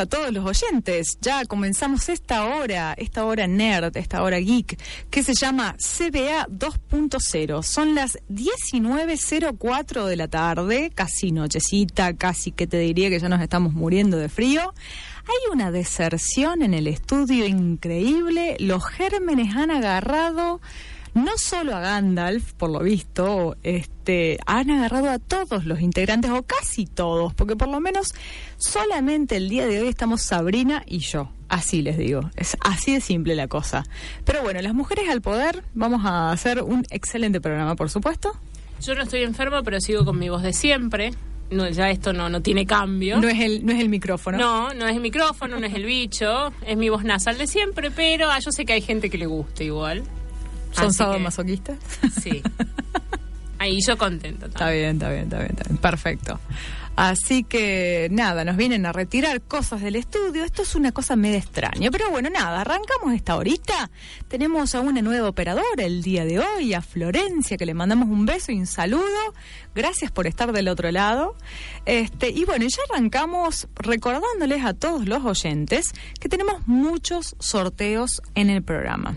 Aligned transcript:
A 0.00 0.06
todos 0.06 0.32
los 0.32 0.44
oyentes. 0.44 1.18
Ya 1.20 1.44
comenzamos 1.44 2.08
esta 2.08 2.44
hora, 2.44 2.94
esta 2.96 3.24
hora 3.24 3.46
nerd, 3.46 3.96
esta 3.96 4.22
hora 4.22 4.38
geek, 4.38 4.78
que 5.10 5.22
se 5.22 5.34
llama 5.34 5.76
CBA 5.78 6.46
2.0. 6.48 7.62
Son 7.62 7.94
las 7.94 8.18
19.04 8.28 10.06
de 10.06 10.16
la 10.16 10.28
tarde, 10.28 10.90
casi 10.94 11.32
nochecita, 11.32 12.14
casi 12.14 12.52
que 12.52 12.66
te 12.66 12.78
diría 12.78 13.10
que 13.10 13.18
ya 13.18 13.28
nos 13.28 13.40
estamos 13.40 13.72
muriendo 13.72 14.16
de 14.16 14.28
frío. 14.28 14.74
Hay 15.24 15.52
una 15.52 15.70
deserción 15.70 16.62
en 16.62 16.74
el 16.74 16.86
estudio 16.86 17.46
increíble. 17.46 18.56
Los 18.60 18.84
gérmenes 18.86 19.54
han 19.54 19.70
agarrado 19.70 20.60
no 21.14 21.32
solo 21.36 21.74
a 21.74 21.80
Gandalf, 21.80 22.52
por 22.54 22.70
lo 22.70 22.80
visto, 22.80 23.56
este, 23.62 24.38
han 24.46 24.70
agarrado 24.70 25.10
a 25.10 25.18
todos 25.18 25.64
los 25.64 25.80
integrantes, 25.80 26.30
o 26.30 26.42
casi 26.42 26.86
todos, 26.86 27.32
porque 27.34 27.56
por 27.56 27.68
lo 27.68 27.80
menos 27.80 28.14
solamente 28.56 29.36
el 29.36 29.48
día 29.48 29.66
de 29.66 29.80
hoy 29.80 29.88
estamos 29.88 30.22
Sabrina 30.22 30.82
y 30.86 30.98
yo. 30.98 31.30
Así 31.48 31.82
les 31.82 31.96
digo, 31.96 32.30
es 32.36 32.56
así 32.60 32.94
de 32.94 33.00
simple 33.00 33.36
la 33.36 33.46
cosa. 33.46 33.84
Pero 34.24 34.42
bueno, 34.42 34.60
las 34.60 34.74
mujeres 34.74 35.08
al 35.08 35.22
poder, 35.22 35.62
vamos 35.74 36.04
a 36.04 36.32
hacer 36.32 36.62
un 36.62 36.84
excelente 36.90 37.40
programa, 37.40 37.76
por 37.76 37.90
supuesto. 37.90 38.36
Yo 38.82 38.94
no 38.94 39.02
estoy 39.02 39.22
enferma, 39.22 39.62
pero 39.62 39.80
sigo 39.80 40.04
con 40.04 40.18
mi 40.18 40.28
voz 40.28 40.42
de 40.42 40.52
siempre. 40.52 41.12
No, 41.50 41.68
ya 41.68 41.90
esto 41.90 42.12
no, 42.12 42.28
no 42.28 42.42
tiene 42.42 42.66
cambio. 42.66 43.20
No 43.20 43.28
es 43.28 43.38
el, 43.38 43.64
no 43.64 43.72
es 43.72 43.80
el 43.80 43.88
micrófono. 43.88 44.38
No, 44.38 44.74
no 44.74 44.88
es 44.88 44.96
el 44.96 45.00
micrófono, 45.00 45.60
no 45.60 45.66
es 45.66 45.74
el 45.74 45.84
bicho, 45.84 46.52
es 46.66 46.76
mi 46.76 46.88
voz 46.88 47.04
nasal 47.04 47.38
de 47.38 47.46
siempre, 47.46 47.90
pero 47.92 48.30
ah, 48.30 48.40
yo 48.40 48.50
sé 48.50 48.64
que 48.64 48.72
hay 48.72 48.80
gente 48.80 49.10
que 49.10 49.18
le 49.18 49.26
gusta 49.26 49.62
igual. 49.62 50.02
¿Son 50.74 50.86
Así 50.88 50.96
sábado 50.98 51.16
que- 51.18 51.22
masoquistas? 51.24 51.78
Sí. 52.22 52.42
Ahí 53.58 53.78
yo 53.86 53.96
contento. 53.96 54.46
Está 54.46 54.70
bien, 54.70 54.96
está 54.96 55.08
bien, 55.10 55.22
está 55.24 55.38
bien, 55.38 55.50
está 55.52 55.64
bien. 55.68 55.78
Perfecto. 55.78 56.38
Así 56.96 57.42
que 57.42 58.08
nada, 58.12 58.44
nos 58.44 58.56
vienen 58.56 58.86
a 58.86 58.92
retirar 58.92 59.40
cosas 59.42 59.80
del 59.80 59.96
estudio. 59.96 60.44
Esto 60.44 60.62
es 60.62 60.74
una 60.76 60.92
cosa 60.92 61.16
medio 61.16 61.38
extraña. 61.38 61.90
Pero 61.90 62.08
bueno, 62.10 62.30
nada, 62.30 62.60
arrancamos 62.60 63.12
esta 63.14 63.34
horita. 63.36 63.90
Tenemos 64.28 64.74
a 64.76 64.80
una 64.80 65.02
nueva 65.02 65.28
operadora 65.28 65.82
el 65.84 66.02
día 66.02 66.24
de 66.24 66.38
hoy, 66.38 66.72
a 66.74 66.82
Florencia, 66.82 67.56
que 67.56 67.66
le 67.66 67.74
mandamos 67.74 68.08
un 68.08 68.26
beso 68.26 68.52
y 68.52 68.58
un 68.60 68.66
saludo. 68.66 69.34
Gracias 69.74 70.12
por 70.12 70.26
estar 70.28 70.52
del 70.52 70.68
otro 70.68 70.92
lado. 70.92 71.34
Este, 71.84 72.30
y 72.30 72.44
bueno, 72.44 72.66
ya 72.68 72.78
arrancamos 72.92 73.66
recordándoles 73.76 74.64
a 74.64 74.74
todos 74.74 75.06
los 75.08 75.24
oyentes 75.24 75.92
que 76.20 76.28
tenemos 76.28 76.66
muchos 76.68 77.34
sorteos 77.40 78.20
en 78.36 78.50
el 78.50 78.62
programa 78.62 79.16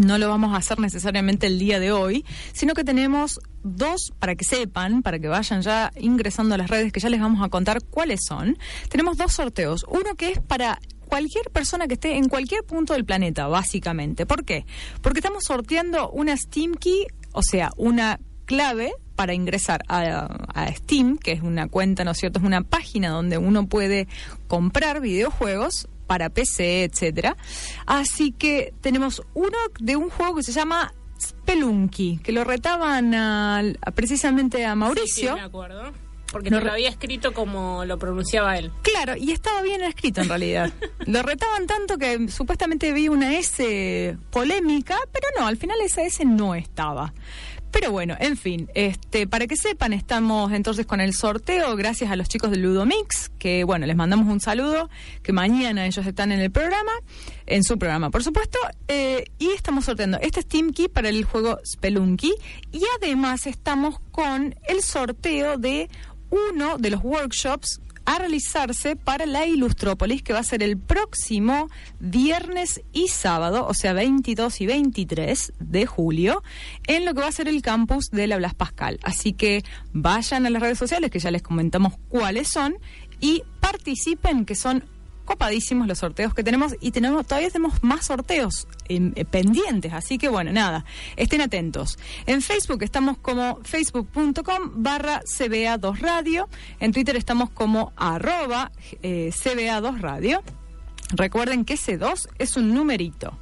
no 0.00 0.16
lo 0.16 0.28
vamos 0.28 0.54
a 0.54 0.56
hacer 0.56 0.78
necesariamente 0.78 1.46
el 1.46 1.58
día 1.58 1.78
de 1.78 1.92
hoy, 1.92 2.24
sino 2.52 2.74
que 2.74 2.84
tenemos 2.84 3.38
dos, 3.62 4.12
para 4.18 4.34
que 4.34 4.44
sepan, 4.44 5.02
para 5.02 5.18
que 5.18 5.28
vayan 5.28 5.60
ya 5.60 5.92
ingresando 5.96 6.54
a 6.54 6.58
las 6.58 6.70
redes, 6.70 6.92
que 6.92 7.00
ya 7.00 7.10
les 7.10 7.20
vamos 7.20 7.44
a 7.44 7.50
contar 7.50 7.84
cuáles 7.84 8.20
son. 8.26 8.58
Tenemos 8.88 9.18
dos 9.18 9.32
sorteos. 9.32 9.84
Uno 9.88 10.14
que 10.14 10.30
es 10.30 10.40
para 10.40 10.80
cualquier 11.06 11.50
persona 11.50 11.86
que 11.86 11.94
esté 11.94 12.16
en 12.16 12.28
cualquier 12.28 12.64
punto 12.64 12.94
del 12.94 13.04
planeta, 13.04 13.46
básicamente. 13.48 14.24
¿Por 14.24 14.44
qué? 14.44 14.64
Porque 15.02 15.18
estamos 15.18 15.44
sorteando 15.44 16.10
una 16.10 16.34
Steam 16.36 16.74
Key, 16.74 17.06
o 17.32 17.42
sea, 17.42 17.70
una 17.76 18.20
clave 18.46 18.92
para 19.16 19.34
ingresar 19.34 19.82
a, 19.86 20.72
Steam, 20.76 21.18
que 21.18 21.32
es 21.32 21.42
una 21.42 21.68
cuenta, 21.68 22.04
¿no 22.04 22.12
es 22.12 22.18
cierto? 22.18 22.38
Es 22.38 22.44
una 22.46 22.62
página 22.62 23.10
donde 23.10 23.36
uno 23.36 23.66
puede 23.66 24.08
comprar 24.48 25.02
videojuegos 25.02 25.88
para 26.10 26.28
PC, 26.28 26.82
etcétera. 26.82 27.36
Así 27.86 28.32
que 28.32 28.74
tenemos 28.80 29.22
uno 29.32 29.56
de 29.78 29.94
un 29.94 30.10
juego 30.10 30.34
que 30.34 30.42
se 30.42 30.50
llama 30.50 30.92
Spelunky, 31.20 32.18
que 32.18 32.32
lo 32.32 32.42
retaban 32.42 33.14
a- 33.14 33.62
precisamente 33.94 34.66
a 34.66 34.72
Sí, 34.72 34.76
Mauricio. 34.76 35.28
sí, 35.28 35.34
me 35.36 35.40
acuerdo. 35.42 35.92
Porque 36.32 36.50
No 36.50 36.60
lo 36.60 36.72
había 36.72 36.88
escrito 36.88 37.32
como 37.32 37.84
lo 37.84 37.96
pronunciaba 38.00 38.58
él. 38.58 38.72
Claro, 38.82 39.16
y 39.16 39.30
estaba 39.30 39.62
bien 39.62 39.82
escrito 39.84 40.20
en 40.20 40.28
realidad. 40.28 40.72
Lo 41.06 41.22
retaban 41.22 41.66
tanto 41.68 41.96
que 41.98 42.28
supuestamente 42.28 42.92
vi 42.92 43.08
una 43.08 43.36
S 43.36 44.16
polémica, 44.30 44.96
pero 45.12 45.26
no, 45.38 45.46
al 45.46 45.56
final 45.56 45.80
esa 45.80 46.02
S 46.02 46.24
no 46.24 46.54
estaba. 46.56 47.12
Pero 47.70 47.92
bueno, 47.92 48.16
en 48.18 48.36
fin, 48.36 48.68
este, 48.74 49.26
para 49.26 49.46
que 49.46 49.56
sepan, 49.56 49.92
estamos 49.92 50.52
entonces 50.52 50.86
con 50.86 51.00
el 51.00 51.14
sorteo. 51.14 51.76
Gracias 51.76 52.10
a 52.10 52.16
los 52.16 52.28
chicos 52.28 52.50
de 52.50 52.56
Ludomix, 52.56 53.30
que 53.38 53.64
bueno, 53.64 53.86
les 53.86 53.96
mandamos 53.96 54.26
un 54.28 54.40
saludo, 54.40 54.90
que 55.22 55.32
mañana 55.32 55.86
ellos 55.86 56.04
están 56.04 56.32
en 56.32 56.40
el 56.40 56.50
programa, 56.50 56.92
en 57.46 57.62
su 57.62 57.78
programa, 57.78 58.10
por 58.10 58.24
supuesto, 58.24 58.58
eh, 58.88 59.24
y 59.38 59.50
estamos 59.50 59.84
sorteando. 59.84 60.18
Este 60.20 60.42
Steam 60.42 60.72
Key 60.72 60.88
para 60.88 61.08
el 61.08 61.24
juego 61.24 61.60
Spelunky, 61.64 62.34
y 62.72 62.82
además 63.00 63.46
estamos 63.46 64.00
con 64.10 64.56
el 64.66 64.82
sorteo 64.82 65.56
de 65.56 65.88
uno 66.30 66.78
de 66.78 66.90
los 66.90 67.02
workshops 67.04 67.80
a 68.10 68.18
realizarse 68.18 68.96
para 68.96 69.24
la 69.24 69.46
Ilustrópolis, 69.46 70.20
que 70.22 70.32
va 70.32 70.40
a 70.40 70.42
ser 70.42 70.64
el 70.64 70.76
próximo 70.76 71.68
viernes 72.00 72.82
y 72.92 73.06
sábado, 73.06 73.68
o 73.68 73.72
sea, 73.72 73.92
22 73.92 74.60
y 74.62 74.66
23 74.66 75.52
de 75.60 75.86
julio, 75.86 76.42
en 76.88 77.04
lo 77.04 77.14
que 77.14 77.20
va 77.20 77.28
a 77.28 77.32
ser 77.32 77.46
el 77.46 77.62
campus 77.62 78.10
de 78.10 78.26
la 78.26 78.36
Blas 78.36 78.54
Pascal. 78.54 78.98
Así 79.04 79.32
que 79.32 79.62
vayan 79.92 80.44
a 80.44 80.50
las 80.50 80.60
redes 80.60 80.76
sociales, 80.76 81.12
que 81.12 81.20
ya 81.20 81.30
les 81.30 81.42
comentamos 81.42 81.94
cuáles 82.08 82.48
son, 82.48 82.74
y 83.20 83.44
participen, 83.60 84.44
que 84.44 84.56
son 84.56 84.84
copadísimos 85.30 85.86
los 85.86 85.98
sorteos 85.98 86.34
que 86.34 86.42
tenemos 86.42 86.74
y 86.80 86.90
tenemos 86.90 87.24
todavía 87.24 87.50
tenemos 87.50 87.84
más 87.84 88.06
sorteos 88.06 88.66
em, 88.88 89.12
eh, 89.14 89.24
pendientes 89.24 89.92
así 89.92 90.18
que 90.18 90.28
bueno 90.28 90.50
nada 90.50 90.84
estén 91.14 91.40
atentos 91.40 92.00
en 92.26 92.42
Facebook 92.42 92.82
estamos 92.82 93.16
como 93.16 93.60
facebook.com 93.62 94.82
barra 94.82 95.22
cba2 95.22 96.00
radio 96.00 96.48
en 96.80 96.90
Twitter 96.90 97.14
estamos 97.14 97.48
como 97.48 97.92
arroba 97.94 98.72
eh, 99.04 99.30
cba2 99.32 100.00
radio 100.00 100.42
recuerden 101.12 101.64
que 101.64 101.74
ese 101.74 101.96
2 101.96 102.28
es 102.40 102.56
un 102.56 102.74
numerito 102.74 103.38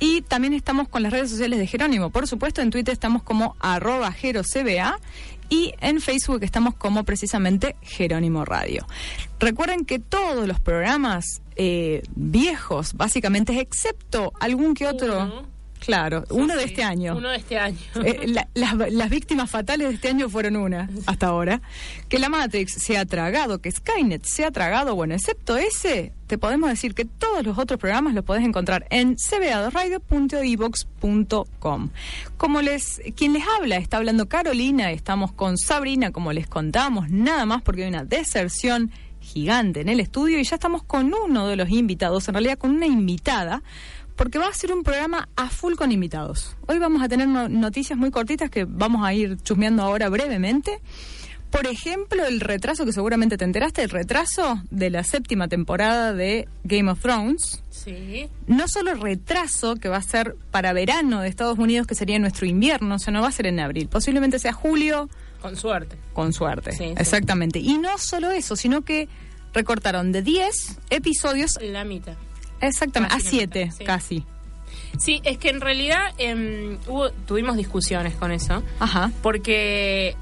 y 0.00 0.22
también 0.22 0.52
estamos 0.54 0.88
con 0.88 1.04
las 1.04 1.12
redes 1.12 1.28
sociales 1.28 1.58
de 1.58 1.66
Jerónimo. 1.66 2.08
Por 2.08 2.26
supuesto, 2.26 2.62
en 2.62 2.70
Twitter 2.70 2.94
estamos 2.94 3.22
como 3.22 3.54
arroba 3.60 4.10
jerocba 4.12 4.98
y 5.50 5.74
en 5.80 6.00
Facebook 6.00 6.42
estamos 6.42 6.74
como 6.76 7.04
precisamente 7.04 7.76
Jerónimo 7.82 8.44
Radio. 8.46 8.86
Recuerden 9.38 9.84
que 9.84 9.98
todos 9.98 10.48
los 10.48 10.60
programas 10.60 11.42
eh, 11.56 12.02
viejos, 12.14 12.94
básicamente, 12.94 13.60
excepto 13.60 14.32
algún 14.40 14.74
que 14.74 14.86
otro... 14.86 15.50
Claro, 15.80 16.24
uno 16.30 16.54
de 16.56 16.64
este 16.64 16.82
año. 16.84 17.16
Uno 17.16 17.30
de 17.30 17.36
este 17.38 17.58
año. 17.58 17.76
Eh, 18.04 18.26
la- 18.28 18.48
las, 18.54 18.74
las 18.92 19.10
víctimas 19.10 19.50
fatales 19.50 19.88
de 19.88 19.94
este 19.94 20.08
año 20.08 20.28
fueron 20.28 20.56
una, 20.56 20.88
hasta 21.06 21.26
ahora. 21.28 21.60
Que 22.08 22.18
la 22.18 22.28
Matrix 22.28 22.72
se 22.74 22.96
ha 22.98 23.04
tragado, 23.06 23.60
que 23.60 23.70
Skynet 23.70 24.24
se 24.24 24.44
ha 24.44 24.50
tragado, 24.50 24.94
bueno, 24.94 25.14
excepto 25.14 25.56
ese, 25.56 26.12
te 26.26 26.38
podemos 26.38 26.70
decir 26.70 26.94
que 26.94 27.04
todos 27.04 27.44
los 27.44 27.58
otros 27.58 27.78
programas 27.80 28.14
los 28.14 28.24
podés 28.24 28.44
encontrar 28.44 28.86
en 28.90 29.16
cba2radio.evox.com. 30.60 31.90
Como 32.36 32.62
les, 32.62 33.00
quien 33.16 33.32
les 33.32 33.42
habla, 33.58 33.76
está 33.76 33.96
hablando 33.98 34.28
Carolina, 34.28 34.90
estamos 34.92 35.32
con 35.32 35.56
Sabrina, 35.58 36.10
como 36.12 36.32
les 36.32 36.46
contamos, 36.46 37.10
nada 37.10 37.46
más 37.46 37.62
porque 37.62 37.82
hay 37.84 37.88
una 37.88 38.04
deserción 38.04 38.90
gigante 39.20 39.80
en 39.80 39.88
el 39.90 40.00
estudio 40.00 40.38
y 40.38 40.44
ya 40.44 40.54
estamos 40.56 40.82
con 40.82 41.12
uno 41.12 41.46
de 41.46 41.56
los 41.56 41.68
invitados, 41.70 42.26
en 42.28 42.34
realidad 42.34 42.58
con 42.58 42.70
una 42.70 42.86
invitada, 42.86 43.62
porque 44.20 44.38
va 44.38 44.48
a 44.48 44.52
ser 44.52 44.70
un 44.70 44.82
programa 44.82 45.30
a 45.34 45.48
full 45.48 45.76
con 45.76 45.92
invitados. 45.92 46.54
Hoy 46.66 46.78
vamos 46.78 47.02
a 47.02 47.08
tener 47.08 47.26
no- 47.26 47.48
noticias 47.48 47.98
muy 47.98 48.10
cortitas 48.10 48.50
que 48.50 48.66
vamos 48.68 49.02
a 49.02 49.14
ir 49.14 49.38
chusmeando 49.38 49.82
ahora 49.82 50.10
brevemente. 50.10 50.78
Por 51.50 51.66
ejemplo, 51.66 52.26
el 52.26 52.38
retraso, 52.40 52.84
que 52.84 52.92
seguramente 52.92 53.38
te 53.38 53.46
enteraste, 53.46 53.82
el 53.82 53.88
retraso 53.88 54.60
de 54.70 54.90
la 54.90 55.04
séptima 55.04 55.48
temporada 55.48 56.12
de 56.12 56.46
Game 56.64 56.90
of 56.90 57.00
Thrones. 57.00 57.62
Sí. 57.70 58.28
No 58.46 58.68
solo 58.68 58.92
retraso, 58.94 59.76
que 59.76 59.88
va 59.88 59.96
a 59.96 60.02
ser 60.02 60.36
para 60.50 60.74
verano 60.74 61.22
de 61.22 61.28
Estados 61.28 61.58
Unidos, 61.58 61.86
que 61.86 61.94
sería 61.94 62.18
nuestro 62.18 62.46
invierno, 62.46 62.96
o 62.96 62.98
sea, 62.98 63.14
no 63.14 63.22
va 63.22 63.28
a 63.28 63.32
ser 63.32 63.46
en 63.46 63.58
abril, 63.58 63.88
posiblemente 63.88 64.38
sea 64.38 64.52
julio, 64.52 65.08
Con 65.40 65.56
suerte. 65.56 65.96
con 66.12 66.34
suerte. 66.34 66.72
Sí, 66.72 66.78
sí. 66.88 66.94
Exactamente. 66.98 67.58
Y 67.58 67.78
no 67.78 67.96
solo 67.96 68.30
eso, 68.32 68.54
sino 68.54 68.82
que 68.82 69.08
recortaron 69.54 70.12
de 70.12 70.20
10 70.22 70.78
episodios, 70.90 71.58
La 71.62 71.84
mitad. 71.84 72.16
Exactamente, 72.60 73.14
a 73.14 73.18
Casi 73.18 73.24
la 73.26 73.30
7 73.42 73.64
mitad, 73.64 73.76
sí. 73.78 73.84
casi. 73.84 74.24
Sí, 74.98 75.20
es 75.24 75.38
que 75.38 75.50
en 75.50 75.60
realidad 75.60 76.00
em, 76.18 76.78
hubo- 76.86 77.10
tuvimos 77.26 77.56
discusiones 77.56 78.14
con 78.14 78.32
eso. 78.32 78.62
Ajá. 78.80 79.10
Porque 79.22 80.16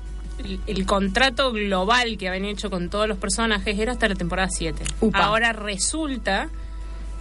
el, 0.44 0.60
el 0.66 0.86
contrato 0.86 1.52
global 1.52 2.16
que 2.18 2.28
habían 2.28 2.44
hecho 2.44 2.70
con 2.70 2.90
todos 2.90 3.08
los 3.08 3.18
personajes 3.18 3.78
era 3.78 3.92
hasta 3.92 4.08
la 4.08 4.14
temporada 4.14 4.48
7. 4.50 4.82
Upa. 5.00 5.18
Ahora 5.18 5.52
resulta 5.52 6.48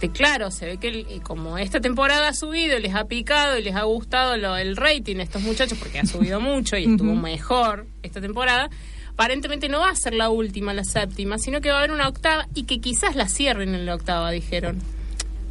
que, 0.00 0.10
claro, 0.10 0.50
se 0.50 0.66
ve 0.66 0.76
que 0.78 0.88
el- 0.88 1.06
eh, 1.08 1.20
como 1.22 1.58
esta 1.58 1.80
temporada 1.80 2.28
ha 2.28 2.34
subido 2.34 2.78
y 2.78 2.82
les 2.82 2.94
ha 2.94 3.04
picado 3.06 3.58
y 3.58 3.62
les 3.62 3.74
ha 3.74 3.82
gustado 3.82 4.36
lo- 4.36 4.56
el 4.56 4.76
rating 4.76 5.16
a 5.16 5.22
estos 5.22 5.42
muchachos, 5.42 5.76
porque 5.78 5.98
ha 5.98 6.06
subido 6.06 6.40
mucho 6.40 6.76
y 6.76 6.84
estuvo 6.84 7.14
mejor 7.14 7.86
esta 8.02 8.20
temporada, 8.20 8.68
aparentemente 9.14 9.68
no 9.68 9.80
va 9.80 9.90
a 9.90 9.96
ser 9.96 10.14
la 10.14 10.28
última, 10.28 10.72
la 10.74 10.84
séptima, 10.84 11.38
sino 11.38 11.60
que 11.60 11.70
va 11.70 11.76
a 11.76 11.78
haber 11.78 11.90
una 11.92 12.06
octava 12.08 12.46
y 12.54 12.64
que 12.64 12.78
quizás 12.80 13.16
la 13.16 13.28
cierren 13.28 13.74
en 13.74 13.86
la 13.86 13.94
octava, 13.96 14.30
dijeron. 14.30 14.80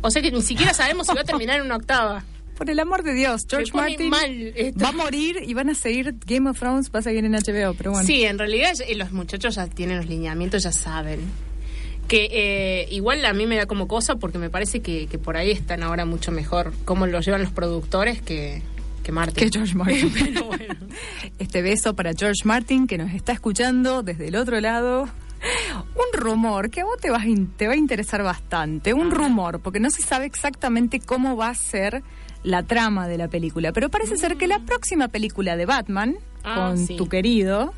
O 0.02 0.12
sea 0.12 0.22
que 0.22 0.32
ni 0.32 0.42
siquiera 0.42 0.74
sabemos 0.74 1.08
si 1.08 1.16
va 1.16 1.22
a 1.22 1.26
terminar 1.26 1.60
en 1.60 1.66
una 1.66 1.78
octava. 1.78 2.24
Por 2.58 2.72
el 2.72 2.80
amor 2.80 3.04
de 3.04 3.14
Dios, 3.14 3.46
George 3.48 3.72
Martin 3.72 4.12
va 4.12 4.90
a 4.90 4.92
morir 4.92 5.38
y 5.46 5.54
van 5.54 5.70
a 5.70 5.76
seguir 5.76 6.16
Game 6.26 6.50
of 6.50 6.58
Thrones, 6.58 6.90
va 6.94 7.00
a 7.00 7.02
seguir 7.04 7.24
en 7.24 7.34
HBO, 7.34 7.76
pero 7.76 7.92
bueno. 7.92 8.08
Sí, 8.08 8.24
en 8.24 8.40
realidad 8.40 8.74
eh, 8.88 8.96
los 8.96 9.12
muchachos 9.12 9.56
ya 9.56 9.68
tienen 9.68 9.98
los 9.98 10.08
lineamientos, 10.08 10.64
ya 10.64 10.72
saben. 10.72 11.20
Que 12.08 12.30
eh, 12.32 12.88
igual 12.90 13.24
a 13.26 13.34
mí 13.34 13.46
me 13.46 13.58
da 13.58 13.68
como 13.68 13.88
cosa 13.88 14.16
porque 14.16 14.40
me 14.40 14.50
parece 14.50 14.80
que, 14.80 15.06
que 15.06 15.20
por 15.20 15.38
ahí 15.38 15.52
están 15.52 15.84
ahora 15.84 16.06
mucho 16.06 16.32
mejor 16.32 16.74
cómo 16.84 17.06
lo 17.06 17.20
llevan 17.20 17.44
los 17.44 17.52
productores 17.52 18.24
que, 18.24 18.64
que 19.04 19.12
Martin. 19.12 19.36
Que 19.36 19.50
George 19.52 19.76
Martin. 19.76 20.12
Pero 20.20 20.46
bueno. 20.46 20.76
Este 21.38 21.62
beso 21.62 21.96
para 21.96 22.14
George 22.14 22.42
Martin 22.44 22.88
que 22.88 22.98
nos 22.98 23.14
está 23.14 23.34
escuchando 23.34 24.02
desde 24.02 24.30
el 24.30 24.36
otro 24.36 24.60
lado. 24.60 25.08
Un 25.96 26.20
rumor 26.20 26.70
que 26.70 26.82
a 26.82 26.86
vos 26.86 26.98
te, 27.00 27.10
vas 27.10 27.24
te 27.58 27.68
va 27.68 27.74
a 27.74 27.78
interesar 27.78 28.24
bastante. 28.24 28.94
Un 28.94 29.12
rumor, 29.12 29.60
porque 29.62 29.80
no 29.80 29.90
se 29.90 30.02
sabe 30.02 30.26
exactamente 30.26 31.00
cómo 31.00 31.36
va 31.36 31.50
a 31.50 31.56
ser 31.56 32.04
la 32.44 32.64
trama 32.64 33.08
de 33.08 33.18
la 33.18 33.28
película. 33.28 33.72
Pero 33.74 33.90
parece 33.90 34.18
ser 34.18 34.38
que 34.38 34.48
la 34.48 34.60
próxima 34.60 35.08
película 35.10 35.56
de 35.56 35.66
Batman, 35.66 36.16
Ah, 36.44 36.68
con 36.70 36.78
sí. 36.78 36.96
tu 36.96 37.10
querido 37.10 37.74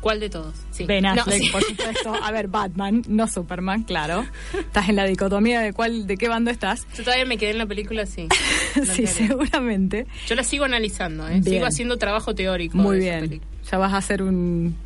¿Cuál 0.00 0.20
de 0.20 0.28
todos? 0.28 0.54
Sí. 0.70 0.84
Ben 0.84 1.02
No, 1.02 1.12
Affleck, 1.12 1.42
sí. 1.44 1.48
por 1.50 1.62
supuesto. 1.62 2.12
A 2.22 2.30
ver, 2.30 2.48
Batman, 2.48 3.02
no 3.08 3.26
Superman, 3.26 3.84
claro. 3.84 4.26
Estás 4.52 4.90
en 4.90 4.96
la 4.96 5.06
dicotomía 5.06 5.60
de 5.62 5.72
cuál, 5.72 6.06
de 6.06 6.18
qué 6.18 6.28
bando 6.28 6.50
estás. 6.50 6.86
Yo 6.94 7.04
todavía 7.04 7.24
me 7.24 7.38
quedé 7.38 7.52
en 7.52 7.58
la 7.58 7.64
película, 7.66 8.04
sí. 8.04 8.28
Sí, 8.84 9.06
seguramente. 9.06 10.06
Yo 10.26 10.34
la 10.34 10.44
sigo 10.44 10.66
analizando, 10.66 11.26
¿eh? 11.26 11.42
Sigo 11.42 11.64
haciendo 11.64 11.96
trabajo 11.96 12.34
teórico. 12.34 12.76
Muy 12.76 12.98
de 12.98 13.20
bien. 13.20 13.40
Ya 13.70 13.78
vas 13.78 13.94
a 13.94 13.96
hacer 13.96 14.22
un, 14.22 14.76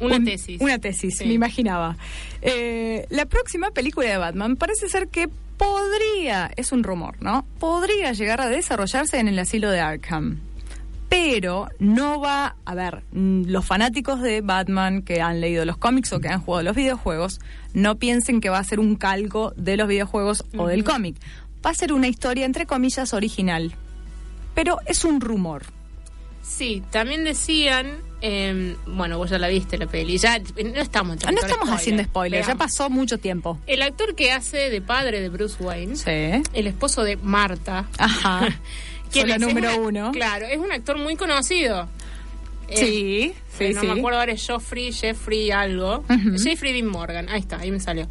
Una 0.00 0.16
un- 0.16 0.24
tesis. 0.24 0.60
Una 0.60 0.78
tesis, 0.78 1.16
Sí. 1.18 1.24
me 1.26 1.34
imaginaba. 1.34 1.96
Eh, 2.42 3.06
la 3.10 3.26
próxima 3.26 3.70
película 3.70 4.08
de 4.08 4.16
Batman 4.16 4.56
parece 4.56 4.88
ser 4.88 5.08
que 5.08 5.28
podría, 5.56 6.50
es 6.56 6.72
un 6.72 6.82
rumor, 6.82 7.16
¿no? 7.20 7.44
Podría 7.58 8.12
llegar 8.12 8.40
a 8.40 8.48
desarrollarse 8.48 9.18
en 9.18 9.28
el 9.28 9.38
asilo 9.38 9.70
de 9.70 9.80
Arkham. 9.80 10.40
Pero 11.08 11.68
no 11.80 12.20
va, 12.20 12.54
a 12.64 12.74
ver, 12.74 13.02
mm, 13.12 13.46
los 13.46 13.66
fanáticos 13.66 14.20
de 14.22 14.42
Batman 14.42 15.02
que 15.02 15.20
han 15.20 15.40
leído 15.40 15.64
los 15.64 15.76
cómics 15.76 16.12
o 16.12 16.20
que 16.20 16.28
han 16.28 16.40
jugado 16.40 16.62
los 16.62 16.76
videojuegos, 16.76 17.40
no 17.74 17.96
piensen 17.96 18.40
que 18.40 18.48
va 18.48 18.58
a 18.58 18.64
ser 18.64 18.78
un 18.80 18.94
calco 18.94 19.52
de 19.56 19.76
los 19.76 19.88
videojuegos 19.88 20.44
o 20.56 20.68
del 20.68 20.84
cómic. 20.84 21.16
Va 21.66 21.70
a 21.70 21.74
ser 21.74 21.92
una 21.92 22.06
historia, 22.08 22.46
entre 22.46 22.64
comillas, 22.64 23.12
original. 23.12 23.72
Pero 24.54 24.78
es 24.86 25.04
un 25.04 25.20
rumor. 25.20 25.64
Sí, 26.42 26.82
también 26.90 27.24
decían, 27.24 27.98
eh, 28.22 28.76
bueno, 28.86 29.18
vos 29.18 29.30
ya 29.30 29.38
la 29.38 29.48
viste 29.48 29.78
la 29.78 29.86
peli, 29.86 30.18
ya 30.18 30.38
no 30.38 30.80
estamos 30.80 31.16
Ah, 31.24 31.32
No 31.32 31.40
estamos 31.40 31.68
haciendo 31.70 32.02
spoilers, 32.04 32.46
ya 32.46 32.54
pasó 32.54 32.90
mucho 32.90 33.18
tiempo. 33.18 33.58
El 33.66 33.82
actor 33.82 34.14
que 34.14 34.32
hace 34.32 34.70
de 34.70 34.80
padre 34.80 35.20
de 35.20 35.28
Bruce 35.28 35.62
Wayne, 35.62 35.96
Sí. 35.96 36.42
el 36.52 36.66
esposo 36.66 37.02
de 37.02 37.16
Marta, 37.16 37.86
Ajá. 37.98 38.48
¿quién 39.10 39.24
Sola 39.24 39.36
es? 39.36 39.42
Es 39.42 39.48
número 39.48 39.76
una- 39.76 39.80
uno. 40.08 40.12
Claro, 40.12 40.46
es 40.46 40.58
un 40.58 40.70
actor 40.72 40.98
muy 40.98 41.16
conocido. 41.16 41.88
Eh, 42.68 42.76
Sí, 42.76 43.34
sí, 43.58 43.64
eh, 43.64 43.72
no 43.74 43.80
sí. 43.80 43.86
me 43.88 43.92
acuerdo 43.98 44.20
ahora, 44.20 44.32
es 44.32 44.46
Joffrey, 44.46 44.92
Jeffrey 44.92 45.50
algo. 45.50 46.04
Ujú. 46.08 46.38
Jeffrey 46.38 46.72
Dean 46.72 46.86
Morgan, 46.86 47.28
ahí 47.28 47.40
está, 47.40 47.58
ahí 47.58 47.70
me 47.72 47.80
salió. 47.80 48.06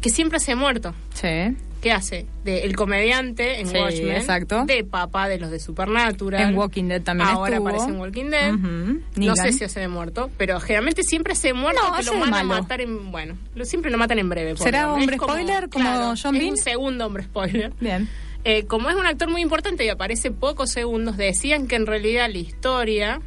Que 0.00 0.10
siempre 0.10 0.40
se 0.40 0.52
ha 0.52 0.56
muerto. 0.56 0.92
Sí. 1.14 1.56
¿Qué 1.86 1.92
hace? 1.92 2.26
De 2.42 2.64
el 2.64 2.74
comediante 2.74 3.60
en 3.60 3.68
Sí, 3.68 3.76
Watchmen. 3.78 4.16
exacto. 4.16 4.64
De 4.64 4.82
papá 4.82 5.28
de 5.28 5.38
los 5.38 5.52
de 5.52 5.60
Supernatural. 5.60 6.42
En 6.50 6.56
Walking 6.58 6.88
Dead 6.88 7.00
también 7.00 7.28
Ahora 7.28 7.54
estuvo. 7.54 7.68
aparece 7.68 7.90
en 7.92 8.00
Walking 8.00 8.24
Dead. 8.30 8.52
No 9.14 9.36
sé 9.36 9.52
si 9.52 9.62
hace 9.62 9.78
de 9.78 9.86
muerto, 9.86 10.28
pero 10.36 10.58
generalmente 10.58 11.04
siempre 11.04 11.34
hace 11.34 11.48
de 11.48 11.54
muerto 11.54 11.80
No, 11.88 11.96
que 11.96 12.02
lo 12.02 12.18
van 12.18 12.34
a 12.34 12.42
matar 12.42 12.80
en. 12.80 13.12
Bueno, 13.12 13.36
lo, 13.54 13.64
siempre 13.64 13.92
lo 13.92 13.98
matan 13.98 14.18
en 14.18 14.28
breve. 14.28 14.56
¿Será 14.56 14.92
hombre. 14.92 15.16
spoiler 15.16 15.68
como 15.68 15.84
claro, 15.84 16.14
John 16.20 16.34
es 16.34 16.40
Bean? 16.40 16.50
un 16.54 16.56
segundo 16.58 17.06
hombre 17.06 17.22
spoiler. 17.22 17.72
Bien. 17.78 18.08
Eh, 18.42 18.64
como 18.66 18.90
es 18.90 18.96
un 18.96 19.06
actor 19.06 19.30
muy 19.30 19.42
importante 19.42 19.84
y 19.84 19.88
aparece 19.88 20.32
pocos 20.32 20.70
segundos, 20.70 21.16
decían 21.16 21.68
que 21.68 21.76
en 21.76 21.86
realidad 21.86 22.28
la 22.32 22.38
historia 22.38 23.20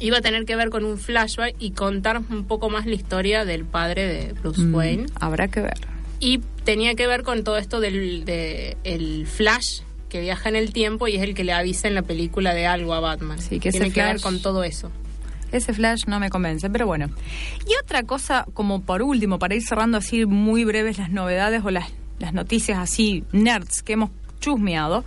iba 0.00 0.18
a 0.18 0.20
tener 0.22 0.44
que 0.44 0.56
ver 0.56 0.70
con 0.70 0.84
un 0.84 0.98
flashback 0.98 1.54
y 1.60 1.70
contar 1.70 2.20
un 2.30 2.46
poco 2.46 2.68
más 2.68 2.86
la 2.86 2.94
historia 2.94 3.44
del 3.44 3.64
padre 3.64 4.06
de 4.06 4.32
Bruce 4.32 4.62
Mm, 4.62 4.74
Wayne. 4.74 5.06
Habrá 5.20 5.46
que 5.48 5.60
ver. 5.60 5.78
Y 6.20 6.38
tenía 6.64 6.94
que 6.94 7.06
ver 7.06 7.22
con 7.22 7.42
todo 7.42 7.56
esto 7.56 7.80
del 7.80 8.24
de, 8.24 8.76
el 8.84 9.26
Flash 9.26 9.80
que 10.10 10.20
viaja 10.20 10.48
en 10.48 10.56
el 10.56 10.72
tiempo 10.72 11.08
y 11.08 11.16
es 11.16 11.22
el 11.22 11.34
que 11.34 11.44
le 11.44 11.52
avisa 11.52 11.88
en 11.88 11.94
la 11.94 12.02
película 12.02 12.52
de 12.52 12.66
algo 12.66 12.92
a 12.92 13.00
Batman. 13.00 13.38
Sí, 13.40 13.58
que 13.58 13.70
Tiene 13.70 13.90
que 13.90 14.02
ver 14.02 14.20
con 14.20 14.42
todo 14.42 14.62
eso. 14.64 14.90
Ese 15.52 15.72
flash 15.72 16.04
no 16.06 16.20
me 16.20 16.30
convence, 16.30 16.68
pero 16.70 16.86
bueno. 16.86 17.08
Y 17.66 17.72
otra 17.82 18.04
cosa, 18.04 18.46
como 18.54 18.82
por 18.82 19.02
último, 19.02 19.38
para 19.38 19.54
ir 19.54 19.62
cerrando 19.62 19.98
así 19.98 20.26
muy 20.26 20.64
breves 20.64 20.98
las 20.98 21.10
novedades 21.10 21.64
o 21.64 21.70
las, 21.70 21.90
las 22.18 22.32
noticias 22.34 22.78
así 22.78 23.24
nerds 23.32 23.82
que 23.82 23.94
hemos 23.94 24.10
chusmeado. 24.40 25.04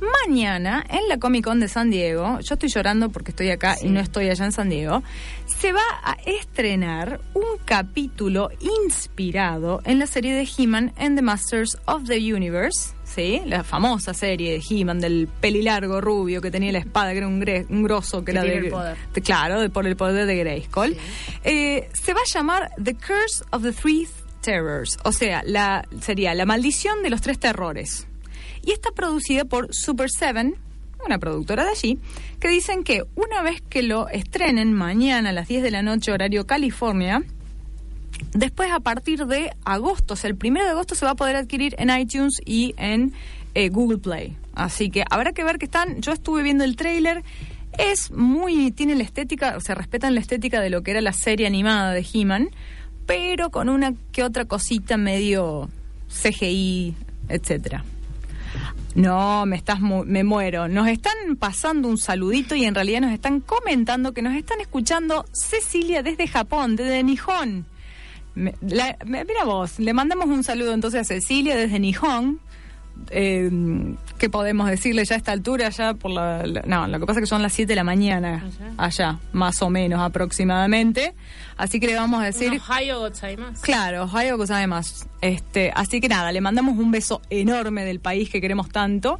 Mañana, 0.00 0.84
en 0.90 1.08
la 1.08 1.18
Comic 1.18 1.44
Con 1.44 1.58
de 1.60 1.68
San 1.68 1.90
Diego, 1.90 2.38
yo 2.40 2.54
estoy 2.54 2.68
llorando 2.68 3.08
porque 3.08 3.30
estoy 3.30 3.50
acá 3.50 3.76
y 3.80 3.88
no 3.88 4.00
estoy 4.00 4.28
allá 4.28 4.44
en 4.44 4.52
San 4.52 4.68
Diego, 4.68 5.02
se 5.46 5.72
va 5.72 5.80
a 6.04 6.16
estrenar 6.26 7.20
un 7.32 7.44
capítulo 7.64 8.50
inspirado 8.60 9.80
en 9.84 9.98
la 9.98 10.06
serie 10.06 10.34
de 10.34 10.46
He-Man 10.56 10.92
and 10.98 11.16
the 11.16 11.22
Masters 11.22 11.78
of 11.86 12.04
the 12.06 12.18
Universe, 12.34 12.94
¿sí? 13.04 13.40
La 13.46 13.64
famosa 13.64 14.12
serie 14.12 14.52
de 14.52 14.62
He-Man 14.68 15.00
del 15.00 15.28
pelilargo 15.40 16.00
rubio 16.02 16.42
que 16.42 16.50
tenía 16.50 16.72
la 16.72 16.78
espada, 16.78 17.12
que 17.12 17.18
era 17.18 17.28
un, 17.28 17.40
gre- 17.40 17.66
un 17.70 17.82
grosso, 17.82 18.20
que, 18.24 18.32
Que 18.32 18.38
era 18.38 18.42
de, 18.42 18.56
el 18.58 18.68
poder. 18.68 18.96
de- 19.14 19.22
claro, 19.22 19.60
de- 19.60 19.70
por 19.70 19.86
el 19.86 19.96
poder 19.96 20.26
de 20.26 20.36
Grayskull. 20.36 20.96
Eh, 21.44 21.88
se 21.94 22.12
va 22.12 22.20
a 22.20 22.24
llamar 22.34 22.70
The 22.82 22.94
Curse 22.94 23.44
of 23.50 23.62
the 23.62 23.72
Three 23.72 24.06
Terrors, 24.42 24.98
o 25.04 25.12
sea, 25.12 25.42
la, 25.46 25.86
sería 26.02 26.34
la 26.34 26.44
maldición 26.44 27.02
de 27.02 27.08
los 27.10 27.22
tres 27.22 27.38
terrores. 27.38 28.06
Y 28.66 28.72
está 28.72 28.90
producida 28.90 29.44
por 29.44 29.72
Super 29.72 30.10
Seven, 30.10 30.56
una 31.06 31.18
productora 31.18 31.64
de 31.64 31.70
allí, 31.70 31.98
que 32.40 32.48
dicen 32.48 32.82
que 32.82 33.04
una 33.14 33.40
vez 33.42 33.62
que 33.62 33.82
lo 33.82 34.08
estrenen 34.08 34.72
mañana 34.72 35.30
a 35.30 35.32
las 35.32 35.46
10 35.46 35.62
de 35.62 35.70
la 35.70 35.82
noche, 35.82 36.10
horario 36.10 36.46
California, 36.46 37.22
después 38.34 38.72
a 38.72 38.80
partir 38.80 39.24
de 39.26 39.52
agosto, 39.64 40.14
o 40.14 40.16
sea, 40.16 40.28
el 40.28 40.36
primero 40.36 40.66
de 40.66 40.72
agosto 40.72 40.96
se 40.96 41.04
va 41.04 41.12
a 41.12 41.14
poder 41.14 41.36
adquirir 41.36 41.76
en 41.78 41.96
iTunes 41.96 42.40
y 42.44 42.74
en 42.76 43.12
eh, 43.54 43.68
Google 43.68 43.98
Play. 43.98 44.36
Así 44.54 44.90
que 44.90 45.04
habrá 45.08 45.32
que 45.32 45.44
ver 45.44 45.58
que 45.58 45.66
están. 45.66 46.00
Yo 46.00 46.12
estuve 46.12 46.42
viendo 46.42 46.64
el 46.64 46.74
tráiler. 46.74 47.22
Es 47.78 48.10
muy. 48.10 48.72
Tiene 48.72 48.96
la 48.96 49.04
estética, 49.04 49.56
o 49.56 49.60
sea, 49.60 49.76
respetan 49.76 50.14
la 50.14 50.20
estética 50.20 50.60
de 50.60 50.70
lo 50.70 50.82
que 50.82 50.90
era 50.90 51.00
la 51.00 51.12
serie 51.12 51.46
animada 51.46 51.92
de 51.92 52.04
He-Man, 52.12 52.48
pero 53.06 53.50
con 53.50 53.68
una 53.68 53.94
que 54.12 54.24
otra 54.24 54.46
cosita 54.46 54.96
medio 54.96 55.68
CGI, 56.08 56.96
etcétera. 57.28 57.84
No, 58.96 59.44
me 59.44 59.56
estás 59.56 59.80
mu- 59.80 60.04
me 60.06 60.24
muero. 60.24 60.68
Nos 60.68 60.88
están 60.88 61.36
pasando 61.38 61.86
un 61.86 61.98
saludito 61.98 62.54
y 62.54 62.64
en 62.64 62.74
realidad 62.74 63.02
nos 63.02 63.12
están 63.12 63.40
comentando 63.40 64.12
que 64.12 64.22
nos 64.22 64.34
están 64.34 64.60
escuchando 64.60 65.26
Cecilia 65.32 66.02
desde 66.02 66.26
Japón, 66.26 66.76
desde 66.76 67.02
Nihon. 67.02 67.66
Me- 68.34 68.54
la- 68.62 68.96
me- 69.04 69.24
mira 69.24 69.44
vos, 69.44 69.78
le 69.78 69.92
mandamos 69.92 70.26
un 70.26 70.42
saludo 70.44 70.72
entonces 70.72 71.02
a 71.02 71.04
Cecilia 71.04 71.56
desde 71.56 71.78
Nihon, 71.78 72.40
eh, 73.10 73.50
¿qué 74.18 74.28
podemos 74.30 74.68
decirle 74.68 75.04
ya 75.04 75.14
a 75.14 75.18
esta 75.18 75.32
altura? 75.32 75.68
Ya 75.70 75.94
por 75.94 76.10
la, 76.10 76.44
la- 76.46 76.62
no, 76.66 76.86
lo 76.86 76.98
que 77.00 77.06
pasa 77.06 77.20
es 77.20 77.24
que 77.24 77.28
son 77.28 77.42
las 77.42 77.52
7 77.52 77.68
de 77.68 77.76
la 77.76 77.84
mañana 77.84 78.44
allá, 78.76 79.18
más 79.32 79.60
o 79.62 79.70
menos 79.70 80.00
aproximadamente. 80.00 81.14
Así 81.56 81.80
que 81.80 81.86
le 81.86 81.94
vamos 81.94 82.20
a 82.22 82.26
decir... 82.26 82.52
Ohio 82.68 83.00
gozaimasu. 83.00 83.62
Claro, 83.62 84.04
Ohio 84.04 84.36
además. 84.50 85.08
Este, 85.22 85.72
así 85.74 86.00
que 86.00 86.08
nada, 86.08 86.30
le 86.32 86.40
mandamos 86.40 86.76
un 86.78 86.90
beso 86.90 87.22
enorme 87.30 87.84
del 87.84 88.00
país 88.00 88.28
que 88.28 88.40
queremos 88.40 88.68
tanto. 88.68 89.18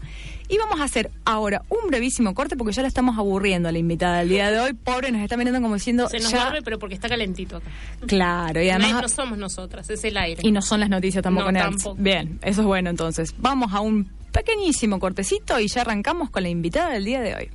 Y 0.48 0.58
vamos 0.58 0.80
a 0.80 0.84
hacer 0.84 1.10
ahora 1.24 1.62
un 1.68 1.88
brevísimo 1.88 2.32
corte 2.34 2.56
porque 2.56 2.72
ya 2.72 2.82
la 2.82 2.88
estamos 2.88 3.18
aburriendo 3.18 3.68
a 3.68 3.72
la 3.72 3.78
invitada 3.78 4.18
del 4.20 4.28
día 4.28 4.50
de 4.50 4.60
hoy. 4.60 4.72
Pobre, 4.74 5.10
nos 5.10 5.20
está 5.22 5.36
mirando 5.36 5.60
como 5.60 5.74
diciendo. 5.74 6.08
Se 6.08 6.18
nos 6.20 6.30
ya- 6.30 6.54
pero 6.64 6.78
porque 6.78 6.94
está 6.94 7.08
calentito 7.08 7.56
acá. 7.56 7.66
Claro, 8.06 8.62
y 8.62 8.70
además. 8.70 9.02
no 9.02 9.08
somos 9.08 9.38
nosotras, 9.38 9.90
es 9.90 10.04
el 10.04 10.16
aire. 10.16 10.40
Y 10.44 10.52
no 10.52 10.62
son 10.62 10.80
las 10.80 10.88
noticias 10.88 11.22
tampoco, 11.22 11.50
No, 11.50 11.58
tampoco. 11.58 11.96
Bien, 11.98 12.38
eso 12.42 12.60
es 12.60 12.66
bueno 12.66 12.90
entonces. 12.90 13.34
Vamos 13.38 13.72
a 13.72 13.80
un 13.80 14.08
pequeñísimo 14.32 15.00
cortecito 15.00 15.58
y 15.58 15.66
ya 15.68 15.80
arrancamos 15.80 16.30
con 16.30 16.42
la 16.44 16.48
invitada 16.48 16.90
del 16.92 17.04
día 17.04 17.20
de 17.22 17.34
hoy. 17.34 17.50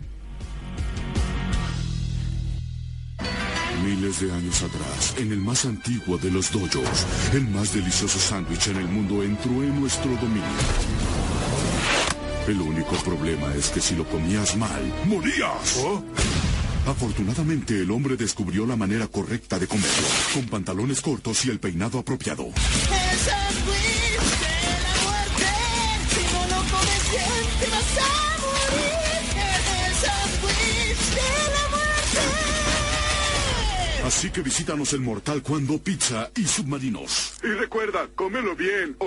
Miles 3.85 4.19
de 4.21 4.31
años 4.31 4.61
atrás, 4.61 5.15
en 5.17 5.31
el 5.31 5.39
más 5.39 5.65
antiguo 5.65 6.17
de 6.17 6.29
los 6.29 6.51
dojos, 6.51 7.05
el 7.33 7.47
más 7.47 7.73
delicioso 7.73 8.19
sándwich 8.19 8.67
en 8.67 8.77
el 8.77 8.85
mundo 8.87 9.23
entró 9.23 9.51
en 9.63 9.79
nuestro 9.79 10.11
dominio. 10.11 10.43
El 12.47 12.59
único 12.59 12.95
problema 13.03 13.53
es 13.55 13.69
que 13.69 13.79
si 13.79 13.95
lo 13.95 14.03
comías 14.05 14.55
mal, 14.57 14.81
morías. 15.05 15.79
Afortunadamente, 16.87 17.79
el 17.79 17.91
hombre 17.91 18.17
descubrió 18.17 18.65
la 18.65 18.75
manera 18.75 19.05
correcta 19.07 19.59
de 19.59 19.67
comerlo, 19.67 20.07
con 20.33 20.47
pantalones 20.47 21.01
cortos 21.01 21.45
y 21.45 21.51
el 21.51 21.59
peinado 21.59 21.99
apropiado. 21.99 22.45
El 22.45 22.53
sándwich 23.19 24.19
de 24.41 24.57
la 24.81 24.95
muerte. 25.03 25.45
Si 26.09 26.23
no 26.33 26.41
lo 26.49 26.61
comes 26.71 27.03
bien, 27.11 27.45
te 27.59 27.67
vas 27.69 27.97
a 27.99 28.09
morir. 28.41 28.97
El 29.85 29.93
sándwich 30.01 31.03
de 31.13 31.29
la 31.53 31.63
muerte. 31.69 32.23
Así 34.07 34.31
que 34.31 34.41
visítanos 34.41 34.93
en 34.93 35.03
Mortal 35.03 35.43
Cuando 35.43 35.77
Pizza 35.77 36.31
y 36.35 36.45
Submarinos. 36.45 37.35
Y 37.43 37.47
recuerda, 37.49 38.07
cómelo 38.15 38.55
bien. 38.55 38.97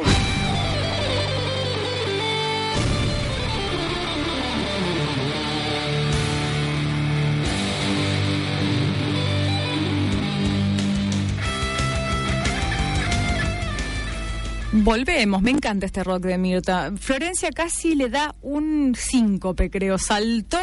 Volvemos, 14.85 15.41
me 15.41 15.51
encanta 15.51 15.87
este 15.87 16.05
rock 16.05 16.25
de 16.25 16.37
Mirta. 16.37 16.93
Florencia 17.01 17.49
casi 17.53 17.95
le 17.95 18.11
da 18.11 18.35
un 18.43 18.95
síncope, 18.95 19.71
creo. 19.71 19.97
Saltó, 19.97 20.59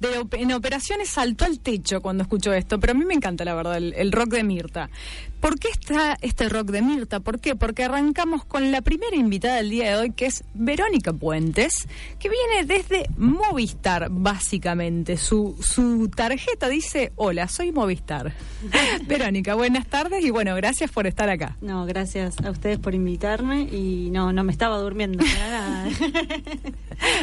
de, 0.00 0.26
en 0.38 0.52
operaciones 0.52 1.10
saltó 1.10 1.44
al 1.44 1.60
techo 1.60 2.00
cuando 2.00 2.22
escuchó 2.22 2.54
esto, 2.54 2.80
pero 2.80 2.92
a 2.92 2.94
mí 2.94 3.04
me 3.04 3.12
encanta, 3.12 3.44
la 3.44 3.54
verdad, 3.54 3.76
el, 3.76 3.92
el 3.92 4.10
rock 4.10 4.30
de 4.30 4.42
Mirta. 4.42 4.88
¿Por 5.40 5.58
qué 5.58 5.68
está 5.68 6.16
este 6.22 6.48
rock 6.48 6.70
de 6.70 6.80
Mirta? 6.80 7.20
¿Por 7.20 7.40
qué? 7.40 7.54
Porque 7.54 7.84
arrancamos 7.84 8.44
con 8.44 8.72
la 8.72 8.80
primera 8.80 9.14
invitada 9.14 9.56
del 9.56 9.70
día 9.70 9.90
de 9.90 9.96
hoy, 9.96 10.12
que 10.12 10.26
es 10.26 10.42
Verónica 10.54 11.12
Puentes, 11.12 11.86
que 12.18 12.30
viene 12.30 12.64
desde 12.64 13.08
Movistar, 13.18 14.08
básicamente. 14.10 15.18
Su, 15.18 15.56
su 15.60 16.08
tarjeta 16.08 16.68
dice, 16.68 17.12
hola, 17.16 17.46
soy 17.48 17.70
Movistar. 17.70 18.32
Verónica, 19.06 19.54
buenas 19.54 19.86
tardes 19.86 20.24
y 20.24 20.30
bueno, 20.30 20.56
gracias 20.56 20.90
por 20.90 21.06
estar 21.06 21.28
acá. 21.28 21.56
No, 21.60 21.86
gracias 21.86 22.34
a 22.42 22.50
ustedes 22.50 22.78
por 22.78 22.94
invitarme 22.94 23.57
y 23.60 24.10
no, 24.10 24.32
no 24.32 24.44
me 24.44 24.52
estaba 24.52 24.76
durmiendo 24.78 25.18
para 25.18 25.48
nada. 25.50 25.88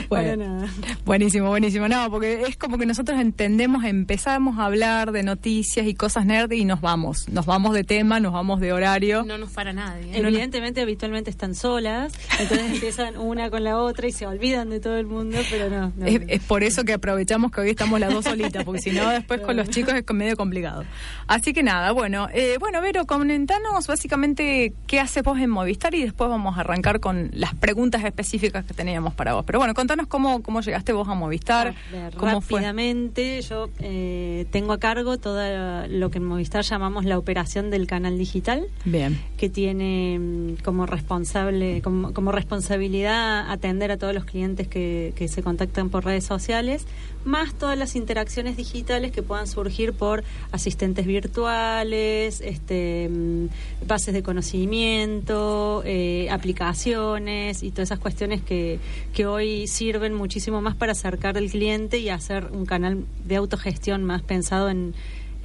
Para 0.10 0.36
Bueno, 0.38 0.46
nada. 0.46 0.68
buenísimo, 1.06 1.50
buenísimo. 1.50 1.88
No, 1.90 2.10
porque 2.10 2.44
es 2.48 2.56
como 2.56 2.78
que 2.78 2.86
nosotros 2.86 3.20
entendemos, 3.20 3.84
empezamos 3.84 4.58
a 4.58 4.66
hablar 4.66 5.12
de 5.12 5.22
noticias 5.24 5.86
y 5.86 5.94
cosas 5.96 6.26
nerd 6.26 6.52
y 6.54 6.64
nos 6.64 6.80
vamos. 6.80 7.28
Nos 7.28 7.46
vamos 7.46 7.74
de 7.74 7.84
tema, 7.84 8.20
nos 8.22 8.32
vamos 8.32 8.62
de 8.62 8.72
horario. 8.72 9.24
No 9.26 9.38
nos 9.38 9.50
para 9.52 9.74
nadie. 9.74 10.06
¿eh? 10.14 10.20
Evidentemente, 10.20 10.80
habitualmente 10.82 11.30
están 11.30 11.56
solas, 11.56 12.14
entonces 12.40 12.72
empiezan 12.72 13.18
una 13.18 13.50
con 13.50 13.64
la 13.66 13.78
otra 13.78 14.08
y 14.08 14.12
se 14.14 14.26
olvidan 14.26 14.70
de 14.70 14.80
todo 14.80 14.98
el 14.98 15.08
mundo, 15.08 15.40
pero 15.50 15.70
no. 15.70 15.92
no, 15.98 16.06
Es, 16.06 16.22
no. 16.22 16.26
es 16.30 16.42
por 16.44 16.64
eso 16.64 16.86
que 16.86 16.94
aprovechamos 16.94 17.52
que 17.52 17.60
hoy 17.62 17.70
estamos 17.72 18.00
las 18.00 18.14
dos 18.14 18.24
solitas, 18.26 18.64
porque 18.64 18.80
si 18.82 18.92
no, 18.92 19.10
después 19.16 19.42
con 19.42 19.58
los 19.58 19.70
chicos 19.70 19.94
es 19.94 20.06
medio 20.14 20.38
complicado. 20.38 20.86
Así 21.28 21.52
que 21.52 21.64
nada, 21.64 21.92
bueno, 21.92 22.30
eh, 22.34 22.56
bueno, 22.62 22.80
Vero, 22.82 23.06
comentanos 23.06 23.88
básicamente 23.88 24.74
qué 24.88 25.00
haces 25.02 25.22
vos 25.24 25.38
en 25.40 25.50
Movistar 25.50 25.94
y 25.96 26.04
después 26.04 26.25
vamos 26.30 26.58
a 26.58 26.62
arrancar 26.62 27.00
con 27.00 27.30
las 27.34 27.54
preguntas 27.56 28.04
específicas 28.04 28.66
que 28.66 28.74
teníamos 28.74 29.14
para 29.14 29.34
vos. 29.34 29.46
Pero 29.46 29.60
bueno, 29.60 29.74
contanos 29.74 30.08
cómo, 30.08 30.42
cómo 30.42 30.62
llegaste 30.62 30.94
vos 30.94 31.08
a 31.08 31.14
Movistar, 31.14 31.68
A 31.68 31.92
ver, 31.92 32.16
cómo 32.16 32.42
fue. 32.42 32.60
rápidamente, 32.60 33.42
yo 33.42 33.70
eh, 33.80 34.46
tengo 34.52 34.74
a 34.74 34.80
cargo 34.80 35.18
todo 35.18 35.88
lo 35.88 36.12
que 36.12 36.18
en 36.18 36.26
Movistar 36.26 36.64
llamamos 36.64 37.06
la 37.06 37.18
operación 37.18 37.70
del 37.70 37.88
canal 37.88 38.18
digital. 38.18 38.68
Bien. 38.86 39.20
que 39.38 39.50
tiene 39.50 40.20
mm, 40.20 40.64
como 40.64 40.86
responsable 40.86 41.82
como, 41.82 42.14
como 42.14 42.32
responsabilidad 42.32 43.52
atender 43.52 43.92
a 43.92 43.98
todos 43.98 44.14
los 44.14 44.26
clientes 44.26 44.68
que, 44.68 45.14
que 45.16 45.28
se 45.28 45.44
contactan 45.44 45.90
por 45.90 46.06
redes 46.06 46.26
sociales 46.26 46.86
más 47.26 47.54
todas 47.56 47.78
las 47.78 47.96
interacciones 47.96 48.56
digitales 48.56 49.12
que 49.12 49.24
puedan 49.24 49.48
surgir 49.48 49.94
por 49.94 50.24
asistentes 50.52 51.06
virtuales 51.06 52.40
este 52.42 53.10
mm, 53.10 53.48
bases 53.88 54.14
de 54.14 54.24
conocimiento 54.24 55.82
eh, 55.86 56.15
aplicaciones 56.30 57.64
y 57.64 57.72
todas 57.72 57.90
esas 57.90 58.00
cuestiones 58.00 58.42
que, 58.42 58.80
que 59.14 59.26
hoy 59.26 59.68
sirven 59.68 60.14
muchísimo 60.14 60.62
más 60.62 60.76
para 60.76 60.94
acercar 60.94 61.38
al 61.38 61.50
cliente 61.50 61.98
y 61.98 62.10
hacer 62.10 62.50
un 62.52 62.66
canal 62.66 63.06
de 63.24 63.36
autogestión 63.36 64.04
más 64.04 64.22
pensado 64.22 64.70
en 64.70 64.94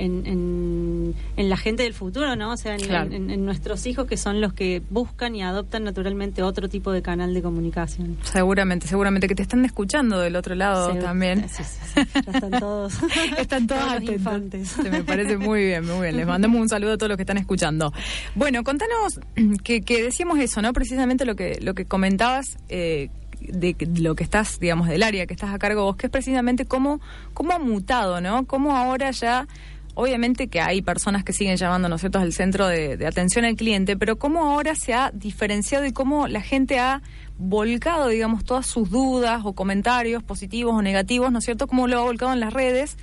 en, 0.01 0.27
en, 0.27 1.15
en 1.37 1.49
la 1.51 1.57
gente 1.57 1.83
del 1.83 1.95
futuro, 1.95 2.35
¿no? 2.37 2.53
O 2.53 2.57
sea, 2.57 2.75
en, 2.75 2.81
Claro. 2.81 3.13
en- 3.13 3.31
en 3.31 3.45
nuestros 3.45 3.87
hijos 3.87 4.07
que 4.07 4.17
son 4.17 4.41
los 4.41 4.53
que 4.53 4.83
buscan 4.91 5.35
y 5.37 5.43
adoptan 5.43 5.85
naturalmente 5.85 6.43
otro 6.43 6.69
tipo 6.69 6.91
de 6.93 7.03
canal 7.03 7.35
de 7.35 7.43
comunicación. 7.43 8.17
Seguramente, 8.23 8.87
seguramente 8.89 9.29
que 9.29 9.35
te 9.35 9.43
están 9.43 9.65
escuchando 9.65 10.19
del 10.19 10.37
otro 10.37 10.55
lado 10.55 10.95
también. 10.97 11.49
sí, 11.49 11.63
sí, 11.65 11.79
sí. 11.95 12.01
Ya 12.27 12.33
están 12.33 12.51
todos. 12.61 12.95
Están 13.39 13.67
todos 13.67 13.81
todos 13.85 14.01
los 14.03 14.11
infantes. 14.11 14.69
Se 14.69 14.91
me 14.91 15.03
parece 15.05 15.37
muy 15.39 15.65
bien, 15.65 15.85
muy 15.87 16.01
bien. 16.03 16.17
Les 16.17 16.27
mandamos 16.27 16.61
un 16.61 16.69
saludo 16.69 16.93
a 16.95 16.97
todos 16.99 17.09
los 17.11 17.17
que 17.17 17.23
están 17.23 17.39
escuchando. 17.39 17.93
Bueno, 18.35 18.63
contanos 18.65 19.21
que, 19.65 19.83
que 19.83 20.03
decíamos 20.03 20.39
eso, 20.39 20.61
¿no? 20.63 20.73
Precisamente 20.73 21.25
lo 21.25 21.37
que, 21.37 21.59
lo 21.63 21.75
que 21.75 21.85
comentabas. 21.85 22.57
eh, 22.69 23.11
de 23.41 23.75
lo 23.99 24.15
que 24.15 24.23
estás, 24.23 24.61
digamos, 24.61 24.87
del 24.89 25.03
área 25.03 25.25
que 25.27 25.33
estás 25.33 25.55
a 25.55 25.59
cargo 25.59 25.85
vos, 25.85 25.97
que 25.97 26.09
es 26.09 26.13
precisamente 26.13 26.67
cómo, 26.67 27.01
cómo 27.33 27.53
ha 27.55 27.59
mutado, 27.59 28.21
¿no? 28.21 28.45
Cómo 28.47 28.77
ahora 28.77 29.11
ya, 29.13 29.49
obviamente 29.95 30.49
que 30.49 30.61
hay 30.61 30.83
personas 30.83 31.25
que 31.25 31.33
siguen 31.33 31.57
llamando, 31.57 31.89
¿no 31.89 31.97
es 31.97 32.01
cierto?, 32.01 32.19
al 32.19 32.33
centro 32.33 32.67
de, 32.67 33.05
atención 33.07 33.45
al 33.45 33.57
cliente, 33.57 33.97
pero 33.97 34.19
cómo 34.19 34.45
ahora 34.45 34.75
se 34.75 34.95
ha 34.95 35.11
diferenciado 35.13 35.87
y 35.87 35.93
cómo 35.93 36.29
la 36.29 36.41
gente 36.41 36.79
ha 36.79 37.03
volcado, 37.39 38.09
digamos, 38.09 38.45
todas 38.45 38.67
sus 38.67 38.91
dudas 38.91 39.43
o 39.45 39.55
comentarios 39.55 40.23
positivos 40.23 40.75
o 40.75 40.83
negativos, 40.83 41.33
¿no 41.33 41.39
es 41.39 41.45
cierto?, 41.45 41.67
cómo 41.67 41.87
lo 41.89 41.99
ha 41.99 42.03
volcado 42.03 42.33
en 42.33 42.41
las 42.41 42.53
redes. 42.53 42.97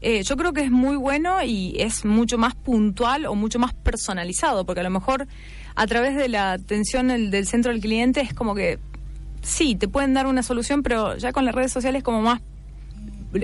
Eh, 0.00 0.22
yo 0.24 0.36
creo 0.36 0.52
que 0.52 0.62
es 0.62 0.70
muy 0.70 0.96
bueno 0.96 1.42
y 1.44 1.76
es 1.78 2.04
mucho 2.04 2.36
más 2.36 2.54
puntual 2.54 3.26
o 3.26 3.34
mucho 3.34 3.58
más 3.58 3.72
personalizado, 3.72 4.66
porque 4.66 4.80
a 4.80 4.84
lo 4.84 4.90
mejor 4.90 5.28
a 5.74 5.86
través 5.86 6.16
de 6.16 6.28
la 6.28 6.52
atención 6.52 7.08
del, 7.08 7.30
del 7.30 7.46
centro 7.46 7.70
del 7.72 7.80
cliente 7.80 8.20
es 8.20 8.34
como 8.34 8.54
que 8.54 8.78
sí, 9.42 9.76
te 9.76 9.88
pueden 9.88 10.12
dar 10.14 10.26
una 10.26 10.42
solución, 10.42 10.82
pero 10.82 11.16
ya 11.16 11.32
con 11.32 11.44
las 11.44 11.54
redes 11.54 11.72
sociales 11.72 12.00
es 12.00 12.04
como 12.04 12.22
más 12.22 12.40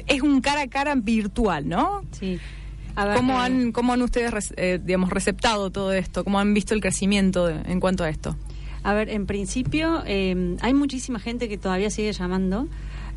es 0.06 0.22
un 0.22 0.40
cara 0.40 0.62
a 0.62 0.68
cara 0.68 0.94
virtual, 0.94 1.68
¿no? 1.68 2.02
Sí. 2.12 2.38
Ver, 3.04 3.16
¿Cómo 3.16 3.40
han, 3.40 3.72
cómo 3.72 3.92
han 3.92 4.02
ustedes, 4.02 4.52
eh, 4.56 4.78
digamos, 4.82 5.10
receptado 5.10 5.70
todo 5.70 5.92
esto? 5.92 6.24
¿Cómo 6.24 6.38
han 6.40 6.54
visto 6.54 6.74
el 6.74 6.80
crecimiento 6.80 7.46
de- 7.46 7.60
en 7.70 7.80
cuanto 7.80 8.04
a 8.04 8.08
esto? 8.08 8.36
A 8.84 8.94
ver, 8.94 9.08
en 9.08 9.26
principio 9.26 10.02
eh, 10.06 10.56
hay 10.60 10.72
muchísima 10.74 11.18
gente 11.18 11.48
que 11.48 11.58
todavía 11.58 11.90
sigue 11.90 12.12
llamando. 12.12 12.68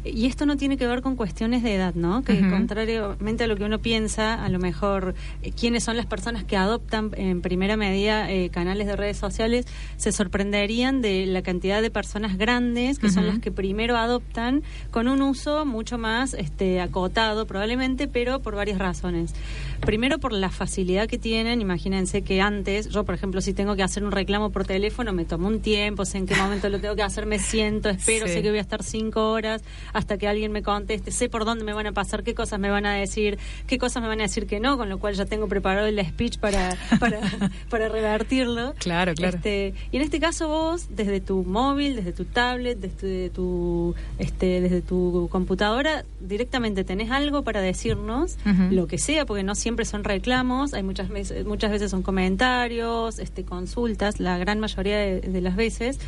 Y 0.04 0.26
esto 0.26 0.46
no 0.48 0.58
tiene 0.58 0.78
que 0.78 0.88
ver 0.88 1.02
con 1.02 1.16
cuestiones 1.16 1.62
de 1.62 1.76
edad, 1.76 1.94
¿no? 1.94 2.24
Que 2.24 2.40
contrariamente 2.50 3.44
a 3.44 3.48
lo 3.48 3.56
que 3.56 3.64
uno 3.66 3.80
piensa, 3.80 4.44
a 4.44 4.50
lo 4.50 4.58
mejor 4.58 5.14
eh, 5.44 5.52
quiénes 5.52 5.84
son 5.84 5.96
las 5.96 6.08
personas 6.08 6.44
que 6.44 6.58
adoptan 6.58 7.12
en 7.16 7.42
primera 7.42 7.78
medida 7.78 8.32
eh, 8.32 8.50
canales 8.50 8.88
de 8.88 8.96
redes 8.96 9.18
sociales, 9.18 9.68
se 9.98 10.12
sorprenderían 10.12 11.02
de 11.02 11.26
la 11.28 11.44
cantidad 11.44 11.82
de 11.82 11.92
personas 11.92 12.38
grandes 12.38 12.98
que 12.98 13.10
son 13.12 13.28
las 13.28 13.40
que 13.40 13.52
primero 13.52 13.96
adoptan 13.98 14.64
con 14.90 15.08
un 15.08 15.22
uso 15.22 15.66
mucho 15.66 15.98
más 15.98 16.34
este, 16.34 16.82
acotado 16.82 17.46
probablemente, 17.46 18.08
pero 18.08 18.42
por 18.42 18.56
varias 18.56 18.80
razones. 18.80 19.34
Primero 19.86 20.20
por 20.20 20.34
la 20.34 20.50
facilidad 20.50 21.08
que 21.08 21.18
tienen, 21.18 21.62
imagínense 21.62 22.22
que 22.24 22.42
antes, 22.42 22.90
yo 22.90 23.04
por 23.04 23.16
ejemplo, 23.16 23.42
si 23.42 23.54
tengo 23.54 23.76
que 23.76 23.84
hacer 23.84 24.04
un 24.04 24.12
reclamo 24.12 24.50
por 24.52 24.66
teléfono, 24.66 25.14
me 25.14 25.26
tomo 25.26 25.48
un 25.48 25.60
tiempo, 25.62 26.06
sé 26.06 26.18
en 26.20 26.26
qué 26.28 26.36
momento 26.36 26.70
lo 26.70 26.80
tengo 26.80 26.96
que 26.96 27.04
hacer, 27.04 27.26
me 27.26 27.40
siento, 27.40 27.90
espero, 27.90 28.28
Sí. 28.28 28.34
sé 28.34 28.42
que 28.42 28.50
voy 28.50 28.60
a 28.60 28.62
estar 28.62 28.84
cinco 28.84 29.32
horas. 29.32 29.62
Hasta 29.94 30.18
que 30.18 30.28
alguien 30.28 30.52
me 30.52 30.64
conteste, 30.64 31.12
sé 31.12 31.30
por 31.30 31.46
dónde 31.46 31.64
me 31.64 31.74
van 31.74 31.88
a 31.88 31.92
pasar, 31.92 32.24
qué 32.24 32.34
cosas 32.34 32.60
me 32.60 32.70
van 32.70 32.86
a 32.86 32.94
decir, 32.94 33.38
qué 33.68 33.78
cosas 33.78 34.02
me 34.02 34.08
van 34.08 34.20
a 34.20 34.24
decir 34.24 34.48
que 34.48 34.60
no, 34.60 34.78
con 34.78 34.90
lo 34.90 35.00
cual 35.00 35.16
ya 35.16 35.26
tengo 35.26 35.48
preparado 35.48 35.88
el 35.88 36.04
speech 36.06 36.38
para, 36.40 36.76
para, 37.00 37.20
para 37.70 37.90
revertirlo. 37.90 38.74
Claro, 38.78 39.14
claro. 39.14 39.38
Este, 39.38 39.74
y 39.92 39.98
en 39.98 40.04
este 40.04 40.20
caso 40.20 40.48
vos, 40.48 40.88
desde 40.90 41.22
tu 41.22 41.44
móvil, 41.44 41.96
desde 41.96 42.14
tu 42.14 42.26
tablet, 42.26 42.78
desde 42.80 43.30
tu, 43.30 43.96
este, 44.18 44.62
desde 44.62 44.82
tu 44.82 45.28
computadora, 45.32 46.06
directamente 46.20 46.84
tenés 46.84 47.12
algo 47.12 47.44
para 47.44 47.62
decirnos, 47.62 48.38
lo 48.70 48.88
que 48.88 48.98
sea, 48.98 49.26
porque 49.26 49.44
no 49.44 49.56
siempre 49.56 49.86
son 49.86 50.04
reclamos, 50.04 50.74
hay 50.74 50.84
muchas 50.84 51.10
veces, 51.10 51.46
muchas 51.46 51.72
veces 51.72 51.92
son 51.92 52.02
comentarios, 52.02 53.20
este, 53.20 53.44
consultas, 53.44 54.20
la 54.20 54.38
gran 54.38 54.60
mayoría 54.60 54.98
de, 54.98 55.22
de 55.22 55.42
las 55.42 55.56
veces. 55.56 56.00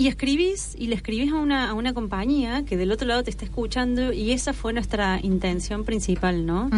Y 0.00 0.08
escribís, 0.08 0.74
y 0.78 0.86
le 0.86 0.94
escribís 0.94 1.30
a 1.30 1.36
una, 1.36 1.68
a 1.68 1.74
una 1.74 1.92
compañía 1.92 2.64
que 2.64 2.78
del 2.78 2.90
otro 2.90 3.06
lado 3.06 3.22
te 3.22 3.28
está 3.28 3.44
escuchando, 3.44 4.14
y 4.14 4.32
esa 4.32 4.54
fue 4.54 4.72
nuestra 4.72 5.20
intención 5.22 5.84
principal, 5.84 6.46
¿no? 6.46 6.70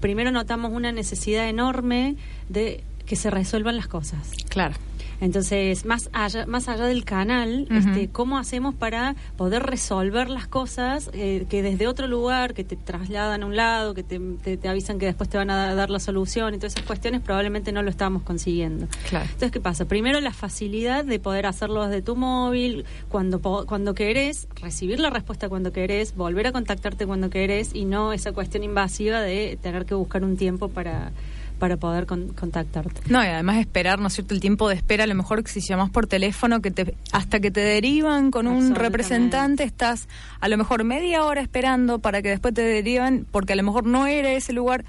Primero 0.00 0.30
notamos 0.30 0.72
una 0.72 0.90
necesidad 0.90 1.46
enorme 1.46 2.16
de 2.48 2.82
que 3.04 3.16
se 3.16 3.28
resuelvan 3.28 3.76
las 3.76 3.86
cosas. 3.86 4.30
Claro. 4.48 4.76
Entonces, 5.20 5.84
más 5.84 6.08
allá, 6.12 6.46
más 6.46 6.68
allá 6.68 6.86
del 6.86 7.04
canal, 7.04 7.66
este, 7.70 8.08
¿cómo 8.08 8.38
hacemos 8.38 8.74
para 8.74 9.14
poder 9.36 9.62
resolver 9.62 10.30
las 10.30 10.46
cosas 10.48 11.10
eh, 11.12 11.46
que 11.50 11.62
desde 11.62 11.86
otro 11.86 12.06
lugar, 12.06 12.54
que 12.54 12.64
te 12.64 12.76
trasladan 12.76 13.42
a 13.42 13.46
un 13.46 13.54
lado, 13.56 13.92
que 13.94 14.02
te, 14.02 14.18
te- 14.18 14.56
te 14.56 14.68
avisan 14.68 14.98
que 14.98 15.06
después 15.06 15.28
te 15.28 15.36
van 15.36 15.50
a 15.50 15.74
dar 15.74 15.90
la 15.90 15.98
solución 16.00 16.54
y 16.54 16.58
todas 16.58 16.72
esas 16.74 16.86
cuestiones, 16.86 17.20
probablemente 17.20 17.70
no 17.72 17.82
lo 17.82 17.90
estábamos 17.90 18.22
consiguiendo. 18.22 18.86
Claro. 19.08 19.24
Entonces, 19.26 19.50
¿qué 19.52 19.60
pasa? 19.60 19.84
Primero, 19.84 20.20
la 20.20 20.32
facilidad 20.32 21.04
de 21.04 21.18
poder 21.18 21.46
hacerlo 21.46 21.86
desde 21.86 22.02
tu 22.02 22.16
móvil, 22.16 22.84
cuando, 23.08 23.40
cuando 23.66 23.94
querés, 23.94 24.48
recibir 24.60 25.00
la 25.00 25.10
respuesta 25.10 25.48
cuando 25.48 25.72
querés, 25.72 26.16
volver 26.16 26.46
a 26.46 26.52
contactarte 26.52 27.06
cuando 27.06 27.28
querés 27.30 27.74
y 27.74 27.84
no 27.84 28.12
esa 28.12 28.32
cuestión 28.32 28.64
invasiva 28.64 29.20
de 29.20 29.58
tener 29.60 29.84
que 29.84 29.94
buscar 29.94 30.24
un 30.24 30.36
tiempo 30.36 30.68
para, 30.68 31.12
para 31.60 31.76
poder 31.76 32.06
con- 32.06 32.30
contactarte. 32.32 33.02
No, 33.08 33.22
y 33.22 33.28
además 33.28 33.58
esperar, 33.58 34.00
¿no 34.00 34.08
es 34.08 34.14
cierto? 34.14 34.34
El 34.34 34.40
tiempo 34.40 34.68
de 34.68 34.74
espera, 34.74 35.04
a 35.04 35.06
lo 35.06 35.14
mejor 35.14 35.44
que 35.44 35.52
si 35.52 35.60
llamas 35.60 35.90
por 35.90 36.08
teléfono, 36.08 36.60
que 36.60 36.72
te, 36.72 36.96
hasta 37.12 37.38
que 37.38 37.52
te 37.52 37.60
derivan 37.60 38.32
con 38.32 38.48
un 38.48 38.74
representante, 38.74 39.62
estás 39.62 40.08
a 40.40 40.48
lo 40.48 40.56
mejor 40.56 40.82
media 40.82 41.22
hora 41.24 41.40
esperando 41.40 42.00
para 42.00 42.22
que 42.22 42.30
después 42.30 42.52
te 42.54 42.62
derivan, 42.62 43.26
porque 43.30 43.52
a 43.52 43.56
lo 43.56 43.62
mejor 43.62 43.86
no 43.86 44.08
era 44.08 44.32
ese 44.32 44.52
lugar. 44.52 44.84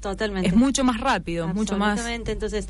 Totalmente. 0.00 0.48
Es 0.48 0.56
mucho 0.56 0.82
más 0.82 1.00
rápido, 1.00 1.46
mucho 1.48 1.78
más. 1.78 2.04
Entonces, 2.06 2.68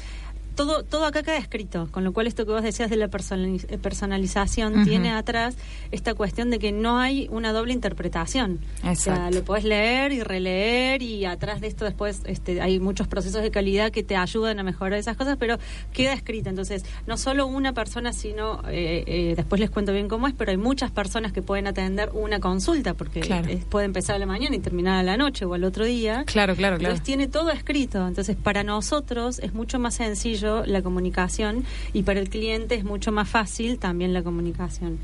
todo, 0.54 0.82
todo 0.84 1.04
acá 1.06 1.22
queda 1.22 1.36
escrito, 1.38 1.88
con 1.90 2.04
lo 2.04 2.12
cual 2.12 2.26
esto 2.26 2.44
que 2.46 2.52
vos 2.52 2.62
decías 2.62 2.90
de 2.90 2.96
la 2.96 3.06
eh, 3.06 3.78
personalización 3.78 4.84
tiene 4.84 5.10
atrás 5.12 5.56
esta 5.90 6.14
cuestión 6.14 6.50
de 6.50 6.58
que 6.58 6.72
no 6.72 6.98
hay 6.98 7.28
una 7.30 7.52
doble 7.52 7.72
interpretación. 7.72 8.60
O 8.84 8.94
sea, 8.94 9.30
lo 9.30 9.44
podés 9.44 9.64
leer 9.64 10.12
y 10.12 10.22
releer 10.22 11.02
y 11.02 11.24
atrás 11.24 11.60
de 11.60 11.66
esto 11.66 11.84
después 11.84 12.22
este, 12.26 12.60
hay 12.60 12.78
muchos 12.78 13.08
procesos 13.08 13.42
de 13.42 13.50
calidad 13.50 13.90
que 13.90 14.02
te 14.02 14.16
ayudan 14.16 14.58
a 14.58 14.62
mejorar 14.62 14.98
esas 14.98 15.16
cosas, 15.16 15.36
pero 15.38 15.58
queda 15.92 16.12
escrito. 16.12 16.48
Entonces, 16.50 16.84
no 17.06 17.16
solo 17.16 17.46
una 17.46 17.72
persona, 17.72 18.12
sino, 18.12 18.62
eh, 18.68 19.04
eh, 19.06 19.34
después 19.36 19.60
les 19.60 19.70
cuento 19.70 19.92
bien 19.92 20.08
cómo 20.08 20.28
es, 20.28 20.34
pero 20.34 20.50
hay 20.50 20.56
muchas 20.56 20.90
personas 20.90 21.32
que 21.32 21.42
pueden 21.42 21.66
atender 21.66 22.10
una 22.14 22.40
consulta, 22.40 22.94
porque 22.94 23.20
Claro. 23.20 23.48
puede 23.70 23.86
empezar 23.86 24.16
a 24.16 24.18
la 24.18 24.26
mañana 24.26 24.56
y 24.56 24.60
terminar 24.60 24.98
a 25.00 25.02
la 25.02 25.16
noche 25.16 25.44
o 25.44 25.54
al 25.54 25.64
otro 25.64 25.84
día. 25.84 26.24
Claro, 26.26 26.54
claro, 26.54 26.76
claro. 26.76 26.94
Entonces 26.94 27.02
tiene 27.02 27.28
todo 27.28 27.50
escrito. 27.50 28.06
Entonces 28.06 28.36
para 28.36 28.62
nosotros 28.62 29.38
es 29.40 29.54
mucho 29.54 29.78
más 29.78 29.94
sencillo 29.94 30.43
la 30.66 30.82
comunicación 30.82 31.64
y 31.92 32.02
para 32.02 32.20
el 32.20 32.28
cliente 32.28 32.74
es 32.74 32.84
mucho 32.84 33.10
más 33.12 33.28
fácil 33.28 33.78
también 33.78 34.12
la 34.12 34.22
comunicación. 34.22 34.98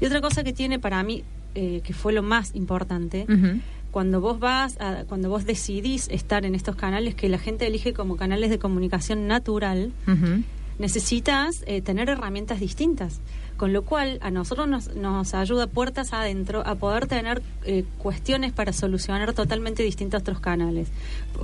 Y 0.00 0.06
otra 0.06 0.20
cosa 0.20 0.42
que 0.44 0.52
tiene 0.52 0.78
para 0.78 1.02
mí, 1.02 1.22
eh, 1.54 1.80
que 1.84 1.92
fue 1.94 2.12
lo 2.12 2.22
más 2.22 2.54
importante, 2.54 3.26
cuando 3.90 4.20
vos 4.20 4.38
vas, 4.38 4.80
a- 4.80 5.04
cuando 5.08 5.28
vos 5.28 5.44
decidís 5.46 6.08
estar 6.10 6.44
en 6.46 6.54
estos 6.54 6.76
canales 6.76 7.14
que 7.16 7.28
la 7.28 7.38
gente 7.38 7.66
elige 7.66 7.92
como 7.92 8.16
canales 8.16 8.48
de 8.50 8.58
comunicación 8.58 9.26
natural, 9.26 9.92
necesitas 10.78 11.62
eh, 11.66 11.82
tener 11.82 12.08
herramientas 12.08 12.60
distintas. 12.60 13.20
Con 13.60 13.74
lo 13.74 13.82
cual, 13.82 14.16
a 14.22 14.30
nosotros 14.30 14.66
nos, 14.68 14.94
nos 14.96 15.34
ayuda 15.34 15.66
puertas 15.66 16.14
adentro 16.14 16.62
a 16.66 16.76
poder 16.76 17.06
tener 17.06 17.42
eh, 17.66 17.84
cuestiones 17.98 18.52
para 18.52 18.72
solucionar 18.72 19.34
totalmente 19.34 19.82
distintos 19.82 20.22
otros 20.22 20.40
canales. 20.40 20.88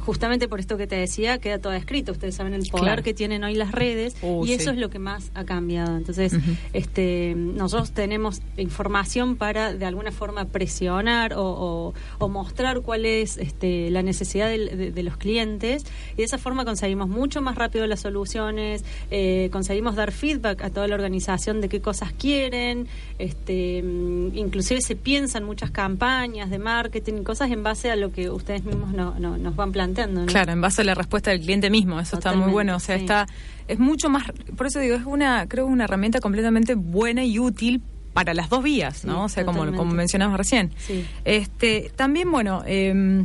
Justamente 0.06 0.48
por 0.48 0.58
esto 0.58 0.78
que 0.78 0.86
te 0.86 0.96
decía, 0.96 1.36
queda 1.38 1.58
todo 1.58 1.74
escrito. 1.74 2.12
Ustedes 2.12 2.34
saben 2.34 2.54
el 2.54 2.66
poder 2.70 2.84
Claro. 2.86 3.02
que 3.02 3.12
tienen 3.12 3.44
hoy 3.44 3.54
las 3.54 3.70
redes 3.72 4.16
Uh, 4.22 4.46
y 4.46 4.52
eso 4.54 4.70
es 4.70 4.78
lo 4.78 4.88
que 4.88 4.98
más 4.98 5.30
ha 5.34 5.44
cambiado. 5.44 5.94
Entonces, 5.96 6.32
este, 6.72 7.34
nosotros 7.36 7.90
tenemos 7.92 8.40
información 8.56 9.36
para 9.36 9.74
de 9.74 9.84
alguna 9.84 10.10
forma 10.10 10.46
presionar 10.46 11.34
o, 11.34 11.42
o- 11.44 11.94
o 12.18 12.28
mostrar 12.28 12.80
cuál 12.80 13.04
es 13.04 13.36
este, 13.36 13.90
la 13.90 14.02
necesidad 14.02 14.48
de, 14.48 14.90
de 14.90 15.02
los 15.02 15.18
clientes 15.18 15.84
y 16.14 16.16
de 16.16 16.24
esa 16.24 16.38
forma 16.38 16.64
conseguimos 16.64 17.08
mucho 17.08 17.42
más 17.42 17.56
rápido 17.56 17.86
las 17.86 18.00
soluciones, 18.00 18.84
eh, 19.10 19.50
conseguimos 19.52 19.96
dar 19.96 20.12
feedback 20.12 20.62
a 20.62 20.70
toda 20.70 20.88
la 20.88 20.94
organización 20.94 21.60
de 21.60 21.68
qué 21.68 21.80
cosas 21.82 22.05
quieren, 22.12 22.86
este, 23.18 23.82
mm, 23.82 24.36
inclusive 24.36 24.80
se 24.80 24.96
piensan 24.96 25.44
muchas 25.44 25.70
campañas 25.70 26.50
de 26.50 26.58
marketing 26.58 27.22
cosas 27.22 27.50
en 27.50 27.62
base 27.62 27.90
a 27.90 27.96
lo 27.96 28.12
que 28.12 28.30
ustedes 28.30 28.64
mismos 28.64 28.92
no- 28.92 29.18
no- 29.18 29.36
nos 29.38 29.56
van 29.56 29.72
planteando. 29.72 30.20
¿no? 30.22 30.26
Claro, 30.26 30.52
en 30.52 30.60
base 30.60 30.82
a 30.82 30.84
la 30.84 30.94
respuesta 30.94 31.30
del 31.30 31.40
cliente 31.40 31.70
mismo, 31.70 31.98
eso 32.00 32.16
está 32.16 32.34
muy 32.34 32.50
bueno, 32.52 32.76
o 32.76 32.80
sea, 32.80 32.96
sí. 32.96 33.02
está 33.02 33.26
es 33.68 33.78
mucho 33.80 34.08
más, 34.08 34.24
por 34.56 34.66
eso 34.68 34.78
digo, 34.78 34.94
es 34.94 35.04
una 35.04 35.46
creo 35.48 35.66
una 35.66 35.84
herramienta 35.84 36.20
completamente 36.20 36.74
buena 36.74 37.24
y 37.24 37.38
útil 37.40 37.82
para 38.12 38.32
las 38.32 38.48
dos 38.48 38.62
vías, 38.62 38.98
Sí, 38.98 39.06
¿no? 39.08 39.24
O 39.24 39.28
sea, 39.28 39.44
como, 39.44 39.66
como 39.74 39.92
mencionabas 39.92 40.38
recién. 40.38 40.70
Sí. 40.78 41.04
Este, 41.24 41.90
también, 41.96 42.30
bueno, 42.32 42.62
eh, 42.66 43.24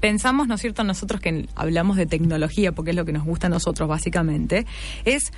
pensamos, 0.00 0.46
¿no 0.46 0.54
es 0.54 0.60
cierto?, 0.60 0.84
nosotros 0.84 1.20
que 1.20 1.46
hablamos 1.54 1.96
de 1.96 2.06
tecnología, 2.06 2.72
porque 2.72 2.90
es 2.90 2.96
lo 2.96 3.04
que 3.04 3.12
nos 3.12 3.24
gusta 3.24 3.46
a 3.46 3.50
nosotros, 3.50 3.88
básicamente, 3.88 4.66
es 5.04 5.32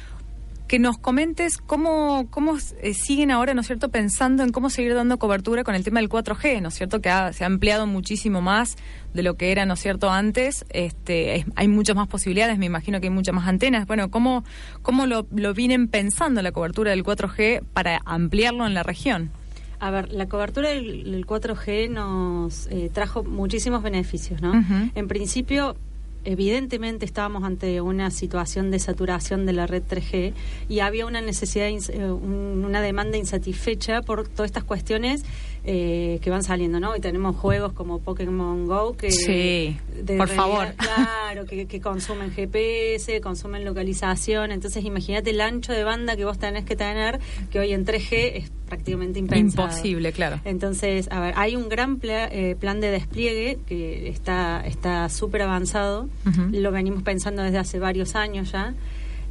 que 0.72 0.78
nos 0.78 0.96
comentes 0.96 1.58
cómo, 1.58 2.28
cómo 2.30 2.56
eh, 2.80 2.94
siguen 2.94 3.30
ahora, 3.30 3.52
¿no 3.52 3.60
es 3.60 3.66
cierto?, 3.66 3.90
pensando 3.90 4.42
en 4.42 4.52
cómo 4.52 4.70
seguir 4.70 4.94
dando 4.94 5.18
cobertura 5.18 5.64
con 5.64 5.74
el 5.74 5.84
tema 5.84 6.00
del 6.00 6.08
4G, 6.08 6.62
¿no 6.62 6.68
es 6.68 6.74
cierto?, 6.74 7.02
que 7.02 7.10
ha- 7.10 7.34
se 7.34 7.44
ha 7.44 7.46
ampliado 7.46 7.86
muchísimo 7.86 8.40
más 8.40 8.78
de 9.12 9.22
lo 9.22 9.34
que 9.36 9.52
era, 9.52 9.66
¿no 9.66 9.74
es 9.74 9.80
cierto?, 9.80 10.10
antes. 10.10 10.64
Este, 10.70 11.36
es- 11.36 11.44
hay 11.56 11.68
muchas 11.68 11.94
más 11.94 12.08
posibilidades, 12.08 12.56
me 12.56 12.64
imagino 12.64 13.02
que 13.02 13.08
hay 13.08 13.12
muchas 13.12 13.34
más 13.34 13.46
antenas. 13.48 13.86
Bueno, 13.86 14.10
¿cómo, 14.10 14.44
cómo 14.80 15.04
lo, 15.04 15.26
lo 15.36 15.52
vienen 15.52 15.88
pensando 15.88 16.40
la 16.40 16.52
cobertura 16.52 16.92
del 16.92 17.04
4G 17.04 17.62
para 17.74 18.00
ampliarlo 18.06 18.66
en 18.66 18.72
la 18.72 18.82
región? 18.82 19.30
A 19.78 19.90
ver, 19.90 20.10
la 20.10 20.26
cobertura 20.26 20.70
del, 20.70 21.10
del 21.10 21.26
4G 21.26 21.90
nos 21.90 22.66
eh, 22.68 22.88
trajo 22.90 23.24
muchísimos 23.24 23.82
beneficios, 23.82 24.40
¿no? 24.40 24.54
En 24.94 25.06
principio, 25.06 25.76
evidentemente 26.24 27.04
estábamos 27.04 27.44
ante 27.44 27.80
una 27.80 28.10
situación 28.10 28.70
de 28.70 28.78
saturación 28.78 29.46
de 29.46 29.52
la 29.52 29.66
red 29.66 29.82
3G 29.82 30.32
y 30.68 30.80
había 30.80 31.06
una 31.06 31.20
necesidad, 31.20 31.66
eh, 31.68 32.10
un- 32.10 32.64
una 32.64 32.80
demanda 32.80 33.16
insatisfecha 33.16 34.02
por 34.02 34.28
todas 34.28 34.48
estas 34.50 34.64
cuestiones 34.64 35.24
eh, 35.64 36.18
que 36.22 36.30
van 36.30 36.42
saliendo, 36.42 36.80
¿no? 36.80 36.96
Y 36.96 37.00
tenemos 37.00 37.36
juegos 37.36 37.72
como 37.72 38.00
Pokémon 38.00 38.66
Go 38.66 38.96
que... 38.96 39.10
Sí, 39.12 39.76
de 40.02 40.16
por 40.16 40.26
realidad, 40.28 40.34
favor. 40.36 40.74
Claro, 40.76 41.46
que, 41.46 41.66
que 41.66 41.80
consumen 41.80 42.32
GPS, 42.32 43.20
consumen 43.20 43.64
localización. 43.64 44.50
Entonces, 44.52 44.84
imagínate 44.84 45.30
el 45.30 45.40
ancho 45.40 45.72
de 45.72 45.84
banda 45.84 46.16
que 46.16 46.24
vos 46.24 46.38
tenés 46.38 46.64
que 46.64 46.74
tener, 46.76 47.20
que 47.50 47.58
hoy 47.60 47.72
en 47.72 47.86
3G 47.86 48.08
es 48.34 48.50
prácticamente 48.68 49.18
impensado. 49.18 49.68
Imposible, 49.68 50.12
claro. 50.12 50.40
Entonces, 50.44 51.06
a 51.10 51.20
ver, 51.20 51.34
hay 51.36 51.54
un 51.56 51.68
gran 51.68 51.98
pla- 51.98 52.28
eh, 52.32 52.56
plan 52.58 52.80
de 52.80 52.90
despliegue 52.90 53.58
que 53.66 54.08
está 54.08 54.62
está 54.66 55.08
súper 55.10 55.42
avanzado. 55.42 56.08
Ujú. 56.26 56.48
Lo 56.52 56.72
venimos 56.72 57.02
pensando 57.02 57.42
desde 57.42 57.58
hace 57.58 57.78
varios 57.78 58.14
años 58.16 58.50
ya. 58.52 58.74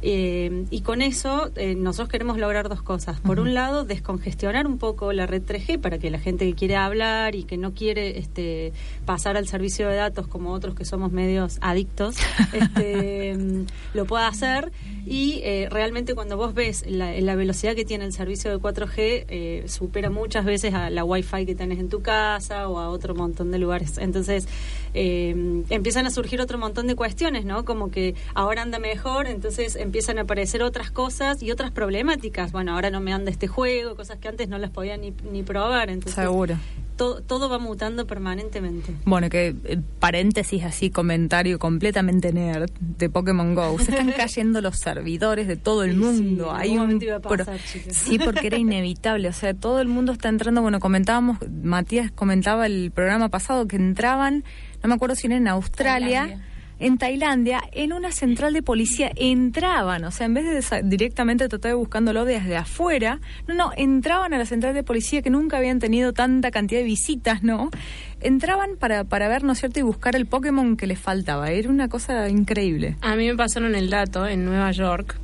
Eh, 0.02 0.66
y 0.70 0.80
con 0.80 1.00
eso 1.00 1.50
eh, 1.54 1.76
nosotros 1.76 2.08
queremos 2.08 2.36
lograr 2.36 2.68
dos 2.68 2.82
cosas. 2.82 3.20
Por 3.20 3.38
un 3.38 3.54
lado, 3.54 3.84
descongestionar 3.84 4.66
un 4.66 4.78
poco 4.78 5.12
la 5.12 5.26
red 5.26 5.42
3G 5.42 5.80
para 5.80 5.98
que 5.98 6.10
la 6.10 6.18
gente 6.18 6.44
que 6.44 6.54
quiere 6.54 6.76
hablar 6.76 7.34
y 7.36 7.44
que 7.44 7.56
no 7.56 7.72
quiere 7.72 8.18
este, 8.18 8.72
pasar 9.06 9.36
al 9.36 9.46
servicio 9.46 9.88
de 9.88 9.96
datos 9.96 10.26
como 10.26 10.52
otros 10.52 10.74
que 10.74 10.84
somos 10.84 11.12
medios 11.12 11.58
adictos, 11.60 12.16
este, 12.52 13.34
mm, 13.36 13.66
lo 13.94 14.04
pueda 14.04 14.26
hacer. 14.26 14.72
Y 15.06 15.40
eh, 15.44 15.68
realmente 15.70 16.14
cuando 16.14 16.36
vos 16.36 16.54
ves 16.54 16.84
la, 16.88 17.12
la 17.20 17.34
velocidad 17.34 17.74
que 17.74 17.84
tiene 17.84 18.04
el 18.04 18.12
servicio 18.12 18.50
de 18.50 18.58
4G, 18.58 19.24
eh, 19.28 19.64
supera 19.66 20.10
muchas 20.10 20.44
veces 20.44 20.74
a 20.74 20.90
la 20.90 21.04
Wi-Fi 21.04 21.46
que 21.46 21.54
tenés 21.54 21.78
en 21.78 21.88
tu 21.88 22.02
casa 22.02 22.68
o 22.68 22.78
a 22.78 22.88
otro 22.88 23.14
montón 23.14 23.50
de 23.50 23.58
lugares. 23.58 23.98
Entonces, 23.98 24.48
eh, 24.94 25.62
empiezan 25.70 26.06
a 26.06 26.10
surgir 26.10 26.40
otro 26.40 26.58
montón 26.58 26.86
de 26.86 26.94
cuestiones, 26.96 27.44
¿no? 27.44 27.64
Como 27.64 27.90
que 27.90 28.14
ahora 28.34 28.62
anda 28.62 28.78
mejor, 28.78 29.26
entonces 29.26 29.76
empiezan 29.76 30.18
a 30.18 30.22
aparecer 30.22 30.62
otras 30.62 30.90
cosas 30.90 31.42
y 31.42 31.50
otras 31.50 31.70
problemáticas. 31.70 32.52
Bueno, 32.52 32.74
ahora 32.74 32.90
no 32.90 33.00
me 33.00 33.12
anda 33.12 33.30
este 33.30 33.48
juego, 33.48 33.96
cosas 33.96 34.18
que 34.18 34.28
antes 34.28 34.48
no 34.48 34.58
las 34.58 34.70
podía 34.70 34.96
ni, 34.96 35.12
ni 35.30 35.42
probar. 35.42 35.90
Entonces, 35.90 36.22
Seguro. 36.22 36.56
to- 36.96 37.22
todo 37.22 37.48
va 37.48 37.58
mutando 37.58 38.06
permanentemente. 38.06 38.94
Bueno, 39.04 39.28
que 39.30 39.54
eh, 39.64 39.78
paréntesis 39.98 40.62
así, 40.64 40.90
comentario 40.90 41.58
completamente 41.58 42.32
nerd 42.32 42.70
de 42.80 43.08
Pokémon 43.08 43.54
Go. 43.54 43.78
Se 43.78 43.90
están 43.92 44.12
cayendo 44.16 44.60
los 44.60 44.78
servidores 44.78 45.46
de 45.48 45.56
todo 45.56 45.84
el 45.84 45.92
Sí, 45.92 45.96
mundo. 45.98 46.44
sí, 46.50 46.56
Hay 46.60 46.78
un 46.78 47.00
iba 47.02 47.16
a 47.16 47.20
pasar. 47.20 47.58
Sí, 47.60 48.18
porque 48.18 48.46
era 48.48 48.58
inevitable. 48.58 49.28
O 49.28 49.32
sea, 49.32 49.54
todo 49.54 49.80
el 49.80 49.88
mundo 49.88 50.12
está 50.12 50.28
entrando. 50.28 50.60
Bueno, 50.62 50.80
comentábamos, 50.80 51.38
Matías 51.62 52.10
comentaba 52.12 52.66
el 52.66 52.90
programa 52.90 53.28
pasado 53.30 53.66
que 53.66 53.76
entraban, 53.76 54.44
no 54.82 54.88
me 54.88 54.94
acuerdo 54.94 55.14
si 55.14 55.26
era 55.26 55.36
en 55.36 55.48
Australia. 55.48 56.20
Tailandia. 56.20 56.48
En 56.78 56.98
Tailandia, 56.98 57.62
en 57.70 57.92
una 57.92 58.10
central 58.10 58.52
de 58.54 58.62
policía 58.62 59.12
entraban, 59.14 60.04
o 60.04 60.10
sea, 60.10 60.26
en 60.26 60.34
vez 60.34 60.68
de 60.68 60.82
directamente 60.82 61.48
tratar 61.48 61.70
de 61.70 61.74
buscándolo 61.76 62.24
desde 62.24 62.56
afuera, 62.56 63.20
no, 63.46 63.54
no, 63.54 63.70
entraban 63.76 64.34
a 64.34 64.38
la 64.38 64.46
central 64.46 64.74
de 64.74 64.82
policía 64.82 65.22
que 65.22 65.30
nunca 65.30 65.58
habían 65.58 65.78
tenido 65.78 66.12
tanta 66.12 66.50
cantidad 66.50 66.80
de 66.80 66.86
visitas, 66.86 67.44
¿no? 67.44 67.70
Entraban 68.22 68.76
para, 68.78 69.04
para 69.04 69.28
ver, 69.28 69.44
¿no 69.44 69.52
es 69.52 69.58
cierto?, 69.58 69.80
y 69.80 69.82
buscar 69.82 70.16
el 70.16 70.26
Pokémon 70.26 70.76
que 70.76 70.86
les 70.86 70.98
faltaba. 70.98 71.50
Era 71.50 71.68
una 71.68 71.88
cosa 71.88 72.28
increíble. 72.28 72.96
A 73.00 73.16
mí 73.16 73.26
me 73.26 73.36
pasaron 73.36 73.74
el 73.74 73.90
dato 73.90 74.26
en 74.26 74.44
Nueva 74.44 74.70
York 74.70 75.18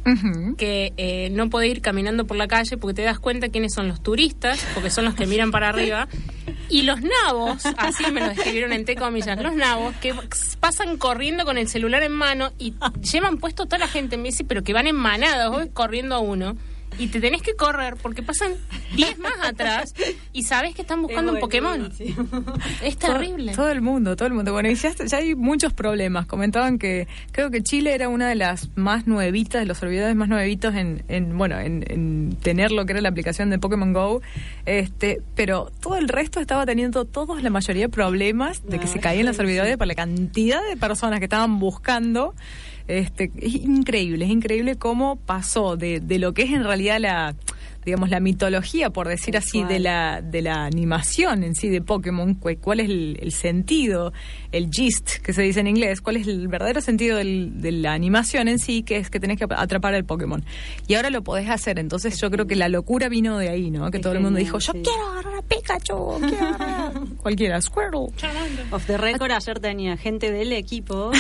que 0.56 0.92
eh, 0.96 1.30
no 1.30 1.50
podés 1.50 1.70
ir 1.70 1.80
caminando 1.80 2.26
por 2.26 2.37
la 2.37 2.48
calle 2.48 2.76
porque 2.76 2.94
te 2.94 3.02
das 3.02 3.18
cuenta 3.18 3.48
quiénes 3.48 3.74
son 3.74 3.88
los 3.88 4.02
turistas, 4.02 4.66
porque 4.74 4.90
son 4.90 5.04
los 5.04 5.14
que 5.14 5.26
miran 5.26 5.50
para 5.50 5.68
arriba, 5.68 6.08
y 6.68 6.82
los 6.82 7.00
nabos, 7.00 7.64
así 7.76 8.11
me 8.12 8.20
lo 8.20 8.28
describieron 8.28 8.72
entre 8.72 8.96
comillas, 8.96 9.40
los 9.40 9.54
nabos 9.54 9.94
que 9.96 10.14
pasan 10.61 10.96
corriendo 10.96 11.44
con 11.44 11.58
el 11.58 11.68
celular 11.68 12.02
en 12.02 12.12
mano 12.12 12.50
y 12.58 12.74
llevan 13.12 13.38
puesto 13.38 13.66
toda 13.66 13.78
la 13.78 13.88
gente, 13.88 14.16
me 14.16 14.24
dice, 14.24 14.44
pero 14.44 14.62
que 14.62 14.72
van 14.72 14.87
en 14.87 14.96
manadas, 14.96 15.56
ves 15.56 15.68
corriendo 15.72 16.14
a 16.14 16.18
uno. 16.18 16.56
Y 16.98 17.06
te 17.08 17.20
tenés 17.20 17.42
que 17.42 17.54
correr 17.54 17.94
porque 18.02 18.22
pasan 18.22 18.52
10 18.96 19.18
más 19.18 19.34
atrás 19.44 19.94
y 20.32 20.42
sabes 20.42 20.74
que 20.74 20.82
están 20.82 21.02
buscando 21.02 21.32
un 21.32 21.38
Pokémon. 21.40 21.90
Es 22.82 22.96
terrible. 22.98 23.52
Todo, 23.52 23.64
todo 23.64 23.72
el 23.72 23.80
mundo, 23.82 24.16
todo 24.16 24.26
el 24.28 24.34
mundo. 24.34 24.52
Bueno, 24.52 24.68
y 24.68 24.74
ya, 24.74 24.92
ya 24.94 25.18
hay 25.18 25.34
muchos 25.34 25.72
problemas. 25.72 26.26
Comentaban 26.26 26.78
que 26.78 27.06
creo 27.32 27.50
que 27.50 27.62
Chile 27.62 27.94
era 27.94 28.08
una 28.08 28.28
de 28.28 28.34
las 28.34 28.70
más 28.76 29.06
nuevitas, 29.06 29.61
de 29.61 29.66
los 29.66 29.78
servidores 29.78 30.16
más 30.16 30.28
nuevitos 30.28 30.74
en, 30.74 31.04
en 31.08 31.37
bueno, 31.38 31.58
en, 31.58 31.84
en 31.88 32.37
tener 32.42 32.72
lo 32.72 32.84
que 32.84 32.92
era 32.92 33.00
la 33.00 33.08
aplicación 33.11 33.50
de 33.50 33.58
Pokémon 33.58 33.92
Go. 33.92 34.20
Este, 34.66 35.22
pero 35.34 35.70
todo 35.80 35.96
el 35.96 36.08
resto 36.08 36.40
estaba 36.40 36.66
teniendo 36.66 37.04
todos, 37.04 37.42
la 37.42 37.50
mayoría, 37.50 37.88
problemas 37.88 38.64
de 38.66 38.78
que 38.78 38.87
No, 38.87 38.92
se 38.92 38.98
caían 39.00 39.26
los 39.26 39.37
sí. 39.37 39.42
servidores 39.42 39.76
por 39.76 39.87
la 39.87 39.94
cantidad 39.94 40.61
de 40.68 40.76
personas 40.76 41.18
que 41.20 41.26
estaban 41.26 41.58
buscando. 41.58 42.34
Este, 42.88 43.31
es 43.37 43.55
increíble, 43.55 44.24
es 44.24 44.31
increíble 44.31 44.77
cómo 44.77 45.16
pasó 45.16 45.77
de, 45.77 46.01
de 46.01 46.18
lo 46.18 46.33
que 46.33 46.42
es 46.42 46.51
en 46.51 46.64
realidad 46.64 46.98
la 46.98 47.37
digamos 47.88 48.11
la 48.11 48.20
mitología 48.20 48.90
por 48.90 49.09
decir 49.09 49.37
así 49.37 49.64
de 49.64 49.79
la 49.81 50.22
de 50.22 50.42
la 50.42 50.64
animación 50.64 51.42
en 51.44 51.55
sí 51.55 51.68
de 51.68 51.81
Pokémon 51.83 52.35
cu- 52.35 52.57
cuál 52.61 52.81
es 52.81 52.88
el, 52.90 53.18
el 53.20 53.33
sentido 53.33 54.12
el 54.53 54.70
gist 54.70 55.16
que 55.18 55.33
se 55.33 55.42
dice 55.42 55.61
en 55.61 55.66
inglés 55.66 56.01
cuál 56.01 56.16
es 56.16 56.27
el 56.29 56.48
verdadero 56.48 56.81
sentido 56.81 57.18
del- 57.18 57.61
de 57.61 57.72
la 57.72 57.92
animación 57.92 58.48
en 58.48 58.59
sí 58.59 58.83
que 58.83 58.96
es 58.98 59.11
que 59.11 59.20
tenés 59.20 59.38
que 59.38 59.46
atrapar 59.51 59.94
al 59.94 60.05
Pokémon 60.05 60.44
y 60.87 60.94
ahora 60.94 61.11
lo 61.11 61.22
podés 61.22 61.48
hacer 61.51 61.79
entonces 61.79 62.20
yo 62.20 62.31
creo 62.31 62.46
que 62.46 62.57
la 62.57 62.68
locura 62.68 63.09
vino 63.09 63.38
de 63.38 63.48
ahí 63.48 63.70
no 63.70 63.90
que 63.90 63.98
Es 63.98 64.03
todo 64.03 64.12
el 64.14 64.20
mundo 64.20 64.38
dijo 64.38 64.59
yo 64.59 64.72
sí. 64.72 64.83
quiero 64.85 65.07
agarrar 65.11 65.35
a 65.38 65.42
Pikachu 65.42 66.20
quiero 66.20 66.46
agarrar 66.46 66.92
cualquiera 67.22 67.61
Squirtle 67.61 68.09
Off 68.70 68.87
the 68.87 68.96
record, 68.98 69.31
ayer 69.33 69.59
tenía 69.61 69.96
gente 69.96 70.31
del 70.31 70.53
equipo, 70.53 71.11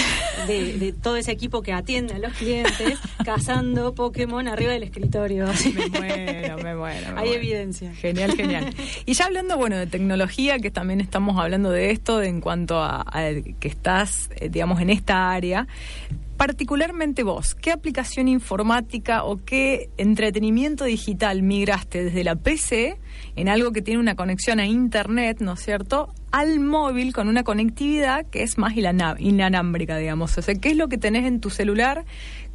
de, 0.46 0.76
de 0.78 0.92
todo 0.92 1.16
ese 1.16 1.32
equipo 1.32 1.62
que 1.62 1.72
atiende 1.72 2.14
a 2.14 2.18
los 2.18 2.32
clientes, 2.34 2.98
cazando 3.24 3.94
Pokémon 3.94 4.46
arriba 4.48 4.72
del 4.72 4.82
escritorio. 4.82 5.46
me 5.74 5.88
muero, 5.88 6.57
me 6.62 6.76
muero. 6.76 7.12
me 7.14 7.20
Hay 7.20 7.28
muero. 7.28 7.32
evidencia. 7.34 7.94
Genial, 7.94 8.34
genial. 8.36 8.74
Y 9.06 9.12
ya 9.14 9.26
hablando, 9.26 9.56
bueno, 9.56 9.76
de 9.76 9.86
tecnología, 9.86 10.58
que 10.58 10.70
también 10.70 11.00
estamos 11.00 11.38
hablando 11.38 11.70
de 11.70 11.90
esto 11.90 12.22
en 12.22 12.40
cuanto 12.40 12.80
a, 12.80 13.00
a 13.06 13.30
que 13.58 13.68
estás, 13.68 14.30
eh, 14.36 14.48
digamos, 14.48 14.80
en 14.80 14.90
esta 14.90 15.30
área. 15.32 15.66
Particularmente 16.36 17.24
vos, 17.24 17.56
¿qué 17.56 17.72
aplicación 17.72 18.28
informática 18.28 19.24
o 19.24 19.44
qué 19.44 19.90
entretenimiento 19.96 20.84
digital 20.84 21.42
migraste 21.42 22.04
desde 22.04 22.22
la 22.22 22.36
PC 22.36 22.96
en 23.34 23.48
algo 23.48 23.72
que 23.72 23.82
tiene 23.82 23.98
una 23.98 24.14
conexión 24.14 24.60
a 24.60 24.66
Internet, 24.66 25.38
¿no 25.40 25.54
es 25.54 25.60
cierto?, 25.60 26.14
al 26.30 26.60
móvil 26.60 27.12
con 27.12 27.26
una 27.26 27.42
conectividad 27.42 28.24
que 28.26 28.44
es 28.44 28.56
más 28.56 28.74
inalámbrica, 28.76 29.96
digamos. 29.96 30.38
O 30.38 30.42
sea, 30.42 30.54
¿qué 30.54 30.70
es 30.70 30.76
lo 30.76 30.88
que 30.88 30.96
tenés 30.96 31.24
en 31.26 31.40
tu 31.40 31.50
celular 31.50 32.04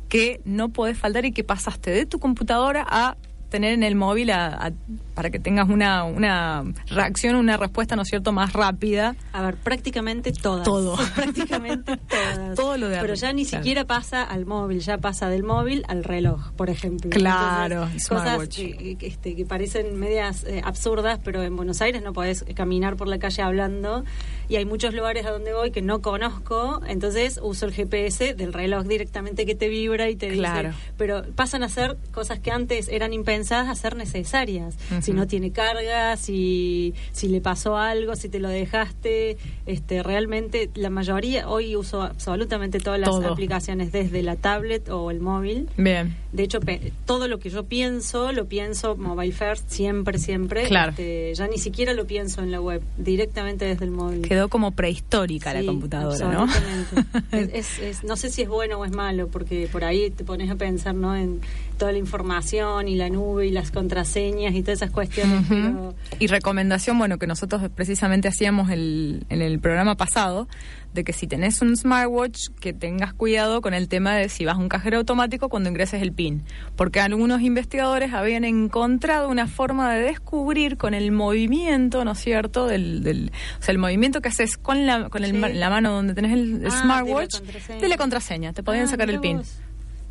que 0.08 0.40
no 0.46 0.70
podés 0.70 0.98
faltar 0.98 1.26
y 1.26 1.32
que 1.32 1.44
pasaste 1.44 1.92
de 1.92 2.06
tu 2.06 2.20
computadora 2.20 2.86
a 2.88 3.18
tener 3.54 3.74
en 3.74 3.84
el 3.84 3.94
móvil 3.94 4.32
a- 4.32 4.48
a- 4.48 4.72
para 5.14 5.30
que 5.30 5.38
tengas 5.38 5.70
una, 5.70 6.04
una 6.06 6.64
reacción, 6.88 7.36
una 7.36 7.56
respuesta, 7.56 7.96
¿no 7.96 8.02
es 8.02 8.08
cierto?, 8.08 8.32
más 8.32 8.52
rápida. 8.54 9.16
A 9.32 9.44
ver, 9.44 9.58
prácticamente 9.58 10.32
todas. 10.32 10.66
Todo. 10.66 10.98
prácticamente 11.16 11.98
todas. 11.98 12.56
Todo 12.56 12.78
lo 12.78 12.90
de 12.90 13.00
Pero 13.00 13.14
ya 13.14 13.32
ni 13.32 13.46
claro. 13.46 13.64
siquiera 13.64 13.86
pasa 13.86 14.24
al 14.24 14.48
móvil, 14.48 14.80
ya 14.80 14.98
pasa 14.98 15.30
del 15.30 15.44
móvil 15.44 15.84
al 15.88 16.04
reloj, 16.04 16.52
por 16.54 16.72
ejemplo. 16.72 17.12
Claro, 17.12 17.84
Entonces, 17.84 18.08
cosas 18.10 18.48
que, 18.50 18.98
este, 19.02 19.36
que 19.36 19.46
parecen 19.46 20.00
medias 20.00 20.46
eh, 20.46 20.62
absurdas, 20.66 21.20
pero 21.24 21.44
en 21.44 21.56
Buenos 21.56 21.80
Aires 21.84 22.02
no 22.02 22.12
podés 22.12 22.44
caminar 22.56 22.96
por 22.96 23.08
la 23.08 23.20
calle 23.20 23.44
hablando 23.44 24.04
y 24.50 24.56
hay 24.56 24.66
muchos 24.66 24.96
lugares 24.96 25.28
a 25.28 25.32
donde 25.32 25.54
voy 25.54 25.70
que 25.70 25.84
no 25.84 26.02
conozco, 26.02 26.82
entonces 26.88 27.40
uso 27.42 27.68
el 27.68 27.72
GPS 27.74 28.34
del 28.34 28.52
reloj 28.52 28.86
directamente 28.86 29.46
que 29.46 29.54
te 29.54 29.70
vibra 29.70 30.10
y 30.10 30.16
te 30.16 30.30
Claro. 30.30 30.70
dice, 30.70 30.80
pero 30.98 31.24
pasan 31.36 31.62
a 31.62 31.70
ser 31.70 31.98
cosas 32.12 32.40
que 32.40 32.50
antes 32.50 32.88
eran 32.88 33.14
impensadas 33.44 33.68
a 33.68 33.76
ser 33.76 33.96
necesarias. 33.98 34.78
Si 35.02 35.12
no 35.12 35.28
tiene 35.28 35.52
carga, 35.52 36.16
si, 36.16 36.94
si 37.12 37.28
le 37.28 37.42
pasó 37.42 37.78
algo, 37.78 38.16
si 38.16 38.30
te 38.30 38.40
lo 38.40 38.48
dejaste, 38.48 39.38
este 39.66 40.02
realmente 40.02 40.70
la 40.76 40.90
mayoría, 40.90 41.50
hoy 41.50 41.76
uso 41.76 42.02
absolutamente 42.02 42.80
todas 42.80 43.00
las 43.00 43.10
Todo. 43.10 43.34
aplicaciones 43.34 43.92
desde 43.92 44.24
la 44.24 44.38
tablet 44.38 44.88
o 44.90 45.12
el 45.12 45.20
móvil. 45.20 45.70
Bien. 45.76 46.16
De 46.34 46.42
hecho, 46.44 46.60
pe- 46.60 46.92
todo 47.06 47.28
lo 47.28 47.38
que 47.40 47.50
yo 47.52 47.64
pienso, 47.66 48.32
lo 48.32 48.46
pienso 48.48 48.96
mobile 48.96 49.32
first, 49.32 49.70
siempre, 49.70 50.18
siempre. 50.18 50.64
Claro. 50.64 50.90
Este, 50.90 51.32
ya 51.36 51.48
ni 51.48 51.60
siquiera 51.60 51.94
lo 51.94 52.08
pienso 52.08 52.42
en 52.42 52.50
la 52.52 52.60
web, 52.60 52.82
directamente 52.98 53.66
desde 53.66 53.86
el 53.86 53.92
móvil. 53.92 54.24
Quedó 54.24 54.50
como 54.50 54.72
prehistórica 54.72 55.54
la 55.54 55.64
computadora, 55.64 56.28
¿no? 56.32 56.48
es, 57.32 57.80
es- 57.80 58.04
no 58.04 58.16
sé 58.16 58.30
si 58.32 58.42
es 58.42 58.50
bueno 58.50 58.80
o 58.80 58.86
es 58.86 58.92
malo, 58.92 59.28
porque 59.28 59.70
por 59.72 59.84
ahí 59.84 60.10
te 60.10 60.24
pones 60.24 60.50
a 60.50 60.56
pensar 60.56 60.96
¿no? 60.96 61.16
en 61.16 61.40
toda 61.78 61.92
la 61.92 61.98
información 62.00 62.88
y 62.88 62.96
la 62.96 63.10
nube 63.10 63.48
y 63.48 63.52
las 63.52 63.70
contraseñas 63.72 64.56
y 64.56 64.62
todas 64.64 64.80
esas 64.82 64.92
cuestiones. 64.92 65.46
Pero- 65.48 65.94
Y 66.20 66.28
recomendación, 66.28 66.98
bueno, 66.98 67.20
que 67.20 67.28
nosotros 67.28 67.62
precisamente 67.76 68.28
hacíamos 68.28 68.70
el, 68.72 69.26
en 69.30 69.42
el 69.42 69.60
programa 69.60 69.96
pasado, 69.96 70.48
de 70.94 71.04
que 71.04 71.14
si 71.14 71.28
tenés 71.28 71.62
un 71.62 71.76
smartwatch, 71.76 72.50
que 72.60 72.72
tengas 72.74 73.14
cuidado 73.14 73.62
con 73.62 73.74
el 73.74 73.88
tema 73.88 74.14
de 74.16 74.30
si 74.30 74.46
vas 74.46 74.56
a 74.56 74.60
un 74.60 74.70
cajero 74.70 74.98
automático 74.98 75.50
cuando 75.50 75.70
ingreses 75.70 76.02
el 76.02 76.12
PIN. 76.14 76.44
Porque 76.76 77.00
algunos 77.00 77.42
investigadores 77.42 78.14
habían 78.14 78.44
encontrado 78.44 79.30
una 79.30 79.48
forma 79.48 79.92
de 79.94 80.02
descubrir 80.04 80.78
con 80.78 80.94
el 80.94 81.12
movimiento, 81.12 82.06
¿no 82.06 82.12
es 82.12 82.20
cierto? 82.20 82.68
Del, 82.68 83.04
del, 83.04 83.32
o 83.60 83.64
sea, 83.64 83.72
el 83.72 83.80
movimiento 83.80 84.22
que 84.22 84.30
haces 84.30 84.58
con 84.58 84.86
la, 84.86 85.10
con 85.10 85.24
el 85.24 85.32
Sí. 85.34 85.54
la 85.58 85.70
mano 85.70 85.92
donde 85.94 86.14
tenés 86.14 86.34
el, 86.34 86.62
el 86.64 86.68
Ah, 86.68 86.82
smartwatch, 86.84 87.42
de 87.80 87.88
la 87.88 87.98
contraseña. 87.98 88.54
Te 88.54 88.62
podían 88.64 88.86
Ah, 88.86 88.88
sacar 88.90 89.10
el 89.10 89.20
PIn. 89.20 89.38
vos. 89.38 89.58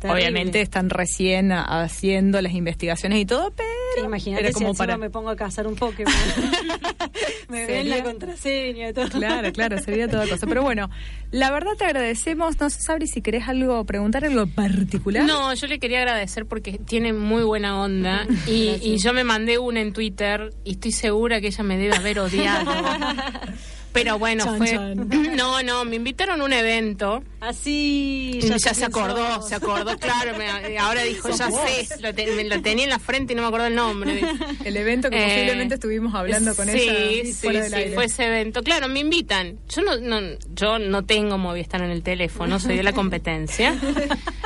Terrible. 0.03 0.21
Obviamente 0.21 0.59
están 0.59 0.89
recién 0.89 1.53
haciendo 1.53 2.41
las 2.41 2.51
investigaciones 2.51 3.19
y 3.19 3.25
todo, 3.25 3.53
pero 3.55 4.05
Imagínate 4.05 4.47
si 4.47 4.53
como 4.53 4.69
encima 4.69 4.85
para 4.85 4.97
me 4.97 5.09
pongo 5.09 5.29
a 5.29 5.37
cazar 5.37 5.65
un 5.65 5.75
Pokémon. 5.75 6.13
me 7.47 7.65
ven 7.65 7.89
la 7.89 8.03
contraseña 8.03 8.89
y 8.89 8.93
todo. 8.93 9.07
Claro, 9.07 9.53
claro, 9.53 9.79
sería 9.79 10.09
toda 10.09 10.27
cosa. 10.27 10.45
Pero 10.45 10.61
bueno, 10.61 10.89
la 11.31 11.51
verdad 11.51 11.71
te 11.77 11.85
agradecemos. 11.85 12.59
No 12.59 12.69
sé, 12.69 12.81
Sabri, 12.81 13.07
si 13.07 13.21
querés 13.21 13.47
algo, 13.47 13.85
preguntar 13.85 14.25
algo 14.25 14.45
particular. 14.47 15.25
No, 15.25 15.53
yo 15.53 15.67
le 15.67 15.79
quería 15.79 15.99
agradecer 15.99 16.47
porque 16.47 16.79
tiene 16.79 17.13
muy 17.13 17.43
buena 17.43 17.79
onda 17.79 18.27
y, 18.47 18.79
y 18.81 18.97
yo 18.97 19.13
me 19.13 19.23
mandé 19.23 19.57
una 19.57 19.79
en 19.79 19.93
Twitter 19.93 20.53
y 20.65 20.71
estoy 20.71 20.91
segura 20.91 21.39
que 21.39 21.47
ella 21.47 21.63
me 21.63 21.77
debe 21.77 21.95
haber 21.95 22.19
odiado. 22.19 22.71
Pero 23.93 24.17
bueno, 24.19 24.43
Chan, 24.43 24.57
fue... 24.57 24.67
chan. 24.71 25.09
No, 25.35 25.61
no, 25.63 25.85
me 25.85 25.95
invitaron 25.97 26.41
a 26.41 26.43
un 26.43 26.51
evento 26.53 27.23
Así. 27.39 28.39
y 28.41 28.41
ya, 28.41 28.73
se 28.73 28.85
acordó, 28.85 29.35
sos. 29.35 29.49
se 29.49 29.55
acordó, 29.55 29.97
claro. 29.97 30.35
me- 30.37 30.77
ahora 30.79 31.03
dijo, 31.03 31.29
ya 31.29 31.49
sé, 31.51 31.87
lo, 32.01 32.13
te- 32.13 32.31
me 32.35 32.43
lo 32.45 32.61
tenía 32.61 32.85
en 32.85 32.89
la 32.89 32.99
frente 32.99 33.33
y 33.33 33.35
no 33.35 33.41
me 33.43 33.47
acuerdo 33.49 33.67
el 33.67 33.75
nombre. 33.75 34.21
El 34.65 34.77
evento 34.77 35.09
que 35.09 35.17
Eh, 35.17 35.27
posiblemente 35.29 35.75
estuvimos 35.75 36.15
hablando 36.15 36.55
con 36.55 36.67
sí, 36.67 36.79
ella 36.79 37.23
Sí, 37.25 37.33
fuera 37.33 37.61
del 37.61 37.69
sí, 37.71 37.75
aire. 37.77 37.93
fue 37.95 38.05
ese 38.05 38.25
evento. 38.25 38.63
Claro, 38.63 38.87
me 38.87 38.99
invitan. 38.99 39.57
Yo 39.69 39.81
no, 39.83 39.97
no, 39.97 40.19
yo 40.55 40.79
no 40.79 41.03
tengo 41.05 41.37
Movistar 41.37 41.81
en 41.83 41.91
el 41.91 42.01
teléfono, 42.03 42.59
soy 42.59 42.77
de 42.77 42.83
la 42.83 42.93
competencia. 42.93 43.75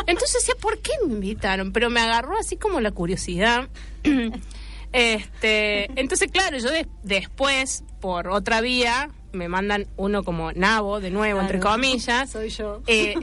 Entonces 0.07 0.33
decía, 0.41 0.55
¿por 0.60 0.79
qué 0.79 0.91
me 1.05 1.13
invitaron? 1.13 1.71
Pero 1.71 1.89
me 1.89 2.01
agarró 2.01 2.38
así 2.38 2.57
como 2.57 2.81
la 2.81 2.91
curiosidad. 2.91 3.69
Este, 4.93 5.89
entonces, 6.00 6.32
claro, 6.32 6.58
yo 6.58 6.69
de- 6.69 6.88
después, 7.04 7.84
por 8.00 8.28
otra 8.30 8.62
vía, 8.62 9.10
me 9.34 9.47
mandan 9.47 9.88
uno 9.97 10.23
como 10.23 10.52
nabo, 10.54 11.00
de 11.00 11.12
nuevo, 11.12 11.39
entre 11.41 11.60
comillas. 11.60 12.30
Soy 12.32 12.50
yo. 12.50 12.82
Eh, 12.88 13.13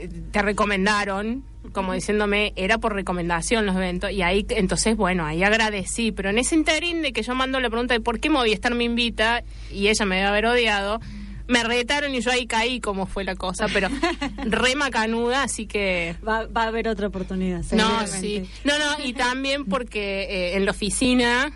eh, 0.00 0.08
te 0.30 0.42
recomendaron 0.42 1.44
como 1.72 1.92
diciéndome, 1.94 2.52
era 2.54 2.78
por 2.78 2.94
recomendación 2.94 3.66
los 3.66 3.74
eventos, 3.74 4.10
y 4.12 4.22
ahí, 4.22 4.46
entonces, 4.50 4.96
bueno, 4.96 5.26
ahí 5.26 5.42
agradecí, 5.42 6.12
pero 6.12 6.30
en 6.30 6.38
ese 6.38 6.54
interín 6.54 7.02
de 7.02 7.12
que 7.12 7.22
yo 7.22 7.34
mando 7.34 7.58
la 7.58 7.68
pregunta 7.68 7.92
de 7.92 8.00
por 8.00 8.20
qué 8.20 8.30
Movistar 8.30 8.72
me 8.74 8.84
invita, 8.84 9.42
y 9.72 9.88
ella 9.88 10.04
me 10.06 10.14
debe 10.16 10.28
haber 10.28 10.46
odiado, 10.46 11.00
me 11.48 11.62
retaron 11.62 12.14
y 12.14 12.20
yo 12.20 12.30
ahí 12.32 12.46
caí 12.46 12.80
como 12.80 13.06
fue 13.06 13.22
la 13.24 13.36
cosa, 13.36 13.66
pero 13.72 13.88
re 14.44 14.74
macanuda, 14.74 15.42
así 15.44 15.66
que... 15.66 16.16
Va, 16.26 16.46
va 16.46 16.64
a 16.64 16.66
haber 16.68 16.88
otra 16.88 17.06
oportunidad. 17.08 17.62
No, 17.72 18.06
sí. 18.06 18.48
No, 18.64 18.72
no, 18.78 19.04
y 19.04 19.12
también 19.12 19.64
porque 19.64 20.22
eh, 20.24 20.56
en 20.56 20.64
la 20.64 20.72
oficina 20.72 21.52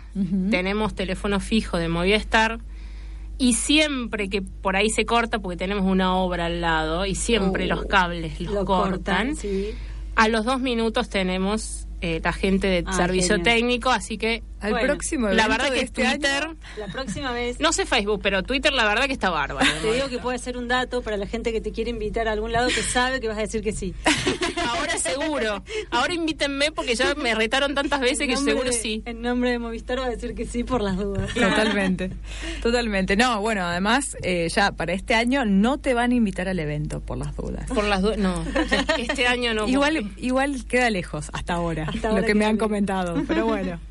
tenemos 0.49 0.95
teléfono 0.95 1.39
fijo 1.39 1.77
de 1.77 1.87
Movistar 1.89 2.59
y 3.37 3.53
siempre 3.53 4.29
que 4.29 4.41
por 4.41 4.75
ahí 4.75 4.89
se 4.89 5.05
corta, 5.05 5.39
porque 5.39 5.57
tenemos 5.57 5.85
una 5.85 6.15
obra 6.15 6.45
al 6.45 6.61
lado 6.61 7.05
y 7.05 7.15
siempre 7.15 7.65
Oh, 7.65 7.75
los 7.75 7.85
cables 7.85 8.39
los 8.39 8.53
lo 8.53 8.65
cortan, 8.65 8.91
cortan, 9.29 9.35
sí. 9.35 9.71
a 10.15 10.27
los 10.27 10.45
dos 10.45 10.59
minutos 10.61 11.09
tenemos 11.09 11.87
eh, 12.01 12.21
la 12.23 12.33
gente 12.33 12.67
de 12.67 12.83
Ah, 12.85 12.93
servicio 12.93 13.37
genial. 13.37 13.55
técnico, 13.55 13.89
así 13.89 14.17
que 14.17 14.43
Al 14.61 14.71
Bueno, 14.71 14.87
próximo 14.87 15.27
la 15.27 15.33
evento 15.45 15.49
verdad 15.63 15.73
que 15.73 15.81
este 15.81 16.03
Twitter, 16.05 16.43
año, 16.43 16.55
La 16.77 16.87
próxima 16.87 17.31
vez 17.31 17.59
no 17.59 17.73
sé 17.73 17.85
Facebook, 17.85 18.19
pero 18.21 18.43
Twitter 18.43 18.71
la 18.73 18.85
verdad 18.85 19.07
que 19.07 19.13
está 19.13 19.29
bárbaro. 19.29 19.67
te 19.81 19.91
digo 19.93 20.07
que 20.07 20.19
puede 20.19 20.37
ser 20.37 20.55
un 20.57 20.67
dato 20.67 21.01
para 21.01 21.17
la 21.17 21.25
gente 21.27 21.51
que 21.51 21.61
te 21.61 21.71
quiere 21.71 21.89
invitar 21.89 22.27
a 22.27 22.31
algún 22.33 22.51
lado 22.51 22.67
que 22.67 22.81
sabe 22.83 23.19
que 23.19 23.27
vas 23.27 23.37
a 23.37 23.41
decir 23.41 23.61
que 23.63 23.73
sí. 23.73 23.93
Ahora 24.69 24.97
seguro. 24.97 25.63
Ahora 25.89 26.13
invítenme 26.13 26.71
porque 26.71 26.95
ya 26.95 27.15
me 27.15 27.33
retaron 27.35 27.73
tantas 27.73 27.99
veces 27.99 28.27
que 28.27 28.37
seguro 28.37 28.65
de- 28.69 28.73
sí. 28.73 29.01
En 29.05 29.21
nombre 29.21 29.49
de 29.51 29.59
Movistar 29.59 29.99
va 29.99 30.05
a 30.05 30.09
decir 30.09 30.35
que 30.35 30.45
sí 30.45 30.63
por 30.63 30.81
las 30.81 30.95
dudas. 30.97 31.33
Totalmente, 31.33 32.11
totalmente. 32.61 33.15
No, 33.15 33.41
bueno, 33.41 33.63
además, 33.65 34.15
eh, 34.21 34.47
ya 34.49 34.71
para 34.73 34.93
este 34.93 35.15
año 35.15 35.43
no 35.45 35.79
te 35.79 35.93
van 35.93 36.11
a 36.11 36.15
invitar 36.15 36.47
al 36.47 36.59
evento, 36.59 37.01
por 37.01 37.17
las 37.17 37.35
dudas. 37.35 37.65
Por 37.67 37.85
las 37.85 38.01
dudas, 38.01 38.17
no. 38.17 38.45
Este 38.97 39.25
año 39.27 39.53
no. 39.53 39.67
Igual, 39.67 40.11
igual 40.17 40.65
queda 40.65 40.89
lejos 40.89 41.29
hasta 41.33 41.53
ahora, 41.55 41.85
Hasta 41.93 42.11
lo 42.11 42.23
que 42.25 42.35
me 42.35 42.45
han 42.45 42.57
comentado. 42.57 43.21
Pero 43.27 43.45
bueno. 43.45 43.79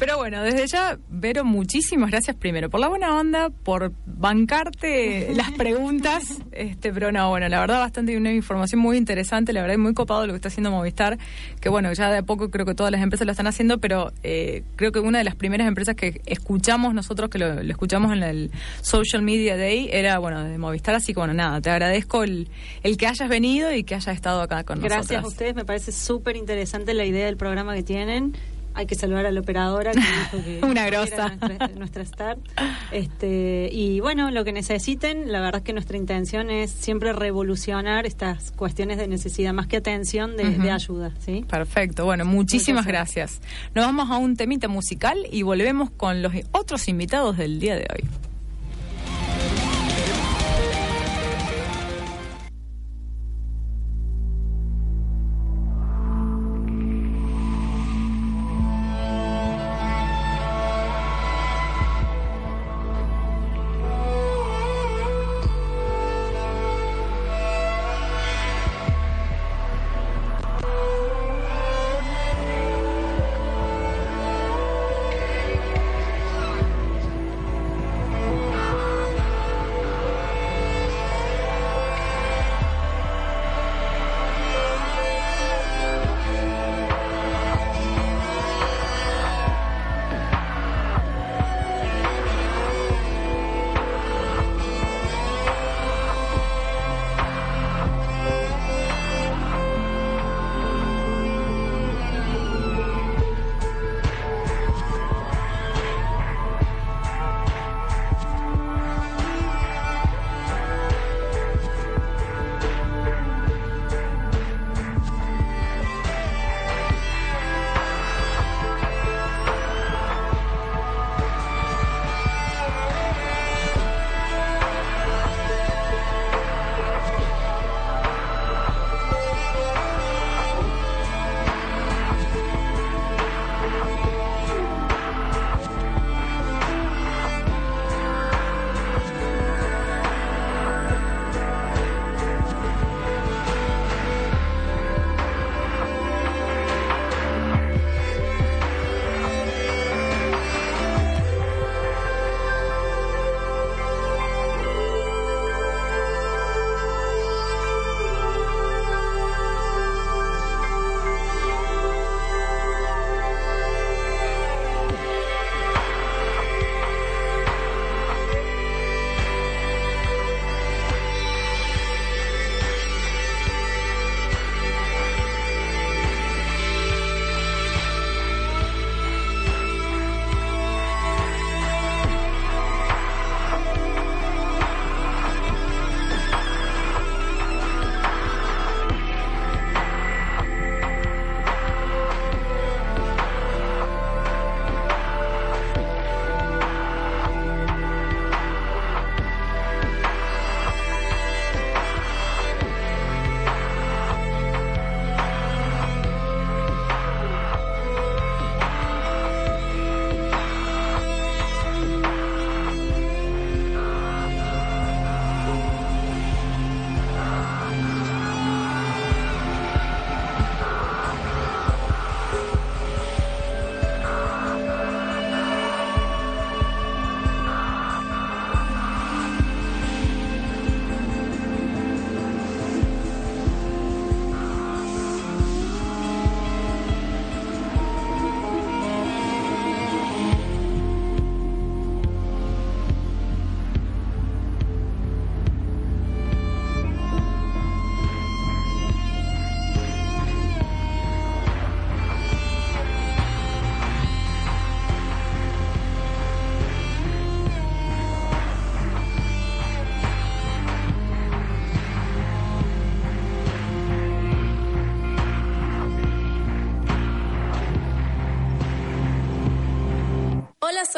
Pero 0.00 0.16
bueno, 0.16 0.42
desde 0.42 0.66
ya, 0.66 0.98
Vero, 1.10 1.44
muchísimas 1.44 2.10
gracias 2.10 2.34
primero 2.34 2.70
por 2.70 2.80
la 2.80 2.88
buena 2.88 3.14
onda, 3.20 3.50
por 3.50 3.92
bancarte 4.06 5.28
las 5.36 5.50
preguntas. 5.50 6.38
Este, 6.52 6.90
pero 6.90 7.12
no, 7.12 7.28
bueno, 7.28 7.46
la 7.50 7.60
verdad 7.60 7.80
bastante 7.80 8.16
una 8.16 8.32
información 8.32 8.80
muy 8.80 8.96
interesante, 8.96 9.52
la 9.52 9.60
verdad 9.60 9.76
muy 9.76 9.92
copado 9.92 10.26
lo 10.26 10.32
que 10.32 10.36
está 10.36 10.48
haciendo 10.48 10.70
Movistar, 10.70 11.18
que 11.60 11.68
bueno, 11.68 11.92
ya 11.92 12.10
de 12.10 12.16
a 12.16 12.22
poco 12.22 12.50
creo 12.50 12.64
que 12.64 12.74
todas 12.74 12.90
las 12.90 13.02
empresas 13.02 13.26
lo 13.26 13.32
están 13.32 13.46
haciendo, 13.46 13.76
pero 13.76 14.10
eh, 14.22 14.62
creo 14.76 14.90
que 14.90 15.00
una 15.00 15.18
de 15.18 15.24
las 15.24 15.34
primeras 15.34 15.68
empresas 15.68 15.94
que 15.96 16.22
escuchamos 16.24 16.94
nosotros, 16.94 17.28
que 17.28 17.38
lo, 17.38 17.62
lo 17.62 17.70
escuchamos 17.70 18.10
en 18.14 18.22
el 18.22 18.50
Social 18.80 19.20
Media 19.20 19.58
Day, 19.58 19.90
era 19.92 20.18
bueno, 20.18 20.42
de 20.42 20.56
Movistar, 20.56 20.94
así 20.94 21.12
que 21.12 21.20
bueno, 21.20 21.34
nada, 21.34 21.60
te 21.60 21.68
agradezco 21.68 22.22
el, 22.22 22.48
el 22.82 22.96
que 22.96 23.06
hayas 23.06 23.28
venido 23.28 23.70
y 23.74 23.84
que 23.84 23.96
hayas 23.96 24.14
estado 24.14 24.40
acá 24.40 24.64
con 24.64 24.80
Gracias 24.80 25.10
nosotros. 25.10 25.24
a 25.24 25.28
ustedes, 25.28 25.54
me 25.54 25.66
parece 25.66 25.92
súper 25.92 26.36
interesante 26.36 26.94
la 26.94 27.04
idea 27.04 27.26
del 27.26 27.36
programa 27.36 27.74
que 27.74 27.82
tienen. 27.82 28.34
Hay 28.74 28.86
que 28.86 28.94
saludar 28.94 29.26
a 29.26 29.32
la 29.32 29.40
operadora 29.40 29.92
que 29.92 29.98
dijo 29.98 30.44
que 30.44 30.60
Una 30.66 30.86
grosa. 30.86 31.36
nuestra, 31.36 31.68
nuestra 31.68 32.02
star. 32.02 32.38
Este, 32.92 33.68
y 33.72 34.00
bueno, 34.00 34.30
lo 34.30 34.44
que 34.44 34.52
necesiten, 34.52 35.32
la 35.32 35.40
verdad 35.40 35.60
es 35.60 35.64
que 35.64 35.72
nuestra 35.72 35.96
intención 35.96 36.50
es 36.50 36.70
siempre 36.70 37.12
revolucionar 37.12 38.06
estas 38.06 38.52
cuestiones 38.52 38.98
de 38.98 39.08
necesidad, 39.08 39.52
más 39.52 39.66
que 39.66 39.76
atención, 39.76 40.36
de, 40.36 40.70
ayuda. 40.70 41.12
¿sí? 41.18 41.44
Perfecto, 41.48 42.04
bueno, 42.04 42.24
muchísimas 42.24 42.84
Muchas 42.84 42.86
gracias. 42.86 43.40
Nos 43.74 43.84
vamos 43.84 44.10
a 44.10 44.16
un 44.16 44.36
temita 44.36 44.68
musical 44.68 45.18
y 45.30 45.42
volvemos 45.42 45.90
con 45.90 46.22
los 46.22 46.32
otros 46.52 46.88
invitados 46.88 47.36
del 47.36 47.58
día 47.58 47.74
de 47.74 47.86
hoy. 47.92 48.29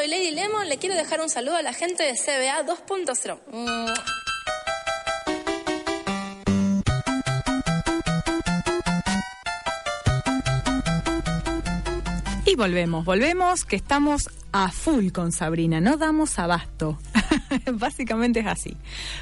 Lady 0.07 0.31
Lemon. 0.31 0.69
Le 0.69 0.79
quiero 0.79 0.95
dejar 0.95 1.21
un 1.21 1.29
saludo 1.29 1.57
a 1.57 1.63
la 1.63 1.73
gente 1.73 2.03
de 2.05 2.15
CBA 2.15 2.65
2.0. 2.67 3.39
Mm. 3.51 4.23
Y 12.45 12.55
volvemos, 12.55 13.05
volvemos, 13.07 13.65
que 13.65 13.77
estamos 13.77 14.29
a 14.53 14.71
full 14.71 15.11
con 15.11 15.33
Sabrina, 15.33 15.81
no 15.81 15.97
damos 15.97 16.39
abasto. 16.39 16.99
Básicamente 17.73 18.41
es 18.41 18.47
así. 18.47 18.77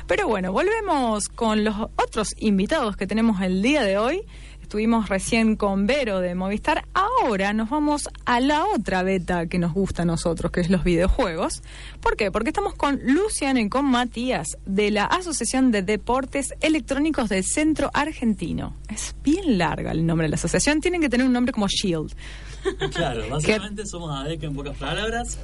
Pero 0.07 0.27
bueno, 0.27 0.53
volvemos 0.53 1.29
con 1.29 1.63
los 1.63 1.77
otros 1.95 2.35
invitados 2.39 2.97
que 2.97 3.07
tenemos 3.07 3.41
el 3.41 3.63
día 3.63 3.83
de 3.83 3.99
hoy. 3.99 4.23
Estuvimos 4.71 5.09
recién 5.09 5.57
con 5.57 5.89
Vero 5.89 6.21
de 6.21 6.37
Movistar. 6.37 6.85
Ahora 6.95 7.53
nos 7.53 7.71
vamos 7.71 8.09
a 8.25 8.39
la 8.39 8.65
otra 8.67 9.03
beta 9.03 9.49
que 9.49 9.59
nos 9.59 9.73
gusta 9.73 10.03
a 10.03 10.05
nosotros, 10.05 10.53
que 10.53 10.61
es 10.61 10.71
los 10.71 10.85
videojuegos. 10.85 11.65
¿Por 12.01 12.17
qué? 12.17 12.31
Porque 12.31 12.51
estamos 12.51 12.77
con 12.77 13.01
Luciano 13.03 13.59
y 13.59 13.69
con 13.69 13.87
Matías 13.87 14.47
de 14.67 14.93
la 14.93 15.07
Asociación 15.07 15.73
de 15.73 15.83
Deportes 15.83 16.55
Electrónicos 16.61 17.29
del 17.29 17.43
Centro 17.43 17.91
Argentino. 17.93 18.77
Es 18.89 19.17
bien 19.25 19.59
larga 19.59 19.91
el 19.91 20.07
nombre 20.07 20.27
de 20.27 20.29
la 20.29 20.37
asociación. 20.37 20.81
Tienen 20.81 21.01
que 21.01 21.09
tener 21.09 21.27
un 21.27 21.33
nombre 21.33 21.53
como 21.53 21.67
Shield. 21.67 22.15
Claro, 22.93 23.25
básicamente 23.29 23.85
somos 23.87 24.17
ADECA 24.17 24.47
en 24.47 24.55
pocas 24.55 24.77
palabras. 24.77 25.37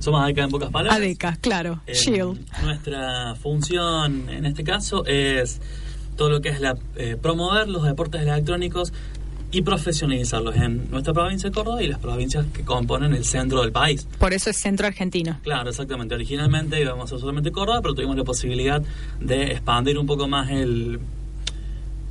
Somos 0.00 0.22
ADECA 0.22 0.42
en 0.42 0.50
pocas 0.50 0.70
palabras. 0.70 0.98
ADECA, 0.98 1.36
claro. 1.40 1.80
Eh, 1.86 1.94
Shield. 1.94 2.46
Nuestra 2.62 3.34
función 3.36 4.28
en 4.28 4.44
este 4.44 4.62
caso 4.64 5.06
es 5.06 5.62
todo 6.20 6.28
lo 6.28 6.42
que 6.42 6.50
es 6.50 6.60
la 6.60 6.76
eh, 6.96 7.16
promover 7.16 7.66
los 7.66 7.82
deportes 7.82 8.20
electrónicos 8.20 8.92
y 9.52 9.62
profesionalizarlos 9.62 10.54
en 10.54 10.90
nuestra 10.90 11.14
provincia 11.14 11.48
de 11.48 11.54
Córdoba 11.54 11.82
y 11.82 11.88
las 11.88 11.98
provincias 11.98 12.44
que 12.52 12.62
componen 12.62 13.14
el 13.14 13.24
centro 13.24 13.62
del 13.62 13.72
país. 13.72 14.06
Por 14.18 14.34
eso 14.34 14.50
es 14.50 14.58
Centro 14.58 14.86
Argentino. 14.86 15.38
Claro, 15.42 15.70
exactamente. 15.70 16.14
Originalmente 16.14 16.78
íbamos 16.78 17.06
a 17.06 17.08
ser 17.08 17.20
solamente 17.20 17.50
Córdoba, 17.50 17.80
pero 17.80 17.94
tuvimos 17.94 18.18
la 18.18 18.24
posibilidad 18.24 18.82
de 19.18 19.52
expandir 19.52 19.96
un 19.96 20.06
poco 20.06 20.28
más 20.28 20.50
el 20.50 21.00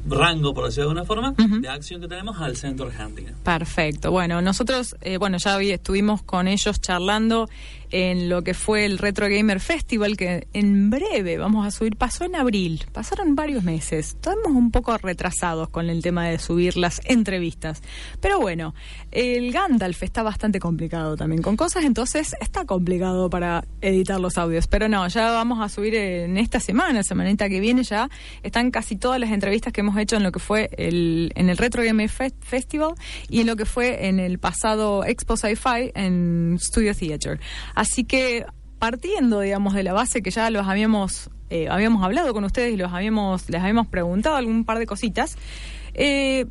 rango, 0.08 0.56
por 0.56 0.66
decirlo 0.66 0.90
de 0.92 1.00
alguna 1.02 1.06
forma, 1.06 1.60
de 1.62 1.70
acción 1.70 2.02
que 2.02 2.08
tenemos 2.08 2.42
al 2.42 2.58
centro 2.58 2.88
argentino. 2.88 3.34
Perfecto. 3.44 4.10
Bueno, 4.10 4.42
nosotros, 4.42 4.96
eh, 5.02 5.18
bueno, 5.18 5.38
ya 5.38 5.56
hoy 5.56 5.70
estuvimos 5.70 6.24
con 6.24 6.48
ellos 6.48 6.82
charlando 6.82 7.48
en 7.92 8.30
lo 8.30 8.44
que 8.44 8.54
fue 8.54 8.86
el 8.86 8.98
Retro 8.98 9.28
Gamer 9.30 9.60
Festival, 9.60 10.18
que 10.18 10.48
en 10.54 10.90
breve 10.90 11.38
vamos 11.38 11.66
a 11.66 11.72
subir. 11.72 11.96
Pasó 11.96 12.24
en 12.24 12.36
abril, 12.36 12.86
pasaron 12.92 13.36
varios 13.36 13.64
meses. 13.64 14.10
Estamos 14.10 14.52
un 14.52 14.72
poco 14.72 14.98
retrasados 14.98 15.70
con 15.70 15.90
el 15.90 16.02
tema 16.02 16.28
de 16.28 16.40
subir 16.40 16.78
las 16.78 17.02
entrevistas. 17.06 17.82
Pero 18.22 18.40
bueno, 18.40 18.74
el 19.12 19.52
Gandalf 19.52 20.04
está 20.04 20.24
bastante 20.24 20.60
complicado 20.60 21.18
también 21.18 21.42
con 21.42 21.58
cosas, 21.58 21.84
entonces 21.84 22.36
está 22.40 22.66
complicado 22.66 23.30
para 23.30 23.66
editar 23.82 24.20
los 24.20 24.38
audios. 24.38 24.68
Pero 24.68 24.88
no, 24.88 25.08
ya 25.08 25.32
vamos 25.32 25.60
a 25.62 25.70
subir 25.70 25.96
en 25.96 26.38
esta 26.38 26.60
semana, 26.60 27.04
semanita 27.04 27.50
que 27.50 27.60
viene 27.60 27.84
ya. 27.84 28.10
Están 28.44 28.72
casi 28.72 28.96
todas 28.96 29.20
las 29.20 29.32
entrevistas 29.32 29.74
que 29.74 29.82
hemos 29.82 29.98
hecho 29.98 30.16
en 30.16 30.24
lo 30.24 30.32
que 30.32 30.40
fue 30.40 30.70
el, 30.78 31.32
en 31.36 31.50
el 31.50 31.58
Retro 31.58 31.84
Gamer 31.84 32.10
Fe- 32.10 32.34
Festival 32.42 32.94
y 33.30 33.42
en 33.42 33.48
lo 33.48 33.56
que 33.56 33.66
fue 33.66 34.08
en 34.08 34.20
el 34.20 34.40
pasado 34.40 35.04
Expo 35.06 35.38
Sci-Fi 35.38 35.92
en 35.96 36.58
Studio 36.60 36.94
Theater. 36.94 37.40
Así 37.80 38.04
que 38.04 38.46
partiendo, 38.78 39.40
digamos, 39.40 39.74
de 39.74 39.84
la 39.84 39.94
base 39.94 40.22
que 40.22 40.32
ya 40.32 40.50
los 40.50 40.68
habíamos, 40.68 41.30
eh, 41.50 41.70
habíamos 41.70 42.04
hablado 42.04 42.34
con 42.34 42.44
ustedes 42.44 42.74
y 42.74 42.76
los 42.76 42.92
habíamos, 42.92 43.50
les 43.50 43.62
habíamos 43.62 43.88
preguntado 43.88 44.36
algún 44.36 44.66
par 44.66 44.80
de 44.80 44.86
cositas, 44.86 45.38
eh, 45.94 46.46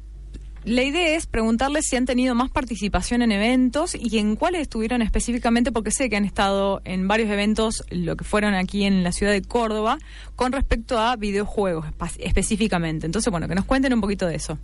la 0.64 0.82
idea 0.84 1.16
es 1.16 1.26
preguntarles 1.26 1.84
si 1.86 1.96
han 1.96 2.06
tenido 2.06 2.34
más 2.34 2.48
participación 2.48 3.20
en 3.20 3.32
eventos 3.32 3.94
y 3.94 4.16
en 4.16 4.36
cuáles 4.36 4.62
estuvieron 4.62 5.02
específicamente, 5.02 5.70
porque 5.70 5.90
sé 5.90 6.08
que 6.08 6.16
han 6.16 6.24
estado 6.24 6.80
en 6.86 7.08
varios 7.08 7.28
eventos, 7.28 7.84
lo 7.90 8.16
que 8.16 8.24
fueron 8.24 8.54
aquí 8.54 8.84
en 8.84 9.02
la 9.02 9.12
ciudad 9.12 9.32
de 9.32 9.42
Córdoba, 9.42 9.98
con 10.34 10.52
respecto 10.52 10.98
a 10.98 11.14
videojuegos 11.16 11.84
específicamente. 12.20 13.04
Entonces, 13.04 13.30
bueno, 13.30 13.48
que 13.48 13.54
nos 13.54 13.66
cuenten 13.66 13.92
un 13.92 14.00
poquito 14.00 14.26
de 14.26 14.36
eso. 14.36 14.58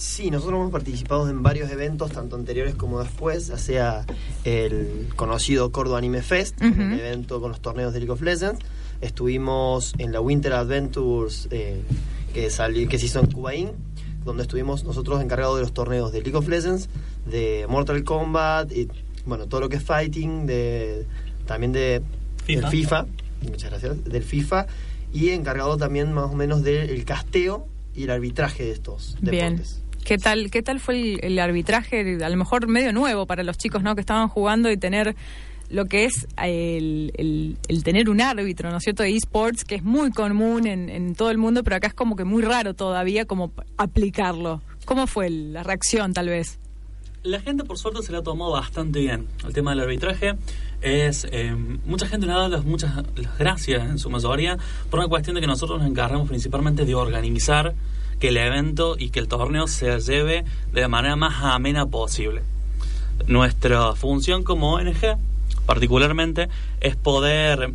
Sí, 0.00 0.30
nosotros 0.30 0.58
hemos 0.60 0.72
participado 0.72 1.28
en 1.28 1.42
varios 1.42 1.70
eventos, 1.70 2.10
tanto 2.10 2.34
anteriores 2.34 2.74
como 2.74 3.00
después, 3.00 3.48
ya 3.48 3.58
sea 3.58 4.06
el 4.44 5.10
conocido 5.14 5.72
Córdoba 5.72 5.98
Anime 5.98 6.22
Fest, 6.22 6.58
el 6.62 6.98
evento 6.98 7.38
con 7.38 7.50
los 7.50 7.60
torneos 7.60 7.92
de 7.92 7.98
League 7.98 8.10
of 8.10 8.22
Legends. 8.22 8.60
Estuvimos 9.02 9.92
en 9.98 10.10
la 10.10 10.22
Winter 10.22 10.54
Adventures 10.54 11.48
eh, 11.50 11.82
que, 12.32 12.48
salió, 12.48 12.88
que 12.88 12.98
se 12.98 13.04
hizo 13.04 13.20
en 13.20 13.26
Cubaín, 13.26 13.72
donde 14.24 14.44
estuvimos 14.44 14.84
nosotros 14.84 15.22
encargados 15.22 15.56
de 15.56 15.64
los 15.64 15.74
torneos 15.74 16.12
de 16.12 16.22
League 16.22 16.38
of 16.38 16.48
Legends, 16.48 16.88
de 17.26 17.66
Mortal 17.68 18.02
Kombat, 18.02 18.72
y 18.72 18.88
bueno, 19.26 19.48
todo 19.48 19.60
lo 19.60 19.68
que 19.68 19.76
es 19.76 19.82
fighting, 19.82 20.46
de, 20.46 21.04
también 21.44 21.72
de 21.72 22.00
FIFA. 22.46 22.60
del 22.62 22.70
FIFA, 22.70 23.06
muchas 23.50 23.70
gracias, 23.70 24.02
del 24.02 24.22
FIFA, 24.22 24.66
y 25.12 25.28
encargado 25.28 25.76
también 25.76 26.10
más 26.14 26.30
o 26.30 26.34
menos 26.34 26.62
del 26.62 27.04
casteo 27.04 27.66
y 27.94 28.04
el 28.04 28.10
arbitraje 28.10 28.64
de 28.64 28.70
estos 28.70 29.18
Bien. 29.20 29.60
¿Qué 30.04 30.18
tal, 30.18 30.50
¿Qué 30.50 30.62
tal 30.62 30.80
fue 30.80 31.18
el, 31.22 31.38
arbitraje? 31.38 32.18
A 32.24 32.28
lo 32.28 32.36
mejor 32.36 32.66
medio 32.66 32.92
nuevo 32.92 33.26
para 33.26 33.42
los 33.42 33.58
chicos 33.58 33.82
¿no? 33.82 33.94
que 33.94 34.00
estaban 34.00 34.28
jugando 34.28 34.70
y 34.70 34.76
tener 34.76 35.14
lo 35.68 35.86
que 35.86 36.04
es 36.04 36.26
el, 36.36 37.56
tener 37.84 38.10
un 38.10 38.20
árbitro, 38.20 38.70
¿no 38.70 38.78
es 38.78 38.82
cierto? 38.82 39.04
De 39.04 39.14
esports, 39.14 39.64
que 39.64 39.76
es 39.76 39.84
muy 39.84 40.10
común 40.10 40.66
en, 40.66 40.88
en 40.88 41.14
todo 41.14 41.30
el 41.30 41.38
mundo, 41.38 41.62
pero 41.62 41.76
acá 41.76 41.86
es 41.88 41.94
como 41.94 42.16
que 42.16 42.24
muy 42.24 42.42
raro 42.42 42.74
todavía 42.74 43.24
como 43.24 43.52
aplicarlo. 43.76 44.62
¿Cómo 44.84 45.06
fue 45.06 45.30
la 45.30 45.62
reacción, 45.62 46.12
tal 46.12 46.28
vez? 46.28 46.58
La 47.22 47.38
gente, 47.38 47.64
por 47.64 47.76
suerte, 47.76 48.02
se 48.02 48.12
la 48.12 48.18
ha 48.18 48.22
tomado 48.22 48.52
bastante 48.52 48.98
bien. 48.98 49.26
El 49.46 49.52
tema 49.52 49.72
del 49.72 49.80
arbitraje 49.80 50.36
es. 50.80 51.26
eh, 51.30 51.54
mucha 51.84 52.06
gente 52.06 52.26
le 52.26 52.32
ha 52.32 52.36
dado 52.36 52.48
las, 52.48 52.64
muchas 52.64 52.96
las 53.14 53.38
gracias, 53.38 53.88
en 53.88 53.98
su 53.98 54.08
mayoría, 54.08 54.56
por 54.88 55.00
una 55.00 55.08
cuestión 55.08 55.34
de 55.34 55.42
que 55.42 55.46
nosotros 55.46 55.78
nos 55.78 55.88
encargamos 55.88 56.28
principalmente 56.28 56.86
de 56.86 56.94
organizar 56.94 57.74
que 58.20 58.28
el 58.28 58.36
evento 58.36 58.96
y 58.98 59.08
que 59.08 59.18
el 59.18 59.28
torneo 59.28 59.66
se 59.66 59.98
lleve 59.98 60.44
de 60.72 60.80
la 60.80 60.88
manera 60.88 61.16
más 61.16 61.42
amena 61.42 61.86
posible. 61.86 62.42
Nuestra 63.26 63.94
función 63.96 64.44
como 64.44 64.74
ONG, 64.74 65.16
particularmente, 65.66 66.48
es 66.80 66.96
poder. 66.96 67.72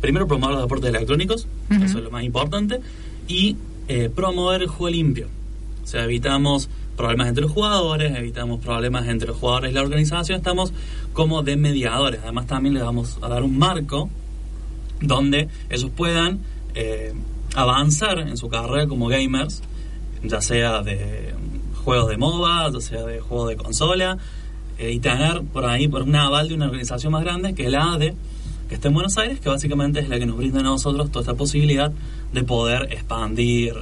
Primero, 0.00 0.26
promover 0.26 0.54
los 0.54 0.64
deportes 0.64 0.90
electrónicos, 0.90 1.46
eso 1.70 1.98
es 1.98 2.04
lo 2.04 2.10
más 2.10 2.24
importante, 2.24 2.80
y 3.28 3.56
eh, 3.88 4.10
promover 4.14 4.62
el 4.62 4.68
juego 4.68 4.90
limpio. 4.90 5.28
O 5.84 5.86
sea, 5.86 6.04
evitamos 6.04 6.68
problemas 6.96 7.28
entre 7.28 7.42
los 7.42 7.52
jugadores, 7.52 8.16
evitamos 8.16 8.60
problemas 8.60 9.06
entre 9.08 9.28
los 9.28 9.36
jugadores 9.36 9.70
y 9.70 9.74
la 9.74 9.82
organización, 9.82 10.38
estamos 10.38 10.72
como 11.12 11.42
de 11.42 11.56
mediadores. 11.56 12.20
Además 12.22 12.46
también 12.46 12.74
les 12.74 12.82
vamos 12.82 13.18
a 13.22 13.28
dar 13.28 13.42
un 13.42 13.58
marco 13.58 14.08
donde 15.00 15.48
ellos 15.70 15.90
puedan 15.94 16.40
eh, 16.74 17.12
avanzar 17.56 18.18
en 18.20 18.36
su 18.36 18.48
carrera 18.48 18.86
como 18.86 19.08
gamers, 19.08 19.62
ya 20.22 20.40
sea 20.40 20.82
de 20.82 21.34
juegos 21.84 22.08
de 22.08 22.16
MOBA, 22.18 22.70
ya 22.72 22.80
sea 22.80 23.02
de 23.02 23.20
juegos 23.20 23.48
de 23.48 23.56
consola, 23.56 24.18
eh, 24.78 24.92
y 24.92 25.00
tener 25.00 25.42
por 25.42 25.64
ahí 25.64 25.88
por 25.88 26.02
un 26.02 26.14
aval 26.14 26.48
de 26.48 26.54
una 26.54 26.66
organización 26.66 27.12
más 27.12 27.24
grande 27.24 27.54
que 27.54 27.64
es 27.64 27.72
la 27.72 27.94
ADE, 27.94 28.14
que 28.68 28.74
está 28.74 28.88
en 28.88 28.94
Buenos 28.94 29.16
Aires, 29.16 29.40
que 29.40 29.48
básicamente 29.48 30.00
es 30.00 30.08
la 30.08 30.18
que 30.18 30.26
nos 30.26 30.36
brinda 30.36 30.60
a 30.60 30.62
nosotros 30.62 31.10
toda 31.10 31.22
esta 31.22 31.34
posibilidad 31.34 31.90
de 32.32 32.42
poder 32.42 32.92
expandir 32.92 33.74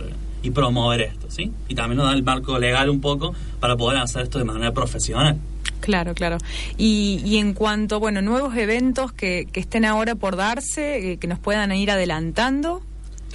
y 0.43 0.51
promover 0.51 1.01
esto, 1.01 1.31
¿sí? 1.31 1.51
Y 1.69 1.75
también 1.75 1.97
nos 1.97 2.07
da 2.07 2.13
el 2.13 2.23
marco 2.23 2.59
legal 2.59 2.91
un 2.91 3.01
poco 3.01 3.35
para 3.59 3.77
poder 3.77 3.99
hacer 3.99 4.23
esto 4.23 4.39
de 4.39 4.45
manera 4.45 4.73
profesional. 4.73 5.39
Claro, 5.81 6.15
claro. 6.15 6.39
Y, 6.77 7.23
y 7.25 7.39
en 7.39 7.55
cuanto, 7.55 7.99
bueno, 7.99 8.23
nuevos 8.23 8.55
eventos 8.57 9.13
que, 9.13 9.49
que 9.51 9.61
estén 9.61 9.85
ahora 9.85 10.15
por 10.15 10.37
darse, 10.37 11.13
eh, 11.13 11.17
que 11.17 11.27
nos 11.27 11.39
puedan 11.39 11.73
ir 11.73 11.91
adelantando 11.91 12.83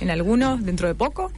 en 0.01 0.09
algunos 0.11 0.63
dentro 0.63 0.87
de 0.87 0.95
poco. 0.95 1.31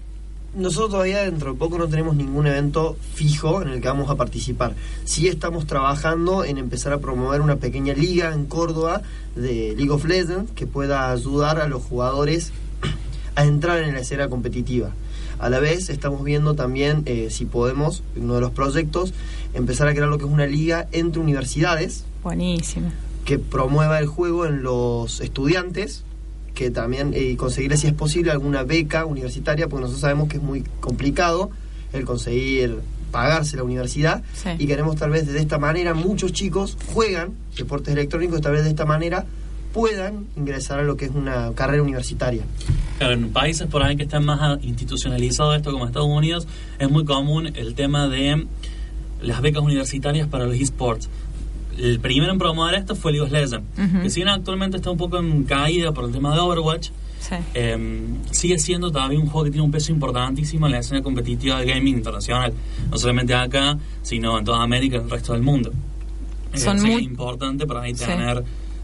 Nosotros 0.54 0.92
todavía 0.92 1.24
dentro 1.24 1.54
de 1.54 1.58
poco 1.58 1.78
no 1.78 1.88
tenemos 1.88 2.16
ningún 2.16 2.46
evento 2.46 2.98
fijo 3.14 3.62
en 3.62 3.70
el 3.70 3.82
que 3.82 3.88
vamos 3.88 4.10
a 4.10 4.16
participar. 4.16 4.74
Sí 5.06 5.30
estamos 5.30 5.66
trabajando 5.66 6.44
en 6.44 6.58
empezar 6.58 6.92
a 6.92 7.00
promover 7.00 7.40
una 7.40 7.56
pequeña 7.56 7.94
liga 7.94 8.34
en 8.34 8.46
Córdoba 8.46 9.02
de 9.36 9.74
League 9.78 9.92
of 9.92 10.04
Legends 10.04 10.52
que 10.52 10.68
pueda 10.68 11.10
ayudar 11.10 11.62
a 11.62 11.68
los 11.68 11.82
jugadores 11.82 12.52
a 13.36 13.46
entrar 13.46 13.80
en 13.80 13.94
la 13.94 14.02
escena 14.02 14.28
competitiva. 14.28 14.92
A 15.40 15.50
la 15.50 15.60
vez 15.60 15.90
estamos 15.90 16.24
viendo 16.24 16.54
también 16.54 17.04
eh, 17.06 17.30
si 17.32 17.46
podemos, 17.46 18.04
uno 18.18 18.36
de 18.36 18.42
los 18.42 18.52
proyectos, 18.52 19.14
empezar 19.54 19.88
a 19.88 19.94
crear 19.94 20.10
lo 20.10 20.18
que 20.18 20.26
es 20.26 20.32
una 20.32 20.46
liga 20.48 20.88
entre 20.92 21.22
universidades 21.22 22.04
Buenísimo. 22.24 22.92
que 23.24 23.40
promueva 23.40 24.00
el 24.00 24.06
juego 24.06 24.46
en 24.46 24.64
los 24.64 25.22
estudiantes, 25.22 26.04
que 26.54 26.70
también 26.72 27.12
eh, 27.14 27.36
conseguir 27.38 27.76
si 27.78 27.88
es 27.88 27.94
posible 27.94 28.32
alguna 28.32 28.64
beca 28.64 29.06
universitaria, 29.06 29.68
porque 29.68 29.82
nosotros 29.82 30.02
sabemos 30.02 30.28
que 30.30 30.38
es 30.38 30.44
muy 30.44 30.64
complicado 30.80 31.50
el 31.94 32.06
conseguir 32.06 32.80
pagarse 33.12 33.58
la 33.58 33.64
universidad 33.64 34.24
Sí. 34.34 34.50
y 34.58 34.68
queremos 34.68 34.96
tal 34.96 35.10
vez 35.12 35.28
de 35.28 35.40
esta 35.40 35.58
manera 35.58 35.94
muchos 35.94 36.32
chicos 36.32 36.78
juegan 36.94 37.34
deportes 37.58 37.94
electrónicos 37.94 38.40
y 38.40 38.42
tal 38.42 38.54
vez 38.54 38.64
de 38.64 38.70
esta 38.70 38.86
manera 38.86 39.26
puedan 39.74 40.26
ingresar 40.38 40.80
a 40.80 40.84
lo 40.84 40.96
que 40.98 41.06
es 41.06 41.12
una 41.12 41.52
carrera 41.54 41.82
universitaria. 41.84 42.44
Claro, 42.98 43.14
en 43.14 43.30
países 43.32 43.68
por 43.68 43.84
ahí 43.84 43.96
que 43.96 44.04
están 44.04 44.26
más 44.26 44.62
institucionalizados 44.64 45.56
esto, 45.58 45.72
como 45.72 45.86
Estados 45.86 46.10
Unidos, 46.10 46.48
es 46.80 46.90
muy 46.90 47.06
común 47.06 47.48
el 47.56 47.74
tema 47.76 48.08
de 48.08 48.46
las 49.22 49.42
becas 49.42 49.62
universitarias 49.64 50.28
para 50.28 50.46
los 50.46 50.56
esports. 50.56 51.10
El 51.78 52.00
primero 52.00 52.32
en 52.32 52.38
promover 52.40 52.76
esto 52.76 52.96
fue 52.96 53.12
League 53.12 53.26
of 53.26 53.32
Legends, 53.32 53.62
que 54.04 54.10
si 54.10 54.20
bien 54.22 54.30
actualmente 54.30 54.78
está 54.78 54.92
un 54.92 54.98
poco 54.98 55.18
en 55.20 55.44
caída 55.44 55.92
por 55.94 56.06
el 56.06 56.12
tema 56.12 56.34
de 56.34 56.40
Overwatch, 56.42 56.90
Sí. 57.20 57.36
eh, 57.54 57.78
sigue 58.32 58.58
siendo 58.58 58.92
todavía 58.92 59.20
un 59.20 59.28
juego 59.28 59.46
que 59.46 59.52
tiene 59.52 59.64
un 59.64 59.72
peso 59.72 59.92
importantísimo 59.92 60.66
en 60.66 60.72
la 60.72 60.80
escena 60.80 61.04
competitiva 61.04 61.60
del 61.60 61.68
gaming 61.70 61.98
internacional, 61.98 62.52
no 62.90 62.98
solamente 62.98 63.34
acá, 63.36 63.78
sino 64.02 64.40
en 64.40 64.44
toda 64.46 64.64
América 64.64 64.96
y 64.96 65.00
en 65.00 65.06
el 65.06 65.12
resto 65.12 65.34
del 65.34 65.44
mundo. 65.44 65.72
Eh, 66.54 66.58
Son 66.58 66.78
que 66.78 66.82
muy- 66.82 66.94
es 66.96 67.02
importante 67.04 67.66
para 67.68 67.82
ahí 67.84 67.94
Sí. 67.96 68.04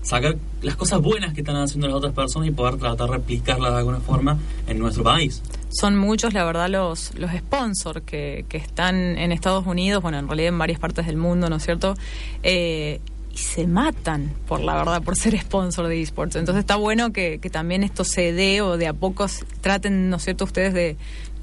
Sacar 0.08 0.38
las 0.62 0.78
cosas 0.78 1.01
buenas 1.01 1.34
que 1.34 1.41
están 1.41 1.58
haciendo 1.58 1.88
las 1.88 1.97
otras 1.97 2.14
personas 2.14 2.47
y 2.47 2.51
poder 2.51 2.78
tratar 2.78 3.10
de 3.10 3.18
replicarlas 3.18 3.74
de 3.74 3.80
alguna 3.80 3.99
forma 3.99 4.38
en 4.66 4.80
nuestro 4.80 5.03
país. 5.03 5.43
Son 5.70 5.97
muchos, 5.97 6.34
la 6.34 6.45
verdad, 6.45 6.70
los, 6.70 7.14
los 7.16 7.30
sponsors 7.32 8.01
que, 8.05 8.45
que 8.47 8.55
están 8.55 9.18
en 9.18 9.34
Estados 9.34 9.68
Unidos, 9.68 10.01
bueno, 10.01 10.18
en 10.18 10.28
realidad 10.28 10.49
en 10.49 10.58
varias 10.58 10.80
partes 10.80 11.08
del 11.08 11.18
mundo, 11.18 11.49
¿no 11.49 11.58
es 11.58 11.64
cierto? 11.64 11.95
Eh, 12.41 13.01
y 13.34 13.38
se 13.38 13.68
matan, 13.68 14.34
por 14.47 14.62
la 14.62 14.76
verdad, 14.76 15.03
por 15.03 15.18
ser 15.18 15.38
sponsor 15.38 15.88
de 15.88 16.01
esports. 16.01 16.38
Entonces 16.38 16.62
está 16.62 16.78
bueno 16.78 17.12
que, 17.12 17.39
que 17.39 17.49
también 17.49 17.84
esto 17.84 18.05
se 18.05 18.32
dé 18.32 18.62
o 18.62 18.78
de 18.78 18.88
a 18.88 18.93
pocos 18.93 19.43
traten, 19.60 20.10
¿no 20.10 20.16
es 20.16 20.24
cierto?, 20.24 20.45
ustedes 20.45 20.74
de, 20.74 20.95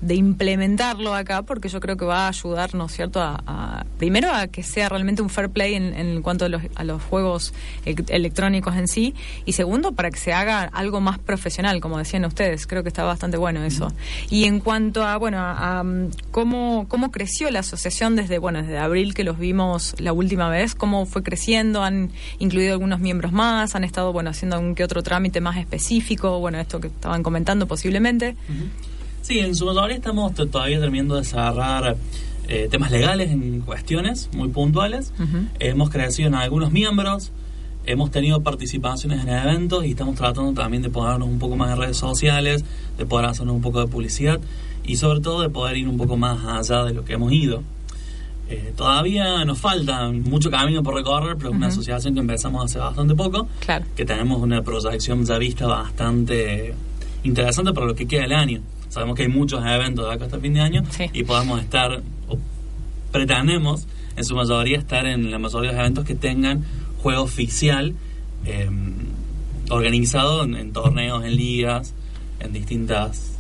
de 0.05 0.15
implementarlo 0.15 1.15
acá, 1.15 1.43
porque 1.43 1.69
yo 1.69 1.81
creo 1.81 1.97
que 1.97 2.05
va 2.05 2.27
a 2.27 2.29
ayudar, 2.29 2.75
¿no 2.75 2.87
es 2.87 2.93
cierto?, 2.93 3.23
a, 3.23 3.87
primero 3.99 4.31
a 4.31 4.49
que 4.49 4.63
sea 4.63 4.89
realmente 4.91 5.23
un 5.23 5.31
fair 5.31 5.49
play 5.49 5.75
en, 5.75 5.95
en 5.95 6.21
cuanto 6.21 6.45
a 6.45 6.49
los, 6.51 6.63
a 6.75 6.85
los 6.85 7.03
juegos 7.03 7.55
electrónicos 7.85 8.77
en 8.77 8.87
sí, 8.87 9.15
y 9.47 9.53
segundo, 9.53 9.93
para 9.93 10.11
que 10.11 10.19
se 10.19 10.35
haga 10.35 10.63
algo 10.63 11.01
más 11.01 11.19
profesional, 11.19 11.81
como 11.81 11.97
decían 11.97 12.25
ustedes. 12.27 12.67
Creo 12.67 12.83
que 12.83 12.89
está 12.89 13.05
bastante 13.05 13.39
bueno 13.39 13.65
eso. 13.65 13.93
Y 14.29 14.45
en 14.45 14.61
cuanto 14.61 15.05
a, 15.05 15.17
bueno, 15.17 15.39
a, 15.41 15.83
mm, 15.83 16.11
cómo, 16.31 16.87
cómo 16.89 17.11
creció 17.11 17.51
la 17.51 17.61
asociación 17.61 18.15
desde, 18.15 18.39
bueno, 18.39 18.61
desde 18.61 18.79
abril 18.79 19.15
que 19.15 19.25
los 19.25 19.39
vimos 19.39 19.95
la 19.99 20.13
última 20.13 20.51
vez, 20.51 20.75
cómo 20.75 21.07
fue 21.07 21.23
creciendo, 21.23 21.83
han 21.83 22.11
incluido 22.39 22.73
algunos 22.73 23.01
miembros 23.01 23.33
más, 23.33 23.75
han 23.75 23.85
estado, 23.85 24.13
bueno, 24.13 24.31
haciendo 24.31 24.57
algún 24.57 24.75
que 24.75 24.85
otro 24.85 25.03
trámite 25.03 25.41
más 25.41 25.57
específico, 25.57 26.41
bueno, 26.41 26.59
esto 26.59 26.79
que 26.81 26.89
estaban 26.89 27.23
comentando 27.23 27.67
posiblemente. 27.67 28.37
Sí, 29.25 29.39
en 29.39 29.55
su 29.55 29.65
mayoría 29.65 29.97
estamos 29.97 30.35
todavía 30.35 30.79
terminando 30.79 31.17
de 31.17 31.25
cerrar 31.25 31.97
eh, 32.47 32.69
temas 32.71 32.91
legales 32.91 33.31
en 33.31 33.61
cuestiones 33.63 34.29
muy 34.35 34.49
puntuales. 34.49 35.15
Ujú. 35.19 35.47
Hemos 35.61 35.89
crecido 35.89 36.29
en 36.29 36.35
algunos 36.35 36.73
miembros, 36.73 37.33
hemos 37.87 38.11
tenido 38.11 38.43
participaciones 38.43 39.23
en 39.23 39.31
eventos 39.31 39.87
y 39.87 39.93
estamos 39.93 40.17
tratando 40.17 40.53
también 40.53 40.83
de 40.83 40.91
ponernos 40.91 41.27
un 41.27 41.39
poco 41.39 41.57
más 41.57 41.71
en 41.73 41.79
redes 41.79 41.97
sociales, 41.97 42.67
de 42.99 43.07
poder 43.07 43.25
hacernos 43.25 43.57
un 43.57 43.63
poco 43.63 43.81
de 43.81 43.87
publicidad 43.87 44.41
y 44.85 44.97
sobre 44.97 45.21
todo 45.21 45.41
de 45.41 45.49
poder 45.49 45.79
ir 45.79 45.89
un 45.89 45.97
poco 45.97 46.19
más 46.19 46.45
allá 46.45 46.85
de 46.85 46.93
lo 46.93 47.03
que 47.07 47.15
hemos 47.15 47.33
ido. 47.33 47.63
Eh, 48.51 48.75
todavía 48.77 49.43
nos 49.47 49.59
falta 49.59 50.11
mucho 50.11 50.51
camino 50.51 50.83
por 50.83 50.97
recorrer, 50.97 51.37
pero 51.39 51.49
es 51.49 51.57
una 51.57 51.69
Ujú. 51.69 51.73
asociación 51.77 52.13
que 52.13 52.21
empezamos 52.21 52.63
hace 52.67 52.79
bastante 52.79 53.15
poco, 53.15 53.49
Claro. 53.65 53.87
que 53.97 54.05
tenemos 54.05 54.43
una 54.43 54.61
proyección 54.61 55.25
ya 55.25 55.39
vista 55.39 55.67
bastante 55.67 56.75
interesante 57.23 57.73
para 57.73 57.87
lo 57.87 57.95
que 57.95 58.05
queda 58.07 58.21
del 58.25 58.35
año. 58.35 58.61
Sabemos 58.95 59.17
que 59.17 59.23
hay 59.25 59.29
muchos 59.29 59.61
eventos 59.67 60.07
de 60.07 60.15
acá 60.15 60.27
hasta 60.27 60.39
fin 60.39 60.55
de 60.55 60.61
año 60.61 60.83
Sí. 60.91 61.11
y 61.13 61.25
podemos 61.25 61.61
estar, 61.61 62.01
o 62.29 62.39
pretendemos 63.11 63.89
en 64.17 64.25
su 64.25 64.37
mayoría 64.37 64.79
estar 64.79 65.05
en 65.07 65.33
la 65.33 65.41
mayoría 65.41 65.71
de 65.71 65.77
los 65.77 65.81
eventos 65.81 66.05
que 66.05 66.15
tengan 66.15 66.65
juego 67.03 67.23
oficial 67.23 67.93
eh, 68.47 68.71
organizado 69.69 70.45
en, 70.45 70.55
en 70.55 70.73
torneos, 70.73 71.25
en 71.25 71.35
ligas, 71.35 71.93
en 72.39 72.53
distintas 72.53 73.33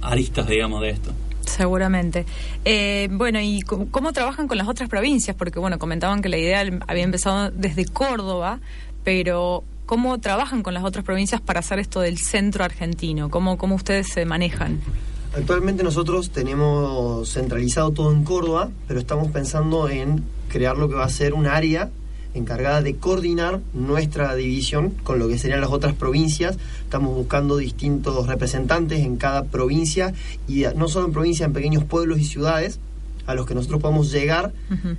aristas, 0.00 0.46
digamos, 0.46 0.80
de 0.82 0.90
esto. 0.90 1.10
Seguramente. 1.46 2.24
Eh, 2.64 3.08
bueno, 3.10 3.40
¿y 3.40 3.62
cómo, 3.62 3.88
cómo 3.90 4.12
trabajan 4.12 4.46
con 4.46 4.56
las 4.56 4.68
otras 4.68 4.88
provincias? 4.88 5.34
Porque, 5.36 5.58
bueno, 5.58 5.80
comentaban 5.80 6.22
que 6.22 6.28
la 6.28 6.38
idea 6.38 6.64
había 6.86 7.02
empezado 7.02 7.50
desde 7.50 7.86
Córdoba, 7.86 8.60
pero 9.02 9.64
¿cómo 9.92 10.18
trabajan 10.20 10.62
con 10.62 10.72
las 10.72 10.84
otras 10.84 11.04
provincias 11.04 11.42
para 11.42 11.60
hacer 11.60 11.78
esto 11.78 12.00
del 12.00 12.16
centro 12.16 12.64
argentino? 12.64 13.28
¿Cómo, 13.28 13.58
cómo 13.58 13.74
ustedes 13.74 14.08
se 14.08 14.24
manejan? 14.24 14.80
Actualmente 15.36 15.82
nosotros 15.82 16.30
tenemos 16.30 17.28
centralizado 17.30 17.90
todo 17.90 18.10
en 18.10 18.24
Córdoba, 18.24 18.70
pero 18.88 18.98
estamos 18.98 19.30
pensando 19.30 19.90
en 19.90 20.24
crear 20.48 20.78
lo 20.78 20.88
que 20.88 20.94
va 20.94 21.04
a 21.04 21.10
ser 21.10 21.34
un 21.34 21.46
área 21.46 21.90
encargada 22.32 22.80
de 22.80 22.96
coordinar 22.96 23.60
nuestra 23.74 24.34
división 24.34 24.94
con 25.04 25.18
lo 25.18 25.28
que 25.28 25.36
serían 25.36 25.60
las 25.60 25.68
otras 25.70 25.92
provincias. 25.94 26.56
Estamos 26.84 27.14
buscando 27.14 27.58
distintos 27.58 28.26
representantes 28.26 29.00
en 29.00 29.18
cada 29.18 29.44
provincia 29.44 30.14
y 30.48 30.64
no 30.74 30.88
solo 30.88 31.04
en 31.08 31.12
provincias, 31.12 31.48
en 31.48 31.52
pequeños 31.52 31.84
pueblos 31.84 32.18
y 32.18 32.24
ciudades 32.24 32.80
a 33.26 33.34
los 33.34 33.44
que 33.44 33.54
nosotros 33.54 33.82
podemos 33.82 34.10
llegar 34.10 34.54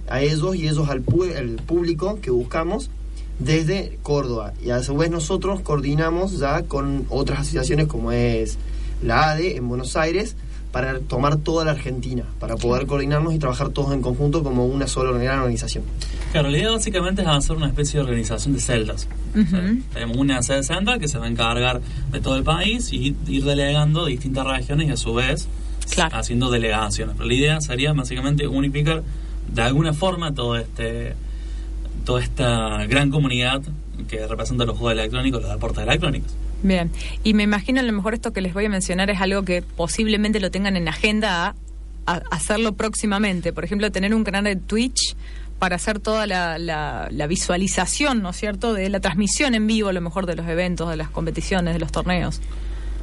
a 0.07 0.21
ellos 0.21 0.55
y 0.55 0.67
ellos 0.67 0.87
al 0.87 1.03
pu- 1.03 1.35
el 1.35 1.55
público 1.55 2.19
que 2.21 2.29
buscamos 2.29 2.91
desde 3.39 3.97
Córdoba. 4.03 4.53
Y 4.63 4.69
a 4.69 4.81
su 4.83 4.95
vez 4.95 5.09
nosotros 5.11 5.61
coordinamos 5.61 6.39
ya 6.39 6.63
con 6.63 7.05
otras 7.09 7.39
asociaciones 7.41 7.87
como 7.87 8.11
es 8.11 8.57
la 9.01 9.31
ADE 9.31 9.57
en 9.57 9.67
Buenos 9.67 9.95
Aires 9.95 10.35
para 10.71 10.99
tomar 11.01 11.37
toda 11.37 11.65
la 11.65 11.71
Argentina, 11.71 12.23
para 12.39 12.55
poder 12.55 12.87
coordinarnos 12.87 13.35
y 13.35 13.37
trabajar 13.39 13.69
todos 13.69 13.93
en 13.93 14.01
conjunto 14.01 14.41
como 14.43 14.65
una 14.65 14.87
sola 14.87 15.11
gran 15.19 15.39
organización. 15.39 15.83
Claro, 16.31 16.49
la 16.49 16.57
idea 16.57 16.71
básicamente 16.71 17.21
es 17.21 17.27
hacer 17.27 17.55
una 17.55 17.67
especie 17.67 17.99
de 17.99 18.05
organización 18.05 18.55
de 18.55 18.59
celdas. 18.59 19.07
O 19.35 19.47
sea, 19.47 19.59
Ujú. 19.59 19.79
tenemos 19.93 20.17
una 20.17 20.41
sede 20.41 20.63
central 20.63 20.99
que 20.99 21.07
se 21.07 21.19
va 21.19 21.25
a 21.25 21.29
encargar 21.29 21.79
de 22.11 22.19
todo 22.21 22.37
el 22.37 22.43
país 22.43 22.91
y 22.91 23.15
ir 23.27 23.43
delegando 23.45 24.05
distintas 24.07 24.47
regiones 24.47 24.87
y 24.87 24.91
a 24.91 24.97
su 24.97 25.13
vez 25.13 25.47
Claro. 25.91 26.17
haciendo 26.17 26.49
delegaciones. 26.49 27.15
Pero 27.17 27.27
la 27.29 27.33
idea 27.35 27.61
sería 27.61 27.93
básicamente 27.93 28.47
unificar 28.47 29.03
de 29.53 29.61
alguna 29.61 29.93
forma 29.93 30.33
todo 30.33 30.55
este 30.57 31.13
toda 32.05 32.21
esta 32.21 32.85
gran 32.87 33.09
comunidad 33.11 33.61
que 34.07 34.25
representa 34.27 34.65
los 34.65 34.77
juegos 34.77 34.93
electrónicos, 34.99 35.41
los 35.41 35.51
deportes 35.51 35.83
electrónicos. 35.83 36.31
Bien, 36.63 36.91
y 37.23 37.33
me 37.33 37.43
imagino 37.43 37.79
a 37.79 37.83
lo 37.83 37.91
mejor 37.91 38.13
esto 38.13 38.31
que 38.33 38.41
les 38.41 38.53
voy 38.53 38.65
a 38.65 38.69
mencionar 38.69 39.09
es 39.09 39.19
algo 39.21 39.43
que 39.43 39.61
posiblemente 39.61 40.39
lo 40.39 40.49
tengan 40.51 40.77
en 40.77 40.87
agenda 40.87 41.47
a, 41.47 41.55
a 42.05 42.13
hacerlo 42.31 42.73
próximamente. 42.73 43.51
Por 43.53 43.63
ejemplo, 43.65 43.91
tener 43.91 44.13
un 44.15 44.23
canal 44.23 44.43
de 44.45 44.55
Twitch 44.55 45.15
para 45.59 45.75
hacer 45.77 45.99
toda 45.99 46.25
la, 46.27 46.57
la- 46.57 47.07
la 47.11 47.27
visualización, 47.27 48.21
¿no 48.21 48.29
es 48.31 48.37
cierto?, 48.37 48.73
de 48.73 48.89
la 48.89 48.99
transmisión 48.99 49.55
en 49.55 49.67
vivo 49.67 49.89
a 49.89 49.93
lo 49.93 50.01
mejor 50.01 50.25
de 50.25 50.35
los 50.35 50.47
eventos, 50.47 50.89
de 50.89 50.97
las 50.97 51.09
competiciones, 51.09 51.73
de 51.73 51.79
los 51.79 51.91
torneos. 51.91 52.41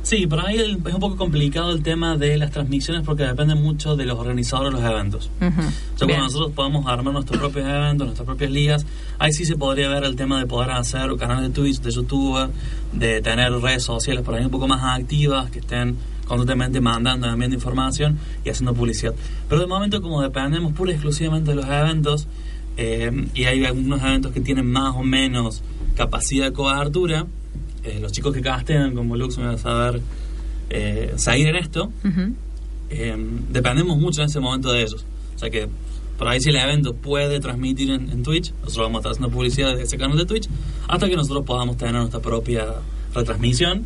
Sí, 0.03 0.27
por 0.27 0.41
ahí 0.45 0.57
el- 0.57 0.79
es 0.87 0.95
un 0.95 1.01
poco 1.01 1.17
complicado 1.17 1.71
el 1.73 1.83
tema 1.83 2.17
de 2.17 2.39
las 2.39 2.51
transmisiones 2.51 3.03
porque 3.05 3.23
depende 3.25 3.55
mucho 3.55 3.97
de 3.97 4.07
los 4.07 4.19
organizadores 4.19 4.73
de 4.75 4.81
los 4.83 4.91
eventos. 4.91 5.31
Ujú. 5.41 5.61
O 5.61 5.99
sea, 5.99 6.07
cuando 6.09 6.25
nosotros 6.25 6.53
podamos 6.53 6.87
armar 6.87 7.13
nuestros 7.13 7.39
propios 7.39 7.67
eventos, 7.67 8.07
nuestras 8.07 8.27
propias 8.27 8.51
ligas, 8.51 8.87
ahí 9.19 9.33
sí 9.33 9.45
se 9.45 9.57
podría 9.57 9.89
ver 9.89 10.05
el 10.05 10.17
tema 10.17 10.39
de 10.39 10.47
poder 10.47 10.71
hacer 10.71 11.15
canales 11.17 11.43
de 11.49 11.51
Twitch, 11.51 11.81
de 11.83 11.91
YouTube, 11.91 12.51
de 12.95 13.21
tener 13.21 13.53
redes 13.53 13.83
sociales 13.83 14.23
por 14.25 14.35
ahí 14.35 14.45
un 14.45 14.51
poco 14.51 14.67
más 14.67 14.99
activas, 14.99 15.51
que 15.51 15.59
estén 15.59 15.97
constantemente 16.27 16.81
mandando, 16.81 17.29
enviando 17.29 17.57
información 17.57 18.19
y 18.45 18.51
haciendo 18.51 18.73
publicidad. 18.73 19.15
Pero 19.49 19.61
de 19.61 19.67
momento, 19.67 20.01
como 20.01 20.23
dependemos 20.23 20.73
pura 20.73 20.93
y 20.93 20.95
exclusivamente 20.95 21.51
de 21.51 21.57
los 21.57 21.67
eventos, 21.67 22.27
eh, 22.77 23.27
y 23.35 23.45
hay 23.45 23.65
algunos 23.67 24.01
eventos 24.01 24.33
que 24.33 24.41
tienen 24.41 24.65
más 24.67 24.95
o 24.97 25.03
menos 25.03 25.63
capacidad 25.97 26.47
de 26.47 26.53
cobertura, 26.53 27.27
eh, 27.85 27.99
los 28.01 28.13
chicos 28.13 28.35
que 28.35 28.43
castean 28.43 28.95
como 28.95 29.17
Lux 29.17 29.39
me 29.39 29.45
van 29.45 29.55
a 29.55 29.59
saber 29.59 30.01
eh, 30.71 31.13
seguir 31.17 31.49
en 31.49 31.57
esto, 31.57 31.93
eh, 32.91 33.17
dependemos 33.51 33.99
mucho 33.99 34.23
en 34.23 34.29
ese 34.29 34.41
momento 34.41 34.73
de 34.73 34.83
ellos. 34.83 35.05
O 35.35 35.39
sea 35.39 35.51
que 35.51 35.69
por 36.19 36.29
ahí 36.29 36.41
si 36.41 36.51
el 36.51 36.57
evento 36.57 36.95
puede 36.95 37.41
transmitir 37.41 37.91
en, 37.91 38.11
en 38.11 38.23
Twitch, 38.23 38.53
nosotros 38.63 38.87
vamos 38.87 38.97
a 38.97 38.99
estar 38.99 39.13
haciendo 39.13 39.31
publicidad 39.31 39.75
de 39.75 39.85
ese 39.85 39.97
canal 39.97 40.19
de 40.19 40.27
Twitch 40.27 40.49
hasta 40.87 41.09
que 41.09 41.17
nosotros 41.17 41.45
podamos 41.47 41.77
tener 41.77 41.95
nuestra 41.95 42.21
propia 42.21 42.67
retransmisión 43.15 43.85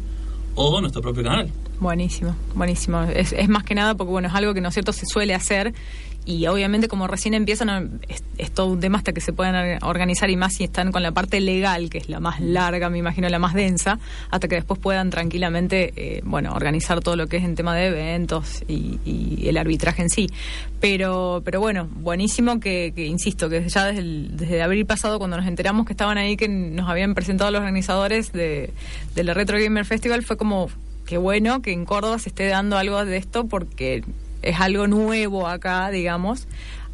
o 0.55 0.81
nuestro 0.81 1.01
propio 1.01 1.23
canal. 1.23 1.51
Buenísimo, 1.81 2.35
buenísimo. 2.55 3.03
Es, 3.03 3.33
es 3.33 3.49
más 3.49 3.65
que 3.65 3.75
nada 3.75 3.95
porque, 3.95 4.11
bueno, 4.11 4.29
es 4.29 4.35
algo 4.35 4.55
que, 4.55 4.61
¿no 4.61 4.69
es 4.69 4.75
cierto?, 4.75 4.93
se 4.93 5.07
suele 5.07 5.35
hacer 5.35 5.75
y 6.27 6.47
obviamente 6.47 6.89
como 6.89 7.07
recién 7.07 7.35
empiezan, 7.35 8.01
es, 8.39 8.51
todo 8.53 8.69
un 8.69 8.81
tema 8.81 8.97
hasta 8.97 9.13
que 9.13 9.21
se 9.21 9.35
puedan 9.35 9.55
or- 9.55 9.85
organizar 9.91 10.31
y 10.31 10.37
más 10.37 10.55
si 10.55 10.65
están 10.65 10.91
con 10.93 11.03
la 11.03 11.13
parte 11.13 11.39
legal, 11.41 11.91
que 11.91 11.99
es 11.99 12.09
la 12.09 12.19
más 12.21 12.41
larga, 12.41 12.89
me 12.89 12.97
imagino, 12.97 13.29
la 13.29 13.39
más 13.39 13.53
densa, 13.53 13.99
hasta 14.31 14.49
que 14.49 14.55
después 14.55 14.81
puedan 14.81 15.11
tranquilamente, 15.11 15.93
eh, 15.97 16.23
bueno, 16.25 16.55
organizar 16.55 17.01
todo 17.01 17.17
lo 17.17 17.27
que 17.27 17.37
es 17.37 17.45
en 17.45 17.57
tema 17.57 17.75
de 17.77 17.89
eventos 17.89 18.63
y, 18.67 18.99
y 19.05 19.49
el 19.49 19.59
arbitraje 19.59 20.01
en 20.01 20.09
sí. 20.09 20.31
Pero, 20.81 21.43
pero 21.45 21.61
bueno, 21.61 21.89
buenísimo 21.97 22.59
que, 22.61 22.95
que, 22.97 23.05
insisto, 23.05 23.51
que 23.51 23.69
ya 23.69 23.85
desde, 23.87 24.01
el- 24.01 24.37
desde 24.37 24.63
abril 24.63 24.87
pasado, 24.87 25.19
cuando 25.19 25.37
nos 25.37 25.47
enteramos 25.47 25.85
que 25.85 25.93
estaban 25.93 26.17
ahí, 26.17 26.37
que 26.39 26.49
nos 26.49 26.89
habían 26.89 27.15
presentado 27.15 27.51
los 27.51 27.59
organizadores 27.61 28.33
de, 28.33 28.71
de 29.15 29.25
la 29.25 29.35
Retro 29.35 29.59
Gamer 29.59 29.85
Festival, 29.85 30.23
fue 30.23 30.39
como 30.39 30.71
qué 31.07 31.19
bueno 31.19 31.63
que 31.63 31.73
en 31.73 31.85
Córdoba 31.85 32.19
se 32.19 32.31
esté 32.31 32.47
dando 32.47 32.77
algo 32.79 33.05
de 33.05 33.17
esto 33.17 33.47
porque 33.47 34.05
es 34.43 34.61
algo 34.61 34.87
nuevo 34.87 35.47
acá, 35.49 35.91
digamos. 35.91 36.47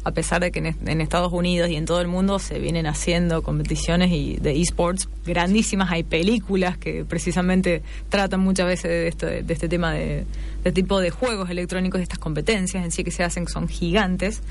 A 0.03 0.11
pesar 0.11 0.41
de 0.41 0.51
que 0.51 0.59
en, 0.59 1.01
Estados 1.01 1.31
Unidos 1.31 1.69
y 1.69 1.75
en 1.75 1.85
todo 1.85 2.01
el 2.01 2.07
mundo 2.07 2.39
se 2.39 2.59
vienen 2.59 2.87
haciendo 2.87 3.43
competiciones 3.43 4.11
y 4.11 4.37
de 4.37 4.59
esports 4.59 5.07
grandísimas, 5.25 5.91
hay 5.91 6.03
películas 6.03 6.77
que 6.77 7.05
precisamente 7.05 7.81
tratan 8.09 8.39
muchas 8.39 8.67
veces 8.67 8.89
de, 8.89 9.07
esto, 9.07 9.25
de, 9.25 9.45
este 9.47 9.69
tema 9.69 9.93
de, 9.93 10.25
de 10.63 10.71
tipo 10.71 10.99
de 10.99 11.09
juegos 11.11 11.49
electrónicos, 11.49 11.99
de 11.99 12.03
estas 12.03 12.19
competencias 12.19 12.83
en 12.83 12.91
sí 12.91 13.03
que 13.03 13.11
se 13.11 13.23
hacen, 13.23 13.47
son 13.47 13.67
gigantes. 13.67 14.41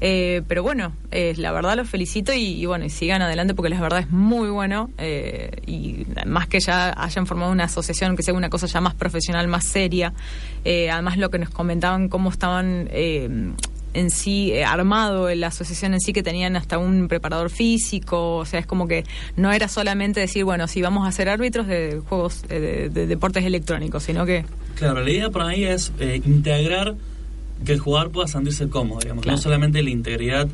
Eh, 0.00 0.42
pero 0.48 0.62
bueno, 0.62 0.92
eh, 1.10 1.34
la 1.36 1.52
verdad 1.52 1.76
los 1.76 1.88
felicito 1.88 2.32
y, 2.32 2.62
y 2.62 2.66
bueno, 2.66 2.84
y 2.84 2.90
sigan 2.90 3.22
adelante 3.22 3.54
porque 3.54 3.70
la 3.70 3.80
verdad 3.80 4.00
es 4.00 4.10
muy 4.10 4.48
bueno 4.48 4.90
eh, 4.98 5.50
y 5.66 6.06
más 6.26 6.48
que 6.48 6.60
ya 6.60 6.94
hayan 6.96 7.26
formado 7.26 7.52
una 7.52 7.64
asociación 7.64 8.16
que 8.16 8.22
sea 8.22 8.34
una 8.34 8.50
cosa 8.50 8.66
ya 8.66 8.80
más 8.80 8.94
profesional, 8.94 9.48
más 9.48 9.64
seria. 9.64 10.12
Eh, 10.64 10.90
además 10.90 11.18
lo 11.18 11.30
que 11.30 11.38
nos 11.38 11.50
comentaban 11.50 12.08
cómo 12.08 12.30
estaban 12.30 12.88
en 13.94 14.10
sí 14.10 14.52
eh, 14.52 14.64
armado 14.64 15.30
en 15.30 15.40
la 15.40 15.46
asociación 15.48 15.94
en 15.94 16.00
sí 16.00 16.12
que 16.12 16.22
tenían 16.22 16.56
hasta 16.56 16.78
un 16.78 17.08
preparador 17.08 17.50
físico, 17.50 18.36
o 18.36 18.44
sea, 18.44 18.60
es 18.60 18.66
como 18.66 18.86
que 18.86 19.04
no 19.36 19.52
era 19.52 19.68
solamente 19.68 20.20
decir, 20.20 20.44
bueno, 20.44 20.68
sí, 20.68 20.82
vamos 20.82 21.06
a 21.08 21.12
ser 21.12 21.28
árbitros 21.28 21.66
de 21.66 22.00
juegos 22.08 22.42
eh, 22.48 22.60
de, 22.60 22.88
de 22.90 23.06
deportes 23.06 23.44
electrónicos, 23.44 24.02
sino 24.02 24.26
que 24.26 24.44
Claro, 24.74 25.00
la 25.02 25.10
idea 25.10 25.30
por 25.30 25.42
ahí 25.42 25.64
es 25.64 25.92
eh, 26.00 26.20
integrar 26.26 26.94
que 27.64 27.72
el 27.72 27.78
jugador 27.78 28.10
pueda 28.10 28.26
sentirse 28.28 28.68
cómodo, 28.68 28.98
digamos. 29.00 29.22
Claro. 29.22 29.36
No 29.36 29.42
solamente 29.42 29.82
la 29.82 29.90
integridad 29.90 30.48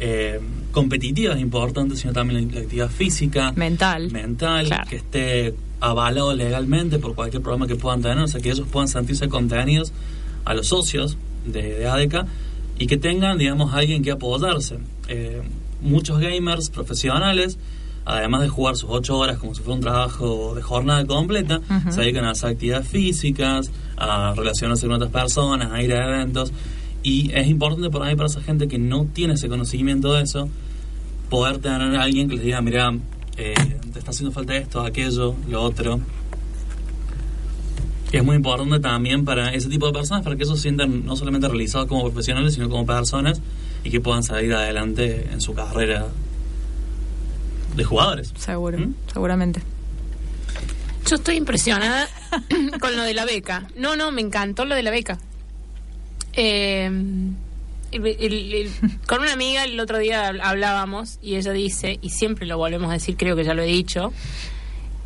eh, 0.00 0.40
competitiva 0.72 1.34
es 1.34 1.40
importante, 1.40 1.96
sino 1.96 2.12
también 2.12 2.46
la, 2.48 2.54
la 2.54 2.60
actividad 2.60 2.88
física, 2.90 3.52
mental. 3.56 4.10
mental, 4.12 4.66
Claro. 4.66 4.88
que 4.88 4.96
esté 4.96 5.54
avalado 5.80 6.34
legalmente 6.34 6.98
por 6.98 7.14
cualquier 7.14 7.42
programa 7.42 7.66
que 7.66 7.74
puedan 7.76 8.00
tener, 8.00 8.18
o 8.18 8.28
sea, 8.28 8.40
que 8.40 8.50
ellos 8.50 8.66
puedan 8.70 8.88
sentirse 8.88 9.28
contenidos 9.28 9.92
a 10.44 10.54
los 10.54 10.68
socios 10.68 11.16
de, 11.44 11.62
de 11.78 11.86
ADECA 11.86 12.26
y 12.78 12.86
que 12.86 12.96
tengan, 12.96 13.38
digamos, 13.38 13.72
alguien 13.74 14.02
que 14.02 14.10
apoyarse. 14.10 14.78
Eh, 15.08 15.42
muchos 15.80 16.18
gamers 16.18 16.70
profesionales, 16.70 17.58
además 18.04 18.42
de 18.42 18.48
jugar 18.48 18.76
sus 18.76 18.90
ocho 18.90 19.18
horas 19.18 19.38
como 19.38 19.54
si 19.54 19.62
fuera 19.62 19.76
un 19.76 19.80
trabajo 19.80 20.54
de 20.54 20.62
jornada 20.62 21.04
completa, 21.06 21.58
Ujú. 21.58 21.92
se 21.92 22.00
dedican 22.00 22.24
a 22.24 22.30
hacer 22.30 22.50
actividades 22.50 22.88
físicas, 22.88 23.70
a 23.96 24.34
relacionarse 24.34 24.86
con 24.86 24.96
otras 24.96 25.10
personas, 25.10 25.70
a 25.72 25.82
ir 25.82 25.92
a 25.94 26.08
eventos. 26.08 26.52
Y 27.02 27.30
es 27.34 27.46
importante 27.48 27.90
por 27.90 28.02
ahí 28.02 28.16
para 28.16 28.26
esa 28.28 28.40
gente 28.40 28.66
que 28.66 28.78
no 28.78 29.04
tiene 29.12 29.34
ese 29.34 29.48
conocimiento 29.48 30.14
de 30.14 30.22
eso, 30.22 30.48
poder 31.28 31.58
tener 31.58 31.96
a 31.96 32.02
alguien 32.02 32.28
que 32.28 32.36
les 32.36 32.44
diga, 32.44 32.60
mira, 32.62 32.94
eh, 33.36 33.54
te 33.92 33.98
está 33.98 34.10
haciendo 34.10 34.32
falta 34.32 34.56
esto, 34.56 34.80
aquello, 34.80 35.34
lo 35.48 35.62
otro. 35.62 36.00
Es 38.16 38.24
muy 38.24 38.36
importante 38.36 38.78
también 38.80 39.24
para 39.24 39.52
ese 39.52 39.68
tipo 39.68 39.86
de 39.86 39.92
personas, 39.92 40.22
para 40.22 40.36
que 40.36 40.44
ellos 40.44 40.56
se 40.56 40.62
sientan 40.62 41.04
no 41.04 41.16
solamente 41.16 41.48
realizados 41.48 41.88
como 41.88 42.02
profesionales, 42.04 42.54
sino 42.54 42.68
como 42.68 42.86
personas 42.86 43.40
y 43.82 43.90
que 43.90 44.00
puedan 44.00 44.22
salir 44.22 44.54
adelante 44.54 45.28
en 45.32 45.40
su 45.40 45.52
carrera 45.54 46.06
de 47.76 47.84
jugadores. 47.84 48.32
seguro, 48.36 48.78
¿Mm? 48.78 48.94
seguramente. 49.12 49.60
Yo 51.08 51.16
estoy 51.16 51.36
impresionada 51.36 52.08
con 52.80 52.96
lo 52.96 53.02
de 53.02 53.14
la 53.14 53.24
beca. 53.24 53.66
No, 53.76 53.96
no, 53.96 54.12
me 54.12 54.20
encantó 54.20 54.64
lo 54.64 54.74
de 54.74 54.82
la 54.84 54.90
beca. 54.90 55.18
Eh, 56.34 56.86
el- 57.92 58.06
el- 58.06 58.54
el- 58.54 58.70
con 59.06 59.20
una 59.22 59.32
amiga 59.32 59.64
el 59.64 59.78
otro 59.80 59.98
día 59.98 60.28
hablábamos 60.42 61.18
y 61.22 61.34
ella 61.36 61.52
dice, 61.52 61.98
y 62.00 62.10
siempre 62.10 62.46
lo 62.46 62.58
volvemos 62.58 62.90
a 62.90 62.94
decir, 62.94 63.16
creo 63.16 63.34
que 63.36 63.44
ya 63.44 63.54
lo 63.54 63.62
he 63.62 63.66
dicho, 63.66 64.12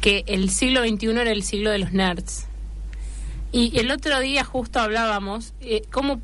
que 0.01 0.25
el 0.27 0.51
siglo 0.51 0.83
XXI 0.87 1.07
era 1.11 1.33
el 1.33 1.43
siglo 1.43 1.71
de 1.71 1.79
los 1.79 1.93
nerds. 1.93 2.45
Y 3.53 3.79
el 3.79 3.91
otro 3.91 4.21
día 4.21 4.45
justo 4.45 4.81
hablábamos 4.81 5.55
eh, 5.61 5.83
como 5.91 6.21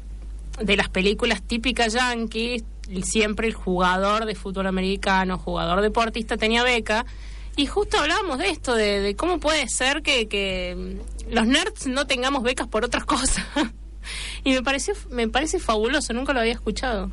de 0.60 0.76
las 0.76 0.88
películas 0.88 1.42
típicas 1.42 1.94
yankees, 1.94 2.64
siempre 3.02 3.46
el 3.46 3.54
jugador 3.54 4.26
de 4.26 4.34
fútbol 4.34 4.66
americano, 4.66 5.38
jugador 5.38 5.80
deportista 5.80 6.36
tenía 6.36 6.62
beca. 6.62 7.06
Y 7.56 7.66
justo 7.66 7.98
hablábamos 7.98 8.38
de 8.38 8.50
esto, 8.50 8.74
de, 8.74 9.00
de 9.00 9.16
cómo 9.16 9.38
puede 9.38 9.68
ser 9.68 10.02
que, 10.02 10.28
que 10.28 10.98
los 11.30 11.46
nerds 11.46 11.86
no 11.86 12.06
tengamos 12.06 12.42
becas 12.42 12.66
por 12.66 12.84
otras 12.84 13.04
cosas. 13.06 13.44
y 14.42 14.52
me 14.52 14.62
pareció, 14.62 14.94
me 15.10 15.28
parece 15.28 15.58
fabuloso, 15.58 16.12
nunca 16.12 16.32
lo 16.32 16.40
había 16.40 16.52
escuchado. 16.52 17.10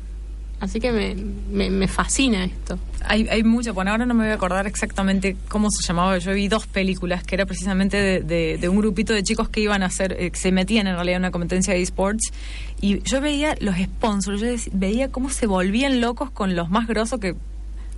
Así 0.62 0.78
que 0.78 0.92
me, 0.92 1.16
me, 1.50 1.70
me 1.70 1.88
fascina 1.88 2.44
esto. 2.44 2.78
Hay, 3.04 3.26
hay 3.28 3.42
mucho, 3.42 3.74
bueno, 3.74 3.90
ahora 3.90 4.06
no 4.06 4.14
me 4.14 4.22
voy 4.22 4.30
a 4.30 4.34
acordar 4.36 4.68
exactamente 4.68 5.36
cómo 5.48 5.68
se 5.72 5.82
llamaba. 5.84 6.16
Yo 6.18 6.32
vi 6.34 6.46
dos 6.46 6.68
películas 6.68 7.24
que 7.24 7.34
era 7.34 7.46
precisamente 7.46 7.96
de, 7.96 8.20
de- 8.20 8.58
de 8.58 8.68
un 8.68 8.78
grupito 8.78 9.12
de 9.12 9.24
chicos 9.24 9.48
que 9.48 9.60
iban 9.60 9.82
a 9.82 9.86
hacer, 9.86 10.16
eh, 10.20 10.30
que 10.30 10.38
se 10.38 10.52
metían 10.52 10.86
en 10.86 10.94
realidad 10.94 11.16
en 11.16 11.22
una 11.22 11.30
competencia 11.32 11.74
de 11.74 11.82
esports. 11.82 12.32
Y 12.80 13.02
yo 13.02 13.20
veía 13.20 13.56
los 13.60 13.74
sponsors, 13.76 14.40
yo 14.40 14.46
veía 14.72 15.08
cómo 15.10 15.30
se 15.30 15.48
volvían 15.48 16.00
locos 16.00 16.30
con 16.30 16.54
los 16.54 16.70
más 16.70 16.86
grosos 16.86 17.18
que 17.18 17.34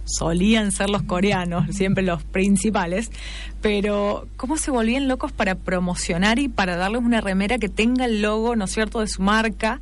solían 0.06 0.72
ser 0.72 0.88
los 0.88 1.02
coreanos, 1.02 1.74
siempre 1.74 2.02
los 2.02 2.22
principales, 2.24 3.10
pero 3.60 4.26
cómo 4.38 4.56
se 4.56 4.70
volvían 4.70 5.06
locos 5.06 5.32
para 5.32 5.54
promocionar 5.54 6.38
y 6.38 6.48
para 6.48 6.76
darles 6.76 7.02
una 7.02 7.20
remera 7.20 7.58
que 7.58 7.68
tenga 7.68 8.04
el 8.06 8.22
logo, 8.22 8.56
¿no 8.56 8.64
es 8.64 8.70
cierto?, 8.72 9.00
de 9.00 9.08
su 9.08 9.22
marca, 9.22 9.80